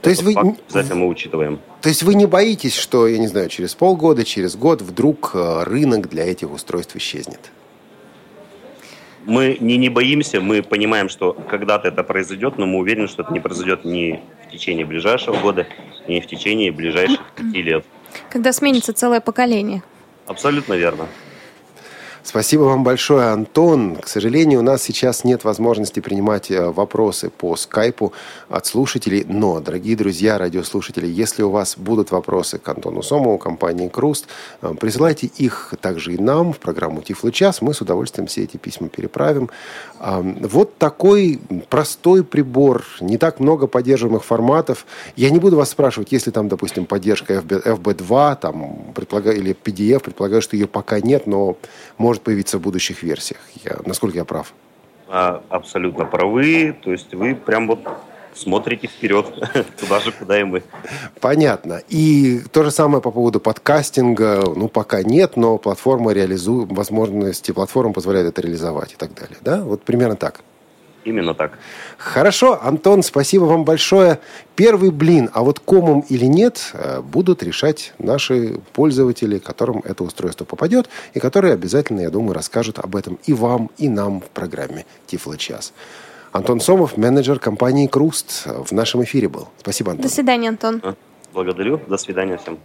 То 0.00 0.10
есть 0.10 0.22
вы 0.22 0.34
обязательно 0.34 0.96
мы 0.96 1.08
учитываем. 1.08 1.60
То 1.80 1.88
есть 1.88 2.02
вы 2.02 2.14
не 2.14 2.26
боитесь, 2.26 2.74
что, 2.74 3.06
я 3.06 3.18
не 3.18 3.28
знаю, 3.28 3.48
через 3.48 3.74
полгода, 3.74 4.24
через 4.24 4.56
год 4.56 4.82
вдруг 4.82 5.32
рынок 5.34 6.08
для 6.08 6.24
этих 6.26 6.50
устройств 6.52 6.96
исчезнет? 6.96 7.50
Мы 9.26 9.58
не, 9.60 9.76
не 9.76 9.90
боимся, 9.90 10.40
мы 10.40 10.62
понимаем, 10.62 11.08
что 11.08 11.32
когда-то 11.32 11.88
это 11.88 12.02
произойдет, 12.02 12.58
но 12.58 12.66
мы 12.66 12.78
уверены, 12.78 13.06
что 13.06 13.22
это 13.22 13.32
не 13.32 13.40
произойдет 13.40 13.84
ни 13.84 14.22
в 14.46 14.50
течение 14.50 14.86
ближайшего 14.86 15.36
года, 15.38 15.66
ни 16.08 16.20
в 16.20 16.26
течение 16.26 16.72
ближайших 16.72 17.20
пяти 17.36 17.62
лет. 17.62 17.84
Когда 18.30 18.52
сменится 18.52 18.92
целое 18.92 19.20
поколение. 19.20 19.82
Абсолютно 20.26 20.74
верно. 20.74 21.06
Спасибо 22.22 22.62
вам 22.62 22.84
большое, 22.84 23.28
Антон. 23.28 23.96
К 23.96 24.06
сожалению, 24.06 24.60
у 24.60 24.62
нас 24.62 24.82
сейчас 24.82 25.24
нет 25.24 25.42
возможности 25.44 26.00
принимать 26.00 26.50
э, 26.50 26.70
вопросы 26.70 27.30
по 27.30 27.56
скайпу 27.56 28.12
от 28.50 28.66
слушателей. 28.66 29.24
Но, 29.26 29.58
дорогие 29.60 29.96
друзья, 29.96 30.36
радиослушатели, 30.36 31.06
если 31.06 31.42
у 31.42 31.50
вас 31.50 31.78
будут 31.78 32.10
вопросы 32.10 32.58
к 32.58 32.68
Антону 32.68 33.02
Сомову, 33.02 33.38
компании 33.38 33.88
«Круст», 33.88 34.26
э, 34.60 34.74
присылайте 34.78 35.28
их 35.28 35.72
также 35.80 36.14
и 36.14 36.18
нам 36.18 36.52
в 36.52 36.58
программу 36.58 37.00
«Тифло 37.00 37.32
час». 37.32 37.62
Мы 37.62 37.72
с 37.72 37.80
удовольствием 37.80 38.26
все 38.26 38.44
эти 38.44 38.58
письма 38.58 38.88
переправим. 38.88 39.48
Вот 39.98 40.76
такой 40.78 41.40
простой 41.68 42.22
прибор. 42.24 42.84
Не 43.00 43.18
так 43.18 43.40
много 43.40 43.66
поддерживаемых 43.66 44.24
форматов. 44.24 44.86
Я 45.16 45.30
не 45.30 45.38
буду 45.38 45.56
вас 45.56 45.70
спрашивать, 45.70 46.12
если 46.12 46.30
там, 46.30 46.48
допустим, 46.48 46.86
поддержка 46.86 47.34
FB, 47.34 47.78
FB2 47.78 48.38
там, 48.40 48.92
предполагаю, 48.94 49.38
или 49.38 49.54
PDF. 49.54 50.00
Предполагаю, 50.00 50.42
что 50.42 50.56
ее 50.56 50.66
пока 50.66 51.00
нет, 51.00 51.26
но 51.26 51.56
может 52.20 52.24
появиться 52.24 52.58
в 52.58 52.60
будущих 52.60 53.02
версиях. 53.02 53.40
Я, 53.64 53.78
насколько 53.86 54.18
я 54.18 54.24
прав? 54.24 54.52
А, 55.08 55.42
абсолютно 55.48 56.04
правы. 56.04 56.74
То 56.82 56.92
есть 56.92 57.14
вы 57.14 57.34
прям 57.34 57.66
вот 57.66 57.80
смотрите 58.34 58.86
вперед, 58.86 59.26
туда 59.80 60.00
же, 60.00 60.12
куда 60.12 60.40
и 60.40 60.44
мы. 60.44 60.62
Понятно. 61.20 61.80
И 61.92 62.40
то 62.52 62.62
же 62.62 62.70
самое 62.70 63.00
по 63.00 63.10
поводу 63.10 63.40
подкастинга. 63.40 64.42
Ну, 64.56 64.68
пока 64.68 65.02
нет, 65.02 65.36
но 65.36 65.58
платформа 65.58 66.12
реализует, 66.12 66.70
возможности 66.72 67.52
платформы 67.52 67.92
позволяют 67.92 68.28
это 68.28 68.42
реализовать 68.42 68.92
и 68.92 68.96
так 68.96 69.14
далее. 69.14 69.36
Да? 69.40 69.62
Вот 69.62 69.82
примерно 69.82 70.16
так. 70.16 70.40
Именно 71.10 71.34
так. 71.34 71.58
Хорошо, 71.98 72.60
Антон, 72.62 73.02
спасибо 73.02 73.44
вам 73.44 73.64
большое. 73.64 74.20
Первый 74.54 74.90
блин, 74.90 75.28
а 75.32 75.42
вот 75.42 75.58
комом 75.58 76.04
или 76.08 76.26
нет, 76.26 76.70
э, 76.72 77.00
будут 77.00 77.42
решать 77.42 77.92
наши 77.98 78.60
пользователи, 78.72 79.38
которым 79.38 79.82
это 79.84 80.04
устройство 80.04 80.44
попадет, 80.44 80.88
и 81.14 81.18
которые 81.18 81.54
обязательно, 81.54 82.00
я 82.00 82.10
думаю, 82.10 82.34
расскажут 82.34 82.78
об 82.78 82.94
этом 82.94 83.18
и 83.26 83.32
вам, 83.32 83.70
и 83.76 83.88
нам 83.88 84.20
в 84.20 84.26
программе 84.26 84.86
Тифло 85.06 85.36
час. 85.36 85.72
Антон 86.30 86.60
Сомов, 86.60 86.96
менеджер 86.96 87.40
компании 87.40 87.88
«Круст», 87.88 88.46
в 88.46 88.70
нашем 88.70 89.02
эфире 89.02 89.28
был. 89.28 89.48
Спасибо, 89.58 89.90
Антон. 89.90 90.04
До 90.04 90.14
свидания, 90.14 90.48
Антон. 90.48 90.80
Благодарю. 91.32 91.80
До 91.88 91.96
свидания 91.96 92.36
всем. 92.36 92.58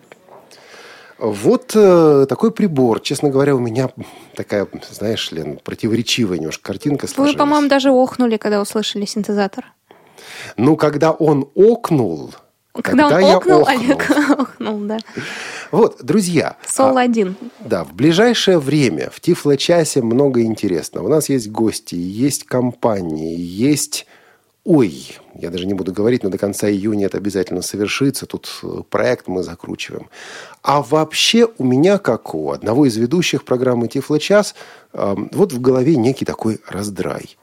Вот 1.17 1.71
э, 1.75 2.25
такой 2.27 2.51
прибор. 2.51 2.99
Честно 2.99 3.29
говоря, 3.29 3.55
у 3.55 3.59
меня 3.59 3.89
такая, 4.35 4.67
знаешь, 4.91 5.31
Лен, 5.31 5.59
противоречивая 5.63 6.37
немножко 6.37 6.63
картинка 6.63 7.07
сложилась. 7.07 7.33
Вы, 7.33 7.37
по-моему, 7.37 7.69
даже 7.69 7.91
охнули, 7.91 8.37
когда 8.37 8.61
услышали 8.61 9.05
синтезатор. 9.05 9.65
Ну, 10.57 10.75
когда 10.75 11.11
он 11.11 11.49
окнул, 11.55 12.33
когда, 12.81 13.09
когда 13.09 13.27
он 13.27 13.35
окнул, 13.35 13.61
охнул. 13.61 13.67
Олег 13.67 14.11
охнул, 14.39 14.79
да. 14.79 14.97
Вот, 15.71 16.03
друзья. 16.03 16.57
Сол 16.67 16.97
один. 16.97 17.35
А, 17.39 17.45
да, 17.63 17.83
в 17.85 17.93
ближайшее 17.93 18.59
время 18.59 19.09
в 19.09 19.21
Тифло-часе 19.21 20.01
много 20.01 20.41
интересного. 20.41 21.05
У 21.05 21.09
нас 21.09 21.29
есть 21.29 21.49
гости, 21.49 21.95
есть 21.95 22.43
компании, 22.43 23.39
есть 23.39 24.05
Ой, 24.65 25.15
я 25.35 25.51
даже 25.51 25.67
не 25.67 25.75
буду 25.75 25.93
говорить, 25.93 26.23
но 26.23 26.29
до 26.29 26.39
конца 26.39 26.67
июня 26.67 27.05
это 27.05 27.19
обязательно 27.19 27.61
совершится. 27.61 28.25
Тут 28.25 28.49
э, 28.63 28.81
проект 28.89 29.27
мы 29.27 29.43
закручиваем. 29.43 30.09
А 30.63 30.81
вообще 30.81 31.47
у 31.59 31.63
меня, 31.63 31.99
как 31.99 32.33
у 32.33 32.51
одного 32.51 32.87
из 32.87 32.97
ведущих 32.97 33.45
программы 33.45 33.87
«Тифло-час», 33.87 34.55
вот 34.91 35.53
в 35.53 35.61
голове 35.61 35.97
некий 35.97 36.25
такой 36.25 36.59
раздрай. 36.67 37.37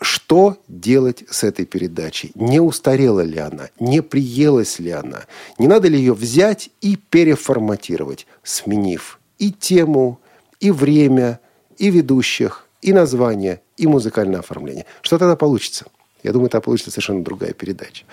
Что 0.00 0.58
делать 0.68 1.24
с 1.30 1.42
этой 1.42 1.64
передачей? 1.64 2.32
Не 2.34 2.60
устарела 2.60 3.20
ли 3.20 3.38
она? 3.38 3.70
Не 3.80 4.02
приелась 4.02 4.78
ли 4.78 4.90
она? 4.90 5.22
Не 5.58 5.68
надо 5.68 5.88
ли 5.88 5.98
ее 5.98 6.12
взять 6.12 6.70
и 6.82 6.96
переформатировать, 6.96 8.26
сменив 8.42 9.18
и 9.38 9.52
тему, 9.52 10.20
и 10.60 10.70
время, 10.70 11.40
и 11.78 11.90
ведущих, 11.90 12.66
и 12.82 12.92
название, 12.92 13.62
и 13.76 13.86
музыкальное 13.86 14.40
оформление? 14.40 14.84
Что 15.00 15.18
тогда 15.18 15.34
получится? 15.34 15.86
Я 16.22 16.32
думаю, 16.32 16.50
там 16.50 16.60
получится 16.60 16.90
совершенно 16.90 17.22
другая 17.22 17.52
передача. 17.52 18.04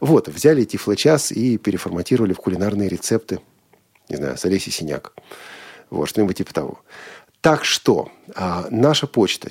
Вот, 0.00 0.28
взяли 0.28 0.64
Тифло-час 0.64 1.32
и 1.32 1.56
переформатировали 1.58 2.32
в 2.32 2.38
кулинарные 2.38 2.88
рецепты. 2.88 3.40
Не 4.08 4.16
знаю, 4.16 4.36
с 4.36 4.44
Олесей 4.44 4.72
Синяк. 4.72 5.12
Вот, 5.90 6.08
что-нибудь 6.08 6.36
типа 6.36 6.52
того. 6.52 6.80
Так 7.40 7.64
что, 7.64 8.10
а, 8.34 8.66
наша 8.70 9.06
почта 9.06 9.50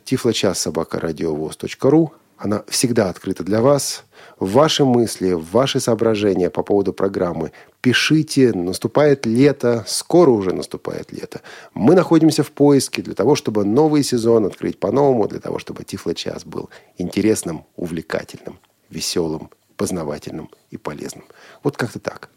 радиовоз.ру 1.00 2.14
она 2.38 2.64
всегда 2.68 3.10
открыта 3.10 3.44
для 3.44 3.62
вас. 3.62 4.04
Ваши 4.40 4.84
мысли, 4.84 5.34
ваши 5.34 5.80
соображения 5.80 6.50
по 6.50 6.64
поводу 6.64 6.94
программы 6.94 7.52
пишите. 7.82 8.52
Наступает 8.54 9.26
лето, 9.26 9.84
скоро 9.88 10.32
уже 10.32 10.54
наступает 10.54 11.12
лето. 11.12 11.42
Мы 11.74 11.96
находимся 11.96 12.44
в 12.44 12.52
поиске 12.52 13.02
для 13.02 13.14
того, 13.14 13.36
чтобы 13.36 13.64
новый 13.64 14.04
сезон 14.04 14.46
открыть 14.46 14.80
по-новому, 14.80 15.28
для 15.28 15.40
того, 15.40 15.60
чтобы 15.60 15.84
Тифло-час 15.84 16.46
был 16.46 16.70
интересным, 16.98 17.66
увлекательным, 17.76 18.60
веселым, 18.90 19.50
познавательным 19.78 20.50
и 20.72 20.78
полезным. 20.78 21.26
Вот 21.64 21.78
как-то 21.78 22.00
так. 22.00 22.30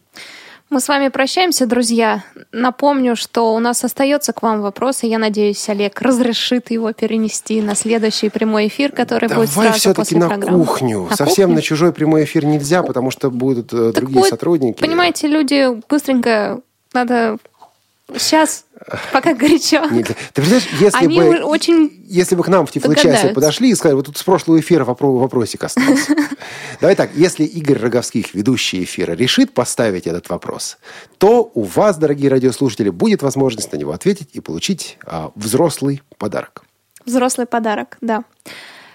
Мы 0.68 0.80
с 0.80 0.88
вами 0.88 1.08
прощаемся, 1.08 1.64
друзья. 1.66 2.24
Напомню, 2.50 3.14
что 3.14 3.54
у 3.54 3.58
нас 3.60 3.84
остается 3.84 4.32
к 4.32 4.42
вам 4.42 4.62
вопрос, 4.62 5.04
и 5.04 5.06
я 5.06 5.18
надеюсь, 5.18 5.68
Олег 5.68 6.00
разрешит 6.02 6.72
его 6.72 6.92
перенести 6.92 7.62
на 7.62 7.76
следующий 7.76 8.30
прямой 8.30 8.66
эфир, 8.66 8.90
который 8.90 9.28
Давай 9.28 9.46
будет 9.46 9.54
сразу 9.54 9.78
все-таки 9.78 9.96
после 9.96 10.18
на 10.18 10.28
программы. 10.28 10.64
кухню. 10.64 11.06
На 11.08 11.16
Совсем 11.16 11.44
кухню? 11.50 11.54
на 11.56 11.62
чужой 11.62 11.92
прямой 11.92 12.24
эфир 12.24 12.44
нельзя, 12.44 12.82
потому 12.82 13.12
что 13.12 13.30
будут 13.30 13.72
э, 13.72 13.92
так 13.92 13.94
другие 13.94 14.20
будет, 14.20 14.30
сотрудники. 14.30 14.80
Понимаете, 14.80 15.28
люди 15.28 15.80
быстренько 15.88 16.60
надо 16.92 17.36
Сейчас, 18.14 18.66
пока 19.12 19.34
горячо. 19.34 19.84
Нет, 19.86 20.06
ты 20.06 20.42
представляешь, 20.42 20.68
если 20.80 21.04
Они 21.04 21.18
бы, 21.18 21.42
очень 21.42 22.04
если 22.06 22.36
бы 22.36 22.44
к 22.44 22.48
нам 22.48 22.64
в 22.64 22.70
Тифлочасе 22.70 23.30
подошли 23.30 23.70
и 23.70 23.74
сказали, 23.74 23.96
вот 23.96 24.06
тут 24.06 24.16
с 24.16 24.22
прошлого 24.22 24.60
эфира 24.60 24.84
вопросик 24.84 25.64
остался. 25.64 26.14
Давай 26.80 26.94
так, 26.94 27.10
если 27.14 27.44
Игорь 27.44 27.78
Роговских, 27.78 28.32
ведущий 28.34 28.84
эфира, 28.84 29.12
решит 29.12 29.52
поставить 29.52 30.06
этот 30.06 30.28
вопрос, 30.28 30.78
то 31.18 31.50
у 31.54 31.64
вас, 31.64 31.98
дорогие 31.98 32.30
радиослушатели, 32.30 32.90
будет 32.90 33.22
возможность 33.22 33.72
на 33.72 33.76
него 33.76 33.92
ответить 33.92 34.28
и 34.34 34.40
получить 34.40 34.98
а, 35.04 35.32
взрослый 35.34 36.02
подарок. 36.16 36.62
Взрослый 37.04 37.46
подарок, 37.46 37.98
да. 38.00 38.22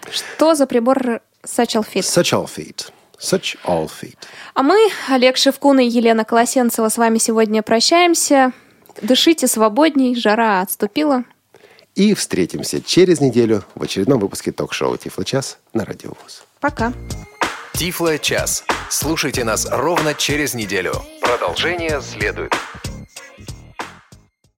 Что 0.09 0.55
за 0.55 0.68
прибор? 0.68 1.22
Satchel 1.43 1.86
Fit. 1.86 2.91
Such 3.20 3.57
all 3.66 3.88
feet. 3.88 4.16
А 4.55 4.64
мы, 4.64 4.78
Олег 5.07 5.38
Шевкун 5.38 5.80
и 5.80 5.88
Елена 5.88 6.26
Колосенцева, 6.26 6.89
с 6.89 6.97
вами 6.97 7.20
сегодня 7.20 7.62
прощаемся. 7.62 8.51
Дышите 9.02 9.48
свободней, 9.48 10.16
жара 10.16 10.62
отступила. 10.62 11.24
И 11.96 12.14
встретимся 12.14 12.82
через 12.82 13.20
неделю 13.20 13.64
в 13.76 13.84
очередном 13.84 14.20
выпуске 14.20 14.52
ток-шоу 14.52 14.98
«Тифло 14.98 15.26
час» 15.26 15.58
на 15.74 15.84
Радио 15.84 16.14
ВУЗ. 16.22 16.44
Пока. 16.60 16.94
Тифло 17.74 18.18
час. 18.18 18.64
Слушайте 18.89 19.44
нас 19.44 19.68
ровно 19.70 20.14
через 20.14 20.54
неделю. 20.54 20.94
Продолжение 21.22 22.02
следует. 22.02 22.54